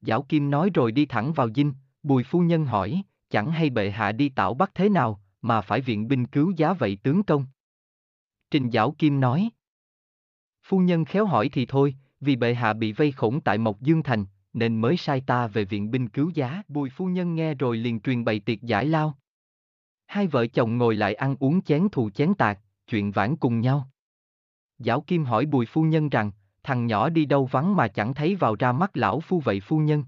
Giảo 0.00 0.22
Kim 0.22 0.50
nói 0.50 0.70
rồi 0.74 0.92
đi 0.92 1.06
thẳng 1.06 1.32
vào 1.32 1.48
dinh, 1.54 1.72
bùi 2.02 2.24
phu 2.24 2.40
nhân 2.40 2.64
hỏi, 2.64 3.02
chẳng 3.30 3.50
hay 3.50 3.70
bệ 3.70 3.90
hạ 3.90 4.12
đi 4.12 4.28
tạo 4.28 4.54
bắt 4.54 4.70
thế 4.74 4.88
nào, 4.88 5.20
mà 5.42 5.60
phải 5.60 5.80
viện 5.80 6.08
binh 6.08 6.26
cứu 6.26 6.52
giá 6.56 6.72
vậy 6.72 6.98
tướng 7.02 7.22
công. 7.22 7.46
Trình 8.50 8.70
Giảo 8.70 8.94
Kim 8.98 9.20
nói. 9.20 9.50
Phu 10.64 10.78
nhân 10.78 11.04
khéo 11.04 11.26
hỏi 11.26 11.48
thì 11.52 11.66
thôi, 11.66 11.94
vì 12.20 12.36
bệ 12.36 12.54
hạ 12.54 12.72
bị 12.72 12.92
vây 12.92 13.12
khổng 13.12 13.40
tại 13.40 13.58
Mộc 13.58 13.80
Dương 13.80 14.02
Thành, 14.02 14.24
nên 14.52 14.80
mới 14.80 14.96
sai 14.96 15.20
ta 15.20 15.46
về 15.46 15.64
viện 15.64 15.90
binh 15.90 16.08
cứu 16.08 16.30
giá. 16.34 16.62
Bùi 16.68 16.90
phu 16.90 17.06
nhân 17.06 17.34
nghe 17.34 17.54
rồi 17.54 17.76
liền 17.76 18.00
truyền 18.00 18.24
bày 18.24 18.40
tiệc 18.40 18.62
giải 18.62 18.86
lao. 18.86 19.14
Hai 20.06 20.26
vợ 20.26 20.46
chồng 20.46 20.78
ngồi 20.78 20.94
lại 20.94 21.14
ăn 21.14 21.36
uống 21.40 21.62
chén 21.62 21.88
thù 21.92 22.10
chén 22.10 22.34
tạc, 22.34 22.60
chuyện 22.86 23.10
vãn 23.10 23.36
cùng 23.36 23.60
nhau. 23.60 23.88
Giáo 24.78 25.00
Kim 25.00 25.24
hỏi 25.24 25.46
bùi 25.46 25.66
phu 25.66 25.82
nhân 25.82 26.08
rằng, 26.08 26.30
thằng 26.62 26.86
nhỏ 26.86 27.08
đi 27.08 27.24
đâu 27.24 27.46
vắng 27.46 27.76
mà 27.76 27.88
chẳng 27.88 28.14
thấy 28.14 28.34
vào 28.34 28.56
ra 28.58 28.72
mắt 28.72 28.96
lão 28.96 29.20
phu 29.20 29.40
vậy 29.40 29.60
phu 29.60 29.78
nhân. 29.78 30.04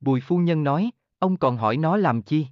Bùi 0.00 0.20
phu 0.20 0.38
nhân 0.38 0.64
nói, 0.64 0.90
ông 1.18 1.36
còn 1.36 1.56
hỏi 1.56 1.76
nó 1.76 1.96
làm 1.96 2.22
chi? 2.22 2.46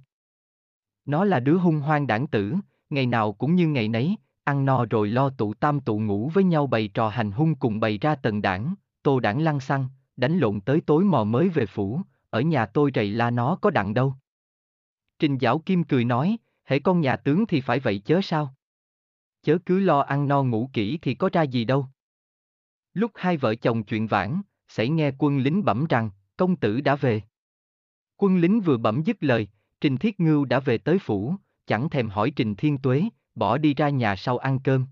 Nó 1.05 1.25
là 1.25 1.39
đứa 1.39 1.57
hung 1.57 1.79
hoang 1.79 2.07
đảng 2.07 2.27
tử, 2.27 2.55
ngày 2.89 3.05
nào 3.05 3.33
cũng 3.33 3.55
như 3.55 3.67
ngày 3.67 3.87
nấy, 3.87 4.15
ăn 4.45 4.65
no 4.65 4.85
rồi 4.85 5.07
lo 5.07 5.29
tụ 5.29 5.53
tam 5.53 5.79
tụ 5.79 5.99
ngủ 5.99 6.31
với 6.33 6.43
nhau 6.43 6.67
bày 6.67 6.87
trò 6.87 7.09
hành 7.09 7.31
hung 7.31 7.55
cùng 7.55 7.79
bày 7.79 7.97
ra 7.97 8.15
tần 8.15 8.41
đảng, 8.41 8.75
tô 9.03 9.19
đảng 9.19 9.41
lăng 9.41 9.59
xăng, 9.59 9.87
đánh 10.17 10.37
lộn 10.37 10.61
tới 10.61 10.81
tối 10.81 11.03
mò 11.03 11.23
mới 11.23 11.49
về 11.49 11.65
phủ, 11.65 12.01
ở 12.29 12.41
nhà 12.41 12.65
tôi 12.65 12.91
rầy 12.95 13.09
la 13.09 13.31
nó 13.31 13.57
có 13.61 13.69
đặng 13.69 13.93
đâu. 13.93 14.15
Trình 15.19 15.37
Giảo 15.39 15.59
Kim 15.59 15.83
cười 15.83 16.05
nói, 16.05 16.37
hễ 16.63 16.79
con 16.79 17.01
nhà 17.01 17.15
tướng 17.15 17.45
thì 17.45 17.61
phải 17.61 17.79
vậy 17.79 18.01
chớ 18.05 18.19
sao? 18.23 18.55
Chớ 19.43 19.57
cứ 19.65 19.79
lo 19.79 19.99
ăn 19.99 20.27
no 20.27 20.43
ngủ 20.43 20.69
kỹ 20.73 20.99
thì 21.01 21.15
có 21.15 21.29
ra 21.33 21.41
gì 21.41 21.65
đâu. 21.65 21.87
Lúc 22.93 23.11
hai 23.15 23.37
vợ 23.37 23.55
chồng 23.55 23.83
chuyện 23.83 24.07
vãn, 24.07 24.41
xảy 24.67 24.89
nghe 24.89 25.11
quân 25.17 25.37
lính 25.37 25.65
bẩm 25.65 25.85
rằng, 25.89 26.09
công 26.37 26.55
tử 26.55 26.81
đã 26.81 26.95
về. 26.95 27.21
Quân 28.17 28.37
lính 28.37 28.61
vừa 28.61 28.77
bẩm 28.77 29.01
dứt 29.05 29.17
lời, 29.19 29.47
Trình 29.81 29.97
Thiết 29.97 30.19
Ngưu 30.19 30.45
đã 30.45 30.59
về 30.59 30.77
tới 30.77 30.99
phủ, 30.99 31.35
chẳng 31.67 31.89
thèm 31.89 32.09
hỏi 32.09 32.31
Trình 32.35 32.55
Thiên 32.55 32.77
Tuế, 32.77 33.09
bỏ 33.35 33.57
đi 33.57 33.73
ra 33.73 33.89
nhà 33.89 34.15
sau 34.15 34.37
ăn 34.37 34.59
cơm. 34.63 34.85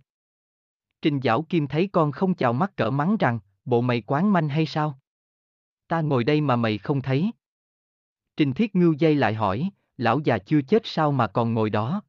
Trình 1.01 1.19
Giảo 1.23 1.45
Kim 1.49 1.67
thấy 1.67 1.89
con 1.91 2.11
không 2.11 2.35
chào 2.35 2.53
mắt 2.53 2.75
cỡ 2.75 2.89
mắng 2.89 3.17
rằng, 3.19 3.39
bộ 3.65 3.81
mày 3.81 4.01
quán 4.01 4.33
manh 4.33 4.49
hay 4.49 4.65
sao? 4.65 4.99
Ta 5.87 6.01
ngồi 6.01 6.23
đây 6.23 6.41
mà 6.41 6.55
mày 6.55 6.77
không 6.77 7.01
thấy. 7.01 7.31
Trình 8.37 8.53
Thiết 8.53 8.75
Ngưu 8.75 8.93
dây 8.93 9.15
lại 9.15 9.33
hỏi, 9.33 9.69
lão 9.97 10.19
già 10.19 10.37
chưa 10.37 10.61
chết 10.61 10.81
sao 10.85 11.11
mà 11.11 11.27
còn 11.27 11.53
ngồi 11.53 11.69
đó? 11.69 12.01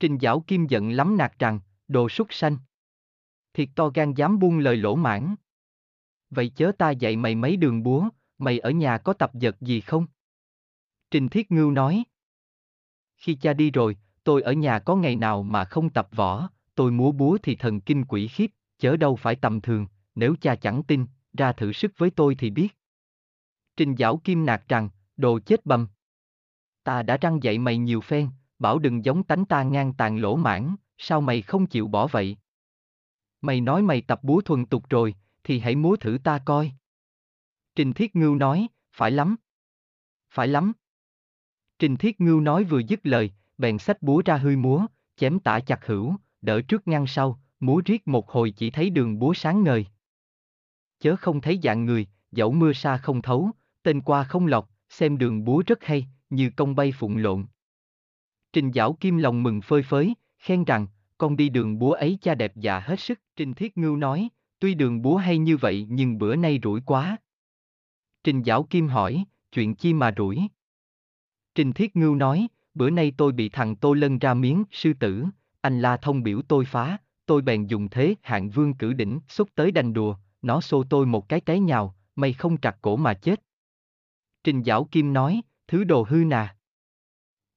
Trình 0.00 0.18
Giảo 0.20 0.40
Kim 0.46 0.66
giận 0.66 0.90
lắm 0.90 1.16
nạt 1.16 1.38
rằng, 1.38 1.60
đồ 1.88 2.08
súc 2.08 2.26
sanh. 2.30 2.58
Thiệt 3.52 3.68
to 3.74 3.88
gan 3.94 4.14
dám 4.14 4.38
buông 4.38 4.58
lời 4.58 4.76
lỗ 4.76 4.96
mãn. 4.96 5.34
Vậy 6.30 6.52
chớ 6.56 6.72
ta 6.78 6.90
dạy 6.90 7.16
mày 7.16 7.34
mấy 7.34 7.56
đường 7.56 7.82
búa, 7.82 8.08
mày 8.38 8.58
ở 8.58 8.70
nhà 8.70 8.98
có 8.98 9.12
tập 9.12 9.30
vật 9.34 9.56
gì 9.60 9.80
không? 9.80 10.06
Trình 11.10 11.28
Thiết 11.28 11.52
Ngưu 11.52 11.70
nói. 11.70 12.04
Khi 13.16 13.34
cha 13.34 13.52
đi 13.52 13.70
rồi, 13.70 13.96
tôi 14.26 14.42
ở 14.42 14.52
nhà 14.52 14.78
có 14.78 14.96
ngày 14.96 15.16
nào 15.16 15.42
mà 15.42 15.64
không 15.64 15.90
tập 15.90 16.08
võ, 16.12 16.48
tôi 16.74 16.90
múa 16.90 17.12
búa 17.12 17.38
thì 17.42 17.56
thần 17.56 17.80
kinh 17.80 18.04
quỷ 18.04 18.28
khiếp, 18.28 18.50
chớ 18.78 18.96
đâu 18.96 19.16
phải 19.16 19.36
tầm 19.36 19.60
thường, 19.60 19.86
nếu 20.14 20.34
cha 20.40 20.54
chẳng 20.54 20.82
tin, 20.82 21.06
ra 21.32 21.52
thử 21.52 21.72
sức 21.72 21.92
với 21.96 22.10
tôi 22.10 22.34
thì 22.34 22.50
biết. 22.50 22.68
Trình 23.76 23.96
Giảo 23.98 24.16
Kim 24.16 24.46
nạt 24.46 24.62
rằng, 24.68 24.88
đồ 25.16 25.38
chết 25.38 25.66
bầm. 25.66 25.88
Ta 26.84 27.02
đã 27.02 27.16
răng 27.16 27.42
dạy 27.42 27.58
mày 27.58 27.78
nhiều 27.78 28.00
phen, 28.00 28.28
bảo 28.58 28.78
đừng 28.78 29.04
giống 29.04 29.22
tánh 29.22 29.44
ta 29.44 29.62
ngang 29.62 29.92
tàn 29.92 30.18
lỗ 30.18 30.36
mãn, 30.36 30.76
sao 30.98 31.20
mày 31.20 31.42
không 31.42 31.66
chịu 31.66 31.88
bỏ 31.88 32.06
vậy? 32.06 32.36
Mày 33.40 33.60
nói 33.60 33.82
mày 33.82 34.00
tập 34.00 34.20
búa 34.22 34.40
thuần 34.40 34.66
tục 34.66 34.84
rồi, 34.90 35.14
thì 35.44 35.58
hãy 35.58 35.74
múa 35.74 35.96
thử 35.96 36.18
ta 36.24 36.38
coi. 36.38 36.72
Trình 37.74 37.92
Thiết 37.92 38.16
Ngưu 38.16 38.34
nói, 38.34 38.68
phải 38.92 39.10
lắm. 39.10 39.36
Phải 40.30 40.48
lắm. 40.48 40.72
Trình 41.78 41.96
Thiết 41.96 42.20
Ngưu 42.20 42.40
nói 42.40 42.64
vừa 42.64 42.78
dứt 42.78 43.00
lời, 43.02 43.32
bèn 43.58 43.78
xách 43.78 44.02
búa 44.02 44.22
ra 44.24 44.36
hươi 44.36 44.56
múa, 44.56 44.86
chém 45.16 45.40
tả 45.40 45.60
chặt 45.60 45.86
hữu, 45.86 46.14
đỡ 46.40 46.60
trước 46.62 46.88
ngăn 46.88 47.06
sau, 47.06 47.40
múa 47.60 47.80
riết 47.84 48.08
một 48.08 48.30
hồi 48.30 48.50
chỉ 48.50 48.70
thấy 48.70 48.90
đường 48.90 49.18
búa 49.18 49.34
sáng 49.34 49.64
ngời. 49.64 49.86
Chớ 51.00 51.16
không 51.16 51.40
thấy 51.40 51.60
dạng 51.62 51.84
người, 51.84 52.06
dẫu 52.32 52.52
mưa 52.52 52.72
xa 52.72 52.96
không 52.96 53.22
thấu, 53.22 53.50
tên 53.82 54.00
qua 54.00 54.24
không 54.24 54.46
lọt, 54.46 54.64
xem 54.88 55.18
đường 55.18 55.44
búa 55.44 55.62
rất 55.66 55.84
hay, 55.84 56.06
như 56.30 56.50
công 56.56 56.74
bay 56.74 56.92
phụng 56.92 57.16
lộn. 57.16 57.46
Trình 58.52 58.72
Giảo 58.72 58.92
Kim 58.92 59.18
lòng 59.18 59.42
mừng 59.42 59.60
phơi 59.60 59.82
phới, 59.82 60.14
khen 60.38 60.64
rằng, 60.64 60.86
con 61.18 61.36
đi 61.36 61.48
đường 61.48 61.78
búa 61.78 61.92
ấy 61.92 62.18
cha 62.22 62.34
đẹp 62.34 62.52
dạ 62.56 62.80
hết 62.80 63.00
sức. 63.00 63.20
Trình 63.36 63.54
Thiết 63.54 63.78
Ngưu 63.78 63.96
nói, 63.96 64.28
tuy 64.58 64.74
đường 64.74 65.02
búa 65.02 65.16
hay 65.16 65.38
như 65.38 65.56
vậy 65.56 65.86
nhưng 65.90 66.18
bữa 66.18 66.36
nay 66.36 66.60
rủi 66.62 66.80
quá. 66.80 67.16
Trình 68.24 68.44
Giảo 68.44 68.62
Kim 68.62 68.88
hỏi, 68.88 69.24
chuyện 69.52 69.74
chi 69.74 69.94
mà 69.94 70.14
rủi? 70.16 70.40
Trình 71.54 71.72
Thiết 71.72 71.96
Ngưu 71.96 72.14
nói, 72.14 72.48
bữa 72.76 72.90
nay 72.90 73.12
tôi 73.16 73.32
bị 73.32 73.48
thằng 73.48 73.76
Tô 73.76 73.92
Lân 73.92 74.18
ra 74.18 74.34
miếng, 74.34 74.64
sư 74.70 74.92
tử, 75.00 75.24
anh 75.60 75.80
La 75.80 75.96
Thông 75.96 76.22
biểu 76.22 76.42
tôi 76.42 76.64
phá, 76.64 76.98
tôi 77.26 77.42
bèn 77.42 77.66
dùng 77.66 77.88
thế 77.88 78.14
hạng 78.22 78.50
vương 78.50 78.74
cử 78.74 78.92
đỉnh, 78.92 79.20
xúc 79.28 79.48
tới 79.54 79.70
đành 79.72 79.92
đùa, 79.92 80.16
nó 80.42 80.60
xô 80.60 80.84
tôi 80.90 81.06
một 81.06 81.28
cái 81.28 81.40
té 81.40 81.58
nhào, 81.58 81.94
mày 82.16 82.32
không 82.32 82.60
trặc 82.60 82.76
cổ 82.82 82.96
mà 82.96 83.14
chết. 83.14 83.42
Trình 84.44 84.64
Giảo 84.64 84.84
Kim 84.84 85.12
nói, 85.12 85.40
thứ 85.68 85.84
đồ 85.84 86.06
hư 86.08 86.16
nà. 86.16 86.56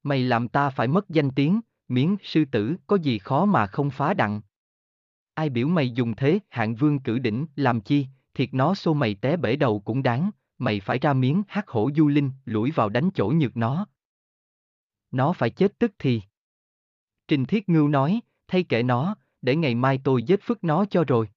Mày 0.04 0.24
làm 0.24 0.48
ta 0.48 0.70
phải 0.70 0.88
mất 0.88 1.10
danh 1.10 1.32
tiếng, 1.32 1.60
miếng 1.88 2.18
sư 2.24 2.46
tử 2.52 2.76
có 2.88 2.96
gì 2.96 3.20
khó 3.20 3.46
mà 3.46 3.68
không 3.68 3.90
phá 3.90 4.14
đặng. 4.14 4.42
Ai 5.34 5.50
biểu 5.50 5.68
mày 5.68 5.92
dùng 5.92 6.16
thế 6.16 6.40
hạng 6.50 6.76
vương 6.76 7.00
cử 7.00 7.20
đỉnh 7.20 7.46
làm 7.56 7.82
chi, 7.82 8.08
thiệt 8.34 8.54
nó 8.54 8.76
xô 8.76 8.94
mày 8.94 9.16
té 9.16 9.38
bể 9.38 9.56
đầu 9.56 9.80
cũng 9.80 10.04
đáng, 10.04 10.30
mày 10.58 10.80
phải 10.80 11.00
ra 11.00 11.14
miếng 11.14 11.44
hắc 11.48 11.68
hổ 11.68 11.90
du 11.96 12.08
linh, 12.08 12.32
lủi 12.46 12.72
vào 12.72 12.90
đánh 12.90 13.10
chỗ 13.16 13.34
nhược 13.36 13.58
nó. 13.58 13.86
Nó 15.12 15.34
phải 15.34 15.50
chết 15.50 15.80
tức 15.80 15.92
thì. 16.00 16.22
Trình 17.28 17.46
Thiết 17.46 17.70
Ngưu 17.70 17.88
nói, 17.88 18.20
thay 18.48 18.64
kệ 18.64 18.84
nó, 18.84 19.16
để 19.42 19.56
ngày 19.56 19.76
mai 19.76 20.02
tôi 20.04 20.24
giết 20.24 20.40
phức 20.44 20.64
nó 20.64 20.86
cho 20.86 21.04
rồi. 21.08 21.30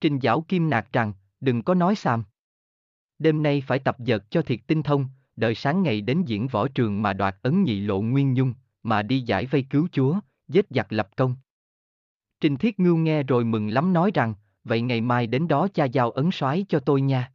Trình 0.00 0.18
Giảo 0.22 0.44
Kim 0.48 0.70
nạt 0.70 0.92
rằng, 0.92 1.12
đừng 1.40 1.62
có 1.62 1.74
nói 1.74 1.94
xàm. 1.94 2.24
Đêm 3.18 3.42
nay 3.42 3.62
phải 3.66 3.78
tập 3.78 3.96
dợt 3.98 4.30
cho 4.30 4.42
thiệt 4.42 4.60
tinh 4.66 4.82
thông, 4.82 5.08
đợi 5.36 5.54
sáng 5.54 5.82
ngày 5.82 6.00
đến 6.00 6.22
diễn 6.26 6.46
võ 6.46 6.68
trường 6.68 7.02
mà 7.02 7.12
đoạt 7.12 7.36
ấn 7.42 7.62
nhị 7.62 7.80
lộ 7.80 8.00
nguyên 8.00 8.34
nhung, 8.34 8.54
mà 8.82 9.02
đi 9.02 9.20
giải 9.20 9.46
vây 9.46 9.66
cứu 9.70 9.88
chúa, 9.92 10.20
giết 10.48 10.66
giặc 10.70 10.92
lập 10.92 11.08
công. 11.16 11.36
Trình 12.40 12.56
Thiết 12.56 12.80
Ngưu 12.80 12.96
nghe 12.96 13.22
rồi 13.22 13.44
mừng 13.44 13.68
lắm 13.68 13.92
nói 13.92 14.10
rằng, 14.14 14.34
vậy 14.64 14.80
ngày 14.80 15.00
mai 15.00 15.26
đến 15.26 15.48
đó 15.48 15.68
cha 15.74 15.84
giao 15.84 16.10
ấn 16.10 16.30
soái 16.32 16.66
cho 16.68 16.80
tôi 16.80 17.00
nha. 17.00 17.32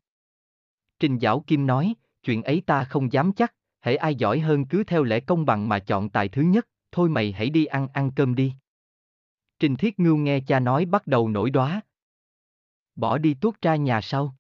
Trình 1.00 1.20
Giảo 1.20 1.44
Kim 1.48 1.68
nói, 1.68 1.94
chuyện 2.24 2.44
ấy 2.44 2.62
ta 2.66 2.84
không 2.84 3.14
dám 3.14 3.34
chắc, 3.34 3.54
hễ 3.84 3.96
ai 3.96 4.16
giỏi 4.16 4.40
hơn 4.40 4.66
cứ 4.66 4.84
theo 4.84 5.04
lẽ 5.04 5.20
công 5.20 5.46
bằng 5.46 5.70
mà 5.70 5.80
chọn 5.80 6.10
tài 6.10 6.30
thứ 6.30 6.42
nhất, 6.42 6.68
thôi 6.92 7.10
mày 7.10 7.32
hãy 7.32 7.50
đi 7.50 7.66
ăn 7.66 7.88
ăn 7.94 8.12
cơm 8.16 8.36
đi. 8.36 8.54
Trình 9.60 9.76
Thiết 9.76 10.00
Ngưu 10.00 10.18
nghe 10.18 10.40
cha 10.40 10.60
nói 10.60 10.86
bắt 10.86 11.08
đầu 11.08 11.30
nổi 11.30 11.50
đóa, 11.50 11.82
Bỏ 12.96 13.18
đi 13.18 13.34
tuốt 13.34 13.62
ra 13.62 13.76
nhà 13.76 14.02
sau. 14.02 14.36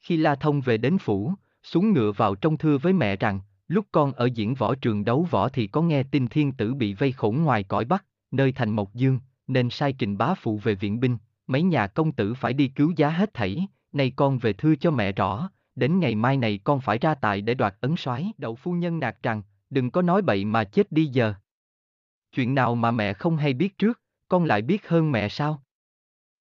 Khi 0.00 0.16
La 0.16 0.34
Thông 0.34 0.60
về 0.60 0.76
đến 0.76 0.98
phủ, 0.98 1.34
xuống 1.62 1.92
ngựa 1.92 2.12
vào 2.12 2.34
trong 2.34 2.58
thưa 2.58 2.78
với 2.78 2.92
mẹ 2.92 3.16
rằng, 3.16 3.40
lúc 3.68 3.86
con 3.92 4.12
ở 4.12 4.28
diễn 4.34 4.54
võ 4.54 4.74
trường 4.74 5.04
đấu 5.04 5.26
võ 5.30 5.48
thì 5.48 5.66
có 5.66 5.82
nghe 5.82 6.02
tin 6.02 6.28
thiên 6.28 6.52
tử 6.52 6.74
bị 6.74 6.94
vây 6.94 7.12
khổn 7.12 7.42
ngoài 7.42 7.62
cõi 7.62 7.84
Bắc, 7.84 8.04
nơi 8.30 8.52
thành 8.52 8.70
Mộc 8.70 8.94
Dương, 8.94 9.20
nên 9.46 9.70
sai 9.70 9.92
trình 9.92 10.18
bá 10.18 10.34
phụ 10.34 10.58
về 10.58 10.74
viện 10.74 11.00
binh, 11.00 11.18
mấy 11.46 11.62
nhà 11.62 11.86
công 11.86 12.12
tử 12.12 12.34
phải 12.34 12.52
đi 12.52 12.68
cứu 12.68 12.92
giá 12.96 13.10
hết 13.10 13.34
thảy, 13.34 13.66
nay 13.92 14.12
con 14.16 14.38
về 14.38 14.52
thưa 14.52 14.76
cho 14.76 14.90
mẹ 14.90 15.12
rõ, 15.12 15.50
đến 15.78 16.00
ngày 16.00 16.14
mai 16.14 16.36
này 16.36 16.60
con 16.64 16.80
phải 16.80 16.98
ra 16.98 17.14
tại 17.14 17.40
để 17.40 17.54
đoạt 17.54 17.74
ấn 17.80 17.94
soái. 17.96 18.32
Đậu 18.38 18.54
phu 18.54 18.72
nhân 18.72 18.98
nạt 18.98 19.16
rằng, 19.22 19.42
đừng 19.70 19.90
có 19.90 20.02
nói 20.02 20.22
bậy 20.22 20.44
mà 20.44 20.64
chết 20.64 20.92
đi 20.92 21.06
giờ. 21.06 21.34
Chuyện 22.32 22.54
nào 22.54 22.74
mà 22.74 22.90
mẹ 22.90 23.12
không 23.12 23.36
hay 23.36 23.54
biết 23.54 23.78
trước, 23.78 24.00
con 24.28 24.44
lại 24.44 24.62
biết 24.62 24.88
hơn 24.88 25.12
mẹ 25.12 25.28
sao? 25.28 25.62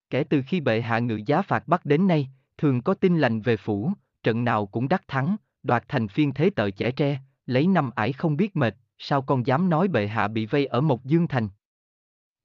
Kể 0.10 0.24
từ 0.24 0.42
khi 0.48 0.62
bệ 0.62 0.82
hạ 0.82 1.00
ngự 1.00 1.20
giá 1.26 1.42
phạt 1.42 1.68
bắt 1.68 1.86
đến 1.86 2.08
nay, 2.08 2.30
thường 2.58 2.82
có 2.82 2.94
tin 2.94 3.18
lành 3.18 3.42
về 3.42 3.58
phủ, 3.58 3.92
trận 4.24 4.44
nào 4.44 4.66
cũng 4.66 4.88
đắc 4.88 5.08
thắng, 5.08 5.36
đoạt 5.64 5.84
thành 5.88 6.08
phiên 6.08 6.34
thế 6.34 6.50
tợ 6.50 6.70
trẻ 6.70 6.92
tre, 6.92 7.20
lấy 7.46 7.68
năm 7.68 7.90
ải 7.96 8.14
không 8.14 8.38
biết 8.38 8.56
mệt, 8.56 8.76
sao 8.98 9.22
con 9.22 9.46
dám 9.46 9.70
nói 9.70 9.88
bệ 9.88 10.08
hạ 10.08 10.28
bị 10.28 10.46
vây 10.46 10.66
ở 10.66 10.82
Mộc 10.82 11.06
Dương 11.06 11.28
Thành? 11.28 11.50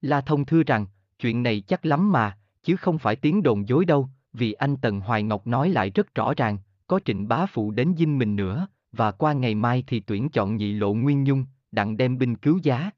La 0.01 0.21
Thông 0.21 0.45
thưa 0.45 0.63
rằng, 0.63 0.85
chuyện 1.19 1.43
này 1.43 1.61
chắc 1.61 1.85
lắm 1.85 2.11
mà, 2.11 2.37
chứ 2.63 2.75
không 2.75 2.97
phải 2.97 3.15
tiếng 3.15 3.43
đồn 3.43 3.67
dối 3.67 3.85
đâu, 3.85 4.09
vì 4.33 4.53
anh 4.53 4.77
Tần 4.77 4.99
Hoài 4.99 5.23
Ngọc 5.23 5.47
nói 5.47 5.69
lại 5.69 5.89
rất 5.89 6.15
rõ 6.15 6.33
ràng, 6.37 6.57
có 6.93 6.99
trịnh 7.05 7.27
bá 7.27 7.45
phụ 7.45 7.71
đến 7.71 7.93
dinh 7.97 8.17
mình 8.17 8.35
nữa, 8.35 8.67
và 8.91 9.11
qua 9.11 9.33
ngày 9.33 9.55
mai 9.55 9.83
thì 9.87 9.99
tuyển 9.99 10.29
chọn 10.29 10.55
nhị 10.55 10.73
lộ 10.73 10.93
nguyên 10.93 11.23
nhung, 11.23 11.45
đặng 11.71 11.97
đem 11.97 12.17
binh 12.17 12.35
cứu 12.35 12.59
giá. 12.63 12.91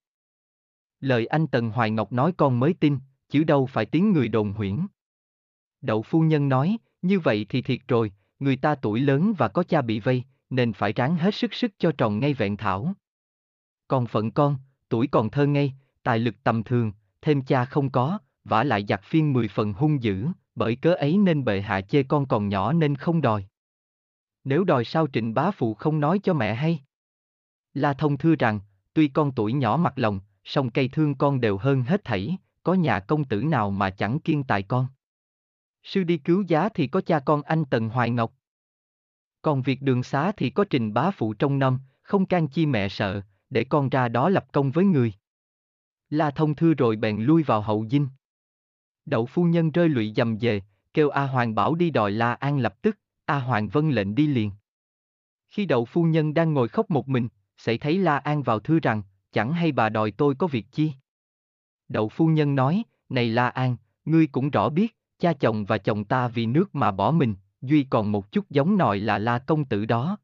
Lời 1.00 1.26
anh 1.26 1.48
Tần 1.48 1.70
Hoài 1.70 1.92
Ngọc 1.92 2.12
nói 2.12 2.32
con 2.38 2.60
mới 2.60 2.74
tin, 2.74 2.98
chứ 3.30 3.44
đâu 3.44 3.66
phải 3.66 3.86
tiếng 3.86 4.14
người 4.14 4.28
đồn 4.28 4.54
huyễn. 4.54 4.88
Đậu 5.82 6.02
phu 6.02 6.22
nhân 6.22 6.50
nói, 6.50 6.78
như 7.02 7.20
vậy 7.20 7.46
thì 7.50 7.62
thiệt 7.62 7.80
rồi, 7.88 8.12
người 8.40 8.56
ta 8.56 8.76
tuổi 8.76 9.00
lớn 9.00 9.34
và 9.38 9.48
có 9.48 9.64
cha 9.64 9.82
bị 9.82 10.00
vây, 10.00 10.24
nên 10.50 10.74
phải 10.74 10.94
ráng 10.94 11.16
hết 11.16 11.36
sức 11.36 11.54
sức 11.54 11.72
cho 11.78 11.92
tròn 11.92 12.20
ngay 12.20 12.34
vẹn 12.34 12.58
thảo. 12.58 12.94
Còn 13.88 14.08
phận 14.08 14.32
con, 14.32 14.58
tuổi 14.90 15.08
còn 15.08 15.30
thơ 15.30 15.46
ngây, 15.48 15.74
tài 16.04 16.20
lực 16.20 16.36
tầm 16.44 16.64
thường, 16.64 16.92
thêm 17.22 17.42
cha 17.42 17.66
không 17.66 17.90
có, 17.90 18.20
vả 18.44 18.64
lại 18.64 18.86
giặc 18.90 19.04
phiên 19.04 19.34
mười 19.34 19.48
phần 19.48 19.74
hung 19.74 20.04
dữ, 20.04 20.28
bởi 20.56 20.76
cớ 20.76 20.94
ấy 20.94 21.18
nên 21.18 21.46
bệ 21.46 21.62
hạ 21.62 21.82
chê 21.82 22.04
con 22.04 22.26
còn 22.26 22.50
nhỏ 22.50 22.74
nên 22.74 22.96
không 22.96 23.22
đòi. 23.22 23.46
Nếu 24.46 24.64
đòi 24.64 24.86
sao 24.86 25.08
trịnh 25.14 25.34
bá 25.34 25.52
phụ 25.52 25.74
không 25.74 26.00
nói 26.00 26.20
cho 26.24 26.34
mẹ 26.34 26.54
hay? 26.54 26.80
La 27.74 27.94
thông 27.94 28.18
thưa 28.18 28.36
rằng, 28.36 28.60
tuy 28.94 29.08
con 29.08 29.32
tuổi 29.32 29.54
nhỏ 29.54 29.78
mặt 29.78 29.94
lòng, 29.96 30.20
song 30.44 30.70
cây 30.70 30.88
thương 30.88 31.16
con 31.16 31.42
đều 31.42 31.58
hơn 31.58 31.82
hết 31.82 32.04
thảy, 32.04 32.38
có 32.64 32.74
nhà 32.74 33.00
công 33.00 33.24
tử 33.24 33.42
nào 33.44 33.72
mà 33.72 33.90
chẳng 33.90 34.20
kiên 34.20 34.44
tài 34.44 34.64
con. 34.64 34.88
Sư 35.84 36.04
đi 36.04 36.18
cứu 36.18 36.42
giá 36.48 36.70
thì 36.70 36.88
có 36.88 37.02
cha 37.02 37.20
con 37.20 37.42
anh 37.42 37.66
Tần 37.66 37.90
Hoài 37.90 38.10
Ngọc. 38.10 38.34
Còn 39.42 39.62
việc 39.62 39.82
đường 39.82 40.04
xá 40.04 40.32
thì 40.38 40.50
có 40.50 40.66
trình 40.70 40.94
bá 40.94 41.12
phụ 41.12 41.34
trong 41.34 41.60
năm, 41.60 41.80
không 42.02 42.26
can 42.26 42.48
chi 42.48 42.66
mẹ 42.66 42.90
sợ, 42.90 43.22
để 43.50 43.64
con 43.64 43.90
ra 43.90 44.08
đó 44.08 44.30
lập 44.30 44.46
công 44.52 44.72
với 44.72 44.86
người. 44.86 45.14
La 46.10 46.32
thông 46.32 46.56
thư 46.56 46.74
rồi 46.74 46.96
bèn 46.96 47.22
lui 47.22 47.44
vào 47.44 47.62
hậu 47.62 47.88
dinh. 47.92 48.08
Đậu 49.06 49.26
phu 49.26 49.44
nhân 49.44 49.72
rơi 49.72 49.90
lụy 49.90 50.14
dầm 50.16 50.38
về, 50.38 50.62
kêu 50.94 51.10
A 51.10 51.28
Hoàng 51.28 51.56
bảo 51.56 51.76
đi 51.76 51.90
đòi 51.90 52.12
La 52.12 52.34
An 52.34 52.60
lập 52.60 52.82
tức, 52.82 52.98
A 53.26 53.40
Hoàng 53.40 53.70
vân 53.70 53.92
lệnh 53.92 54.16
đi 54.16 54.28
liền. 54.28 54.52
Khi 55.48 55.66
đậu 55.66 55.86
phu 55.86 56.04
nhân 56.04 56.34
đang 56.34 56.54
ngồi 56.54 56.68
khóc 56.68 56.90
một 56.90 57.10
mình, 57.10 57.28
sẽ 57.58 57.78
thấy 57.78 57.98
La 57.98 58.18
An 58.18 58.44
vào 58.44 58.60
thư 58.60 58.80
rằng, 58.80 59.02
chẳng 59.32 59.54
hay 59.54 59.72
bà 59.72 59.90
đòi 59.90 60.12
tôi 60.12 60.36
có 60.36 60.48
việc 60.48 60.66
chi. 60.72 60.92
Đậu 61.88 62.10
phu 62.10 62.28
nhân 62.28 62.56
nói, 62.56 62.84
này 63.10 63.30
La 63.30 63.48
An, 63.48 63.78
ngươi 64.06 64.28
cũng 64.28 64.50
rõ 64.50 64.70
biết, 64.70 64.96
cha 65.20 65.34
chồng 65.34 65.66
và 65.66 65.78
chồng 65.78 66.06
ta 66.06 66.28
vì 66.28 66.46
nước 66.46 66.76
mà 66.76 66.92
bỏ 66.92 67.12
mình, 67.12 67.36
duy 67.62 67.84
còn 67.90 68.12
một 68.12 68.32
chút 68.32 68.50
giống 68.50 68.78
nòi 68.78 69.00
là 69.00 69.20
La 69.20 69.40
công 69.40 69.66
tử 69.66 69.86
đó. 69.86 70.18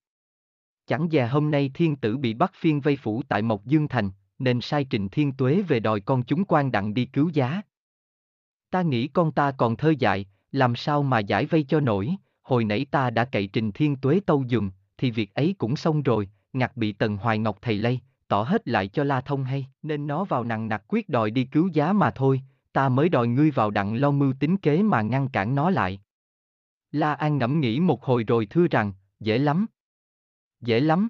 Chẳng 0.88 1.12
già 1.12 1.28
hôm 1.28 1.52
nay 1.52 1.72
thiên 1.74 1.96
tử 1.96 2.18
bị 2.18 2.34
bắt 2.34 2.52
phiên 2.56 2.82
vây 2.82 2.96
phủ 2.96 3.24
tại 3.28 3.42
Mộc 3.42 3.66
Dương 3.66 3.88
Thành, 3.88 4.10
nên 4.40 4.62
sai 4.62 4.86
Trịnh 4.90 5.10
Thiên 5.10 5.32
Tuế 5.32 5.62
về 5.62 5.80
đòi 5.80 6.00
con 6.02 6.24
chúng 6.24 6.46
quan 6.46 6.72
đặng 6.72 6.94
đi 6.94 7.06
cứu 7.06 7.30
giá. 7.34 7.62
Ta 8.70 8.82
nghĩ 8.82 9.08
con 9.08 9.32
ta 9.32 9.52
còn 9.52 9.76
thơ 9.76 9.94
dại, 10.00 10.26
làm 10.52 10.76
sao 10.76 11.04
mà 11.04 11.20
giải 11.20 11.46
vây 11.46 11.64
cho 11.64 11.80
nổi, 11.80 12.16
hồi 12.44 12.64
nãy 12.64 12.86
ta 12.92 13.10
đã 13.10 13.26
cậy 13.26 13.48
Trình 13.48 13.72
Thiên 13.72 13.96
Tuế 13.96 14.20
tâu 14.26 14.44
dùm, 14.50 14.72
thì 14.98 15.12
việc 15.12 15.34
ấy 15.34 15.56
cũng 15.58 15.76
xong 15.76 16.04
rồi, 16.04 16.30
ngặt 16.54 16.78
bị 16.78 16.92
Tần 16.92 17.18
Hoài 17.18 17.38
Ngọc 17.38 17.58
thầy 17.62 17.76
lây, 17.76 18.00
tỏ 18.28 18.44
hết 18.44 18.68
lại 18.68 18.88
cho 18.88 19.04
La 19.04 19.22
Thông 19.22 19.44
hay, 19.44 19.68
nên 19.84 20.08
nó 20.08 20.24
vào 20.24 20.44
nặng 20.44 20.68
nặc 20.68 20.84
quyết 20.88 21.10
đòi 21.10 21.32
đi 21.32 21.44
cứu 21.44 21.68
giá 21.68 21.94
mà 21.94 22.12
thôi, 22.12 22.42
ta 22.74 22.90
mới 22.90 23.10
đòi 23.10 23.28
ngươi 23.28 23.52
vào 23.52 23.72
đặng 23.72 23.96
lo 23.96 24.12
mưu 24.12 24.34
tính 24.40 24.58
kế 24.58 24.84
mà 24.84 25.02
ngăn 25.02 25.30
cản 25.30 25.56
nó 25.56 25.70
lại. 25.70 26.02
La 26.92 27.14
An 27.14 27.38
ngẫm 27.38 27.60
nghĩ 27.60 27.80
một 27.80 28.04
hồi 28.04 28.24
rồi 28.24 28.46
thưa 28.46 28.68
rằng, 28.68 28.94
dễ 29.20 29.38
lắm. 29.38 29.66
Dễ 30.62 30.80
lắm. 30.80 31.10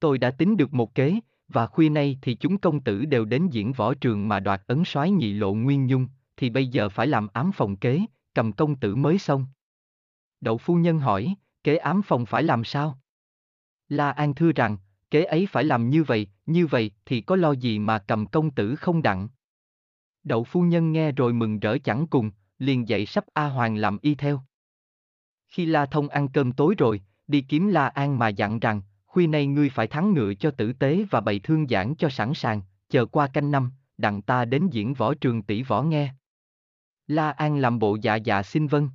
Tôi 0.00 0.18
đã 0.18 0.30
tính 0.30 0.56
được 0.56 0.74
một 0.74 0.94
kế, 0.94 1.20
và 1.48 1.66
khuya 1.66 1.88
nay 1.88 2.18
thì 2.22 2.34
chúng 2.34 2.58
công 2.58 2.80
tử 2.80 3.04
đều 3.04 3.24
đến 3.24 3.48
diễn 3.50 3.72
võ 3.72 3.94
trường 3.94 4.28
mà 4.28 4.40
đoạt 4.40 4.62
ấn 4.66 4.82
soái 4.84 5.10
nhị 5.10 5.32
lộ 5.32 5.54
nguyên 5.54 5.86
nhung, 5.86 6.06
thì 6.36 6.50
bây 6.50 6.66
giờ 6.66 6.88
phải 6.88 7.06
làm 7.06 7.28
ám 7.32 7.52
phòng 7.52 7.76
kế, 7.76 8.00
cầm 8.34 8.52
công 8.52 8.76
tử 8.76 8.94
mới 8.94 9.18
xong. 9.18 9.46
Đậu 10.40 10.58
phu 10.58 10.74
nhân 10.74 10.98
hỏi, 10.98 11.34
kế 11.64 11.76
ám 11.76 12.02
phòng 12.02 12.26
phải 12.26 12.42
làm 12.42 12.64
sao? 12.64 12.98
La 13.88 14.10
An 14.10 14.34
thưa 14.34 14.52
rằng, 14.52 14.76
kế 15.10 15.24
ấy 15.24 15.46
phải 15.50 15.64
làm 15.64 15.90
như 15.90 16.02
vậy, 16.02 16.26
như 16.46 16.66
vậy 16.66 16.90
thì 17.06 17.20
có 17.20 17.36
lo 17.36 17.52
gì 17.52 17.78
mà 17.78 17.98
cầm 17.98 18.26
công 18.26 18.50
tử 18.50 18.76
không 18.76 19.02
đặng. 19.02 19.28
Đậu 20.24 20.44
phu 20.44 20.62
nhân 20.62 20.92
nghe 20.92 21.12
rồi 21.12 21.32
mừng 21.32 21.58
rỡ 21.58 21.78
chẳng 21.78 22.06
cùng, 22.06 22.30
liền 22.58 22.88
dậy 22.88 23.06
sắp 23.06 23.24
A 23.34 23.48
Hoàng 23.48 23.76
làm 23.76 23.98
y 24.02 24.14
theo. 24.14 24.42
Khi 25.48 25.66
La 25.66 25.86
Thông 25.86 26.08
ăn 26.08 26.28
cơm 26.28 26.52
tối 26.52 26.74
rồi, 26.78 27.02
đi 27.26 27.40
kiếm 27.40 27.68
La 27.68 27.88
An 27.88 28.18
mà 28.18 28.28
dặn 28.28 28.60
rằng, 28.60 28.82
khuya 29.06 29.26
nay 29.26 29.46
ngươi 29.46 29.70
phải 29.70 29.86
thắng 29.86 30.14
ngựa 30.14 30.34
cho 30.34 30.50
tử 30.50 30.72
tế 30.72 31.04
và 31.10 31.20
bày 31.20 31.38
thương 31.38 31.68
giảng 31.68 31.94
cho 31.96 32.08
sẵn 32.08 32.34
sàng, 32.34 32.62
chờ 32.88 33.06
qua 33.06 33.28
canh 33.32 33.50
năm, 33.50 33.72
đặng 33.98 34.22
ta 34.22 34.44
đến 34.44 34.68
diễn 34.70 34.94
võ 34.94 35.14
trường 35.14 35.42
tỷ 35.42 35.62
võ 35.62 35.82
nghe. 35.82 36.14
La 37.06 37.30
An 37.30 37.58
làm 37.58 37.78
bộ 37.78 37.96
dạ 38.02 38.16
dạ 38.16 38.42
xin 38.42 38.66
vâng. 38.66 38.90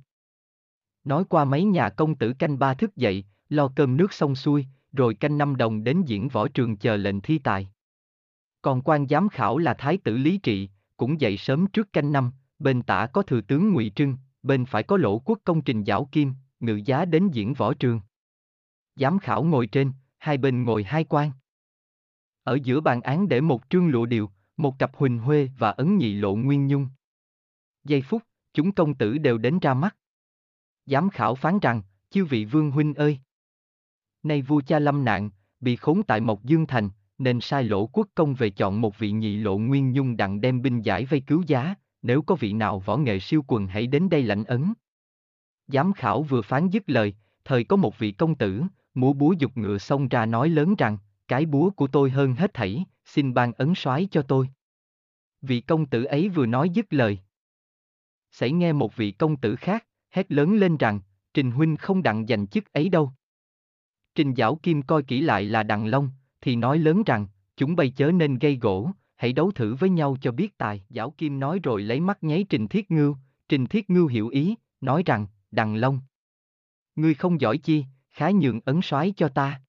Nói 1.04 1.24
qua 1.28 1.44
mấy 1.44 1.64
nhà 1.64 1.88
công 1.88 2.14
tử 2.14 2.32
canh 2.38 2.58
ba 2.58 2.74
thức 2.74 2.96
dậy, 2.96 3.24
lo 3.48 3.68
cơm 3.76 3.96
nước 3.96 4.12
xong 4.12 4.34
xuôi, 4.34 4.66
rồi 4.92 5.14
canh 5.14 5.38
năm 5.38 5.56
đồng 5.56 5.84
đến 5.84 6.02
diễn 6.06 6.28
võ 6.28 6.48
trường 6.48 6.76
chờ 6.76 6.96
lệnh 6.96 7.20
thi 7.20 7.38
tài. 7.38 7.68
Còn 8.62 8.82
quan 8.82 9.08
giám 9.08 9.28
khảo 9.28 9.58
là 9.58 9.74
Thái 9.74 9.98
tử 9.98 10.16
Lý 10.16 10.38
Trị, 10.38 10.68
cũng 10.96 11.20
dậy 11.20 11.36
sớm 11.36 11.66
trước 11.66 11.92
canh 11.92 12.12
năm, 12.12 12.32
bên 12.58 12.82
tả 12.82 13.06
có 13.12 13.22
thừa 13.22 13.40
tướng 13.40 13.72
Ngụy 13.72 13.92
Trưng, 13.96 14.16
bên 14.42 14.64
phải 14.64 14.82
có 14.82 14.96
lỗ 14.96 15.18
quốc 15.18 15.38
công 15.44 15.62
trình 15.62 15.84
giảo 15.84 16.08
kim, 16.12 16.32
ngự 16.60 16.80
giá 16.84 17.04
đến 17.04 17.28
diễn 17.28 17.54
võ 17.54 17.74
trường. 17.74 18.00
Giám 18.96 19.18
khảo 19.18 19.44
ngồi 19.44 19.66
trên, 19.66 19.92
hai 20.18 20.38
bên 20.38 20.64
ngồi 20.64 20.84
hai 20.84 21.04
quan. 21.04 21.30
Ở 22.42 22.58
giữa 22.62 22.80
bàn 22.80 23.00
án 23.00 23.28
để 23.28 23.40
một 23.40 23.62
trương 23.68 23.88
lụa 23.88 24.06
điều, 24.06 24.30
một 24.56 24.78
cặp 24.78 24.96
huỳnh 24.96 25.18
huê 25.18 25.50
và 25.58 25.70
ấn 25.70 25.98
nhị 25.98 26.14
lộ 26.14 26.34
nguyên 26.34 26.66
nhung. 26.66 26.88
Giây 27.84 28.02
phút, 28.02 28.22
chúng 28.52 28.72
công 28.72 28.94
tử 28.94 29.18
đều 29.18 29.38
đến 29.38 29.58
ra 29.58 29.74
mắt. 29.74 29.96
Giám 30.86 31.10
khảo 31.10 31.34
phán 31.34 31.58
rằng, 31.58 31.82
chư 32.10 32.24
vị 32.24 32.44
vương 32.44 32.70
huynh 32.70 32.94
ơi. 32.94 33.18
Nay 34.22 34.42
vua 34.42 34.60
cha 34.66 34.78
lâm 34.78 35.04
nạn, 35.04 35.30
bị 35.60 35.76
khốn 35.76 36.02
tại 36.02 36.20
Mộc 36.20 36.44
Dương 36.44 36.66
Thành, 36.66 36.90
nên 37.18 37.40
sai 37.40 37.64
lỗ 37.64 37.86
quốc 37.86 38.08
công 38.14 38.34
về 38.34 38.50
chọn 38.50 38.80
một 38.80 38.98
vị 38.98 39.10
nhị 39.10 39.36
lộ 39.36 39.58
nguyên 39.58 39.92
nhung 39.92 40.16
đặng 40.16 40.40
đem 40.40 40.62
binh 40.62 40.82
giải 40.82 41.04
vây 41.04 41.20
cứu 41.20 41.42
giá, 41.46 41.74
nếu 42.02 42.22
có 42.22 42.34
vị 42.34 42.52
nào 42.52 42.78
võ 42.78 42.96
nghệ 42.96 43.20
siêu 43.20 43.44
quần 43.46 43.66
hãy 43.66 43.86
đến 43.86 44.08
đây 44.08 44.22
lãnh 44.22 44.44
ấn. 44.44 44.74
Giám 45.66 45.92
khảo 45.92 46.22
vừa 46.22 46.42
phán 46.42 46.68
dứt 46.68 46.82
lời, 46.86 47.14
thời 47.44 47.64
có 47.64 47.76
một 47.76 47.98
vị 47.98 48.12
công 48.12 48.34
tử, 48.34 48.62
múa 48.94 49.12
búa 49.12 49.32
dục 49.38 49.56
ngựa 49.56 49.78
xông 49.78 50.08
ra 50.08 50.26
nói 50.26 50.48
lớn 50.48 50.74
rằng, 50.78 50.98
cái 51.28 51.46
búa 51.46 51.70
của 51.70 51.86
tôi 51.86 52.10
hơn 52.10 52.34
hết 52.34 52.54
thảy, 52.54 52.84
xin 53.04 53.34
ban 53.34 53.52
ấn 53.52 53.72
soái 53.76 54.08
cho 54.10 54.22
tôi. 54.22 54.48
Vị 55.42 55.60
công 55.60 55.86
tử 55.86 56.04
ấy 56.04 56.28
vừa 56.28 56.46
nói 56.46 56.70
dứt 56.70 56.86
lời. 56.90 57.18
Xảy 58.30 58.52
nghe 58.52 58.72
một 58.72 58.96
vị 58.96 59.10
công 59.10 59.36
tử 59.36 59.56
khác, 59.56 59.86
hét 60.14 60.32
lớn 60.32 60.54
lên 60.54 60.76
rằng, 60.76 61.00
Trình 61.34 61.50
Huynh 61.50 61.76
không 61.76 62.02
đặng 62.02 62.26
giành 62.26 62.46
chức 62.46 62.72
ấy 62.72 62.88
đâu. 62.88 63.12
Trình 64.14 64.34
Giảo 64.36 64.56
Kim 64.56 64.82
coi 64.82 65.02
kỹ 65.02 65.20
lại 65.20 65.44
là 65.44 65.62
Đặng 65.62 65.86
Long, 65.86 66.10
thì 66.40 66.56
nói 66.56 66.78
lớn 66.78 67.02
rằng, 67.06 67.26
chúng 67.56 67.76
bay 67.76 67.90
chớ 67.90 68.10
nên 68.10 68.38
gây 68.38 68.56
gỗ, 68.56 68.90
hãy 69.16 69.32
đấu 69.32 69.50
thử 69.50 69.74
với 69.74 69.90
nhau 69.90 70.16
cho 70.20 70.32
biết 70.32 70.58
tài. 70.58 70.84
Giảo 70.88 71.10
Kim 71.10 71.40
nói 71.40 71.60
rồi 71.62 71.82
lấy 71.82 72.00
mắt 72.00 72.24
nháy 72.24 72.44
Trình 72.48 72.68
Thiết 72.68 72.90
Ngưu, 72.90 73.16
Trình 73.48 73.66
Thiết 73.66 73.90
Ngưu 73.90 74.06
hiểu 74.06 74.28
ý, 74.28 74.54
nói 74.80 75.02
rằng, 75.06 75.26
Đặng 75.50 75.76
Long. 75.76 76.00
Ngươi 76.96 77.14
không 77.14 77.40
giỏi 77.40 77.58
chi, 77.58 77.84
khá 78.10 78.30
nhượng 78.30 78.60
ấn 78.64 78.80
soái 78.82 79.12
cho 79.16 79.28
ta. 79.28 79.60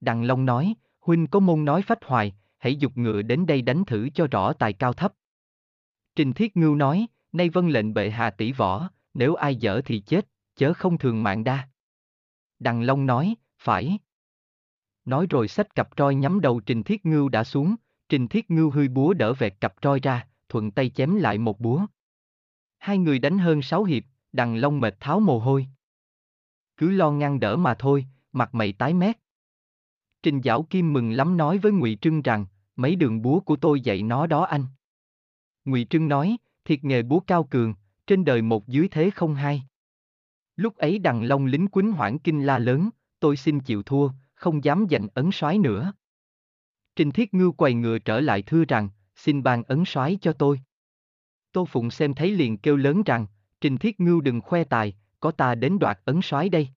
Đặng 0.00 0.24
Long 0.24 0.44
nói, 0.44 0.74
Huynh 1.00 1.26
có 1.26 1.40
môn 1.40 1.64
nói 1.64 1.82
phách 1.82 2.04
hoài, 2.04 2.34
hãy 2.58 2.76
dục 2.76 2.92
ngựa 2.96 3.22
đến 3.22 3.46
đây 3.46 3.62
đánh 3.62 3.84
thử 3.84 4.08
cho 4.14 4.26
rõ 4.26 4.52
tài 4.52 4.72
cao 4.72 4.92
thấp. 4.92 5.12
Trình 6.16 6.32
Thiết 6.32 6.56
Ngưu 6.56 6.74
nói, 6.74 7.06
nay 7.32 7.48
vân 7.48 7.68
lệnh 7.68 7.94
bệ 7.94 8.10
hạ 8.10 8.30
tỷ 8.30 8.52
võ, 8.52 8.90
nếu 9.14 9.34
ai 9.34 9.56
dở 9.56 9.80
thì 9.84 10.00
chết, 10.00 10.28
chớ 10.56 10.72
không 10.74 10.98
thường 10.98 11.22
mạng 11.22 11.44
đa. 11.44 11.68
Đằng 12.58 12.82
Long 12.82 13.06
nói, 13.06 13.34
phải. 13.58 13.98
Nói 15.04 15.26
rồi 15.30 15.48
xách 15.48 15.74
cặp 15.74 15.88
roi 15.96 16.14
nhắm 16.14 16.40
đầu 16.40 16.60
Trình 16.60 16.82
Thiết 16.82 17.06
Ngưu 17.06 17.28
đã 17.28 17.44
xuống, 17.44 17.74
Trình 18.08 18.28
Thiết 18.28 18.50
Ngưu 18.50 18.70
hươi 18.70 18.88
búa 18.88 19.14
đỡ 19.14 19.32
vẹt 19.32 19.54
cặp 19.60 19.74
roi 19.82 20.00
ra, 20.00 20.26
thuận 20.48 20.70
tay 20.70 20.90
chém 20.90 21.14
lại 21.14 21.38
một 21.38 21.60
búa. 21.60 21.86
Hai 22.78 22.98
người 22.98 23.18
đánh 23.18 23.38
hơn 23.38 23.62
sáu 23.62 23.84
hiệp, 23.84 24.04
Đằng 24.32 24.56
Long 24.56 24.80
mệt 24.80 25.00
tháo 25.00 25.20
mồ 25.20 25.38
hôi. 25.38 25.66
Cứ 26.76 26.90
lo 26.90 27.10
ngăn 27.10 27.40
đỡ 27.40 27.56
mà 27.56 27.74
thôi, 27.74 28.06
mặt 28.32 28.54
mày 28.54 28.72
tái 28.72 28.94
mét. 28.94 29.16
Trình 30.22 30.40
Giảo 30.44 30.62
Kim 30.62 30.92
mừng 30.92 31.12
lắm 31.12 31.36
nói 31.36 31.58
với 31.58 31.72
Ngụy 31.72 31.98
Trưng 32.00 32.22
rằng, 32.22 32.46
mấy 32.76 32.96
đường 32.96 33.22
búa 33.22 33.40
của 33.40 33.56
tôi 33.56 33.80
dạy 33.80 34.02
nó 34.02 34.26
đó 34.26 34.44
anh. 34.44 34.66
Ngụy 35.64 35.86
Trưng 35.90 36.08
nói, 36.08 36.36
thiệt 36.64 36.84
nghề 36.84 37.02
búa 37.02 37.20
cao 37.20 37.44
cường, 37.44 37.74
trên 38.06 38.24
đời 38.24 38.42
một 38.42 38.68
dưới 38.68 38.88
thế 38.88 39.10
không 39.10 39.34
hai. 39.34 39.62
Lúc 40.56 40.76
ấy 40.76 40.98
đằng 40.98 41.22
long 41.22 41.46
lính 41.46 41.66
quýnh 41.66 41.92
hoảng 41.92 42.18
kinh 42.18 42.46
la 42.46 42.58
lớn, 42.58 42.90
tôi 43.20 43.36
xin 43.36 43.60
chịu 43.60 43.82
thua, 43.82 44.10
không 44.34 44.64
dám 44.64 44.86
giành 44.90 45.08
ấn 45.14 45.30
soái 45.32 45.58
nữa. 45.58 45.92
Trình 46.96 47.10
Thiết 47.10 47.34
Ngưu 47.34 47.52
quầy 47.52 47.74
ngựa 47.74 47.98
trở 47.98 48.20
lại 48.20 48.42
thưa 48.42 48.64
rằng, 48.64 48.88
xin 49.16 49.42
ban 49.42 49.62
ấn 49.62 49.82
soái 49.86 50.18
cho 50.20 50.32
tôi. 50.32 50.60
Tô 51.52 51.64
Phụng 51.64 51.90
xem 51.90 52.14
thấy 52.14 52.30
liền 52.30 52.58
kêu 52.58 52.76
lớn 52.76 53.02
rằng, 53.06 53.26
Trình 53.60 53.78
Thiết 53.78 54.00
Ngưu 54.00 54.20
đừng 54.20 54.40
khoe 54.40 54.64
tài, 54.64 54.96
có 55.20 55.30
ta 55.30 55.54
đến 55.54 55.78
đoạt 55.78 55.98
ấn 56.04 56.20
soái 56.22 56.48
đây. 56.48 56.68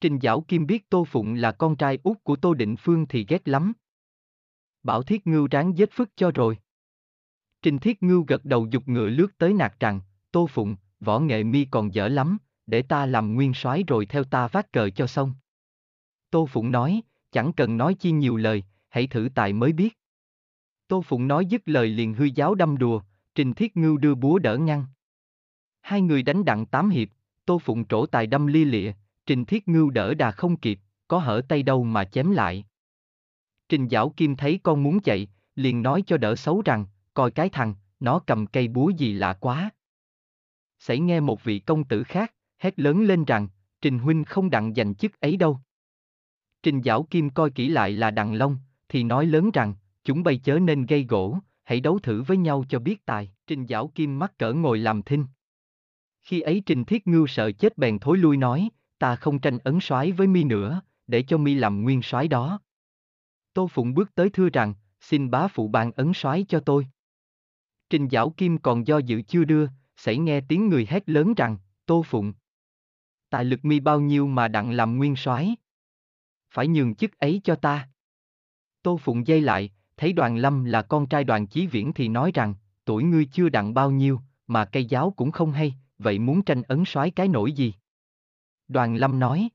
Trình 0.00 0.18
Giảo 0.22 0.40
Kim 0.40 0.66
biết 0.66 0.90
Tô 0.90 1.04
Phụng 1.04 1.34
là 1.34 1.52
con 1.52 1.76
trai 1.76 1.98
út 2.02 2.24
của 2.24 2.36
Tô 2.36 2.54
Định 2.54 2.76
Phương 2.76 3.06
thì 3.06 3.26
ghét 3.28 3.48
lắm. 3.48 3.72
Bảo 4.82 5.02
Thiết 5.02 5.26
Ngưu 5.26 5.48
ráng 5.50 5.78
giết 5.78 5.92
phức 5.92 6.10
cho 6.16 6.30
rồi. 6.34 6.58
Trình 7.62 7.78
Thiết 7.78 8.02
Ngưu 8.02 8.24
gật 8.28 8.44
đầu 8.44 8.66
dục 8.70 8.88
ngựa 8.88 9.08
lướt 9.08 9.38
tới 9.38 9.52
nạt 9.52 9.80
rằng, 9.80 10.00
Tô 10.32 10.46
Phụng, 10.46 10.76
võ 11.00 11.18
nghệ 11.18 11.44
mi 11.44 11.64
còn 11.70 11.94
dở 11.94 12.08
lắm, 12.08 12.38
để 12.66 12.82
ta 12.82 13.06
làm 13.06 13.34
nguyên 13.34 13.54
soái 13.54 13.84
rồi 13.86 14.06
theo 14.06 14.24
ta 14.24 14.48
vác 14.48 14.72
cờ 14.72 14.90
cho 14.90 15.06
xong. 15.06 15.34
Tô 16.30 16.46
Phụng 16.46 16.70
nói, 16.70 17.02
chẳng 17.32 17.52
cần 17.52 17.76
nói 17.76 17.94
chi 17.94 18.10
nhiều 18.10 18.36
lời, 18.36 18.64
hãy 18.88 19.06
thử 19.06 19.28
tài 19.34 19.52
mới 19.52 19.72
biết. 19.72 19.98
Tô 20.88 21.02
Phụng 21.02 21.28
nói 21.28 21.46
dứt 21.46 21.62
lời 21.66 21.88
liền 21.88 22.14
hư 22.14 22.24
giáo 22.24 22.54
đâm 22.54 22.78
đùa, 22.78 23.02
Trình 23.34 23.54
Thiết 23.54 23.76
Ngưu 23.76 23.96
đưa 23.96 24.14
búa 24.14 24.38
đỡ 24.38 24.56
ngăn. 24.56 24.86
Hai 25.80 26.00
người 26.00 26.22
đánh 26.22 26.44
đặng 26.44 26.66
tám 26.66 26.90
hiệp, 26.90 27.08
Tô 27.46 27.58
Phụng 27.58 27.84
trổ 27.84 28.06
tài 28.06 28.26
đâm 28.26 28.46
lia 28.46 28.64
lịa, 28.64 28.92
Trình 29.26 29.44
Thiết 29.44 29.68
Ngưu 29.68 29.90
đỡ 29.90 30.14
đà 30.14 30.30
không 30.30 30.56
kịp, 30.56 30.78
có 31.08 31.18
hở 31.18 31.42
tay 31.48 31.62
đâu 31.62 31.84
mà 31.84 32.04
chém 32.04 32.30
lại. 32.30 32.64
Trình 33.68 33.88
Giảo 33.88 34.10
Kim 34.16 34.36
thấy 34.36 34.60
con 34.62 34.82
muốn 34.82 35.00
chạy, 35.00 35.28
liền 35.54 35.82
nói 35.82 36.02
cho 36.06 36.16
đỡ 36.16 36.36
xấu 36.36 36.62
rằng, 36.64 36.86
coi 37.14 37.30
cái 37.30 37.48
thằng, 37.48 37.74
nó 38.00 38.18
cầm 38.18 38.46
cây 38.46 38.68
búa 38.68 38.88
gì 38.88 39.12
lạ 39.12 39.32
quá. 39.40 39.70
Xảy 40.80 40.98
nghe 40.98 41.20
một 41.20 41.44
vị 41.44 41.58
công 41.58 41.84
tử 41.84 42.04
khác, 42.04 42.34
hét 42.58 42.78
lớn 42.78 43.02
lên 43.02 43.24
rằng, 43.24 43.48
Trình 43.80 43.98
Huynh 43.98 44.24
không 44.24 44.50
đặng 44.50 44.74
giành 44.74 44.94
chức 44.94 45.20
ấy 45.20 45.36
đâu. 45.36 45.60
Trình 46.62 46.82
Giảo 46.82 47.02
Kim 47.02 47.30
coi 47.30 47.50
kỹ 47.50 47.68
lại 47.68 47.92
là 47.92 48.10
Đặng 48.10 48.34
Long, 48.34 48.56
thì 48.88 49.02
nói 49.02 49.26
lớn 49.26 49.50
rằng, 49.50 49.74
chúng 50.04 50.22
bay 50.22 50.40
chớ 50.44 50.58
nên 50.58 50.86
gây 50.86 51.04
gỗ, 51.04 51.38
hãy 51.64 51.80
đấu 51.80 51.98
thử 51.98 52.22
với 52.22 52.36
nhau 52.36 52.64
cho 52.68 52.78
biết 52.78 53.06
tài. 53.06 53.32
Trình 53.46 53.66
Giảo 53.66 53.88
Kim 53.94 54.18
mắc 54.18 54.38
cỡ 54.38 54.52
ngồi 54.52 54.78
làm 54.78 55.02
thinh. 55.02 55.24
Khi 56.22 56.40
ấy 56.40 56.62
Trình 56.66 56.84
Thiết 56.84 57.06
Ngưu 57.06 57.26
sợ 57.26 57.52
chết 57.52 57.78
bèn 57.78 57.98
thối 57.98 58.18
lui 58.18 58.36
nói, 58.36 58.68
ta 58.98 59.16
không 59.16 59.38
tranh 59.38 59.58
ấn 59.58 59.78
soái 59.80 60.12
với 60.12 60.26
mi 60.26 60.44
nữa, 60.44 60.82
để 61.06 61.22
cho 61.22 61.38
mi 61.38 61.54
làm 61.54 61.82
nguyên 61.82 62.02
soái 62.02 62.28
đó. 62.28 62.60
Tô 63.52 63.68
Phụng 63.72 63.94
bước 63.94 64.14
tới 64.14 64.30
thưa 64.30 64.48
rằng, 64.48 64.74
xin 65.00 65.30
bá 65.30 65.48
phụ 65.48 65.68
ban 65.68 65.92
ấn 65.92 66.12
soái 66.14 66.44
cho 66.48 66.60
tôi. 66.60 66.86
Trình 67.90 68.08
Giảo 68.10 68.30
Kim 68.30 68.58
còn 68.58 68.86
do 68.86 68.98
dự 68.98 69.22
chưa 69.22 69.44
đưa, 69.44 69.66
xảy 70.02 70.18
nghe 70.18 70.40
tiếng 70.40 70.68
người 70.68 70.86
hét 70.90 71.08
lớn 71.08 71.34
rằng, 71.36 71.56
Tô 71.86 72.02
Phụng. 72.06 72.32
Tài 73.30 73.44
lực 73.44 73.64
mi 73.64 73.80
bao 73.80 74.00
nhiêu 74.00 74.26
mà 74.26 74.48
đặng 74.48 74.70
làm 74.70 74.96
nguyên 74.96 75.16
soái? 75.16 75.56
Phải 76.50 76.68
nhường 76.68 76.94
chức 76.94 77.18
ấy 77.18 77.40
cho 77.44 77.54
ta. 77.54 77.88
Tô 78.82 78.96
Phụng 79.02 79.26
dây 79.26 79.40
lại, 79.40 79.70
thấy 79.96 80.12
đoàn 80.12 80.36
lâm 80.36 80.64
là 80.64 80.82
con 80.82 81.06
trai 81.06 81.24
đoàn 81.24 81.46
chí 81.46 81.66
viễn 81.66 81.92
thì 81.92 82.08
nói 82.08 82.30
rằng, 82.34 82.54
tuổi 82.84 83.04
ngươi 83.04 83.24
chưa 83.24 83.48
đặng 83.48 83.74
bao 83.74 83.90
nhiêu, 83.90 84.20
mà 84.46 84.64
cây 84.64 84.84
giáo 84.84 85.10
cũng 85.16 85.30
không 85.30 85.52
hay, 85.52 85.74
vậy 85.98 86.18
muốn 86.18 86.42
tranh 86.42 86.62
ấn 86.62 86.84
soái 86.86 87.10
cái 87.10 87.28
nổi 87.28 87.52
gì? 87.52 87.74
Đoàn 88.68 88.96
lâm 88.96 89.18
nói. 89.18 89.48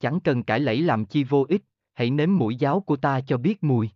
Chẳng 0.00 0.20
cần 0.20 0.42
cãi 0.42 0.60
lẫy 0.60 0.82
làm 0.82 1.04
chi 1.04 1.24
vô 1.24 1.46
ích, 1.48 1.62
hãy 1.92 2.10
nếm 2.10 2.36
mũi 2.36 2.56
giáo 2.56 2.80
của 2.80 2.96
ta 2.96 3.20
cho 3.20 3.38
biết 3.38 3.64
mùi. 3.64 3.90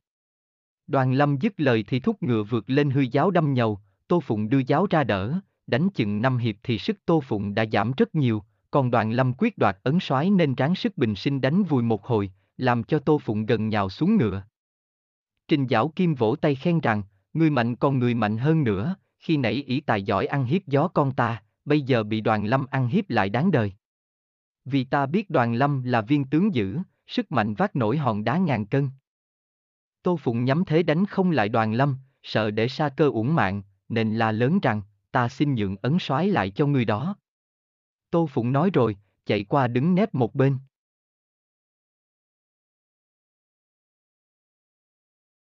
Đoàn 0.87 1.13
lâm 1.13 1.37
dứt 1.39 1.53
lời 1.57 1.85
thì 1.87 2.01
thúc 2.01 2.23
ngựa 2.23 2.43
vượt 2.43 2.71
lên 2.71 2.91
hư 2.91 3.01
giáo 3.01 3.31
đâm 3.31 3.55
nhầu, 3.55 3.81
Tô 4.09 4.21
Phụng 4.21 4.49
đưa 4.49 4.59
giáo 4.59 4.87
ra 4.91 5.05
đỡ, 5.05 5.41
đánh 5.67 5.91
chừng 5.91 6.23
năm 6.23 6.39
hiệp 6.39 6.57
thì 6.63 6.79
sức 6.79 6.97
Tô 7.07 7.21
Phụng 7.21 7.55
đã 7.55 7.65
giảm 7.73 7.93
rất 7.97 8.15
nhiều, 8.15 8.43
còn 8.71 8.91
đoàn 8.91 9.11
lâm 9.11 9.33
quyết 9.39 9.59
đoạt 9.59 9.79
ấn 9.83 9.99
soái 10.01 10.31
nên 10.31 10.55
ráng 10.55 10.75
sức 10.75 10.99
bình 10.99 11.15
sinh 11.15 11.41
đánh 11.41 11.63
vùi 11.63 11.83
một 11.83 12.07
hồi, 12.07 12.31
làm 12.57 12.85
cho 12.85 12.99
Tô 12.99 13.19
Phụng 13.19 13.47
gần 13.47 13.69
nhào 13.69 13.91
xuống 13.91 14.17
ngựa. 14.17 14.43
Trình 15.49 15.67
giáo 15.67 15.93
Kim 15.97 16.15
vỗ 16.15 16.37
tay 16.41 16.55
khen 16.55 16.81
rằng, 16.81 17.03
người 17.35 17.51
mạnh 17.51 17.77
còn 17.77 17.99
người 17.99 18.15
mạnh 18.15 18.39
hơn 18.39 18.65
nữa, 18.65 18.97
khi 19.19 19.37
nãy 19.37 19.53
ý 19.53 19.81
tài 19.81 20.03
giỏi 20.03 20.27
ăn 20.27 20.45
hiếp 20.45 20.67
gió 20.67 20.89
con 20.89 21.15
ta, 21.15 21.43
bây 21.65 21.81
giờ 21.81 22.03
bị 22.03 22.21
đoàn 22.21 22.45
lâm 22.45 22.67
ăn 22.71 22.89
hiếp 22.89 23.11
lại 23.11 23.29
đáng 23.29 23.51
đời. 23.51 23.73
Vì 24.65 24.85
ta 24.85 25.07
biết 25.07 25.31
đoàn 25.31 25.55
lâm 25.55 25.83
là 25.83 26.01
viên 26.01 26.25
tướng 26.25 26.55
dữ, 26.55 26.79
sức 27.07 27.33
mạnh 27.33 27.55
vác 27.55 27.77
nổi 27.77 27.97
hòn 27.97 28.25
đá 28.25 28.39
ngàn 28.39 28.67
cân. 28.67 28.91
Tô 30.03 30.17
Phụng 30.17 30.45
nhắm 30.45 30.65
thế 30.65 30.83
đánh 30.83 31.07
không 31.07 31.31
lại 31.31 31.49
đoàn 31.49 31.73
lâm, 31.73 31.97
sợ 32.23 32.51
để 32.51 32.69
xa 32.69 32.89
cơ 32.89 33.09
uổng 33.09 33.35
mạng, 33.35 33.63
nên 33.89 34.15
la 34.15 34.33
lớn 34.33 34.59
rằng, 34.63 34.83
ta 35.13 35.29
xin 35.29 35.55
nhượng 35.55 35.77
ấn 35.83 35.97
soái 36.01 36.29
lại 36.29 36.51
cho 36.51 36.67
người 36.67 36.85
đó. 36.85 37.17
Tô 38.11 38.27
Phụng 38.27 38.53
nói 38.53 38.71
rồi, 38.73 38.97
chạy 39.27 39.45
qua 39.45 39.69
đứng 39.69 39.95
nép 39.95 40.15
một 40.15 40.35
bên. 40.35 40.59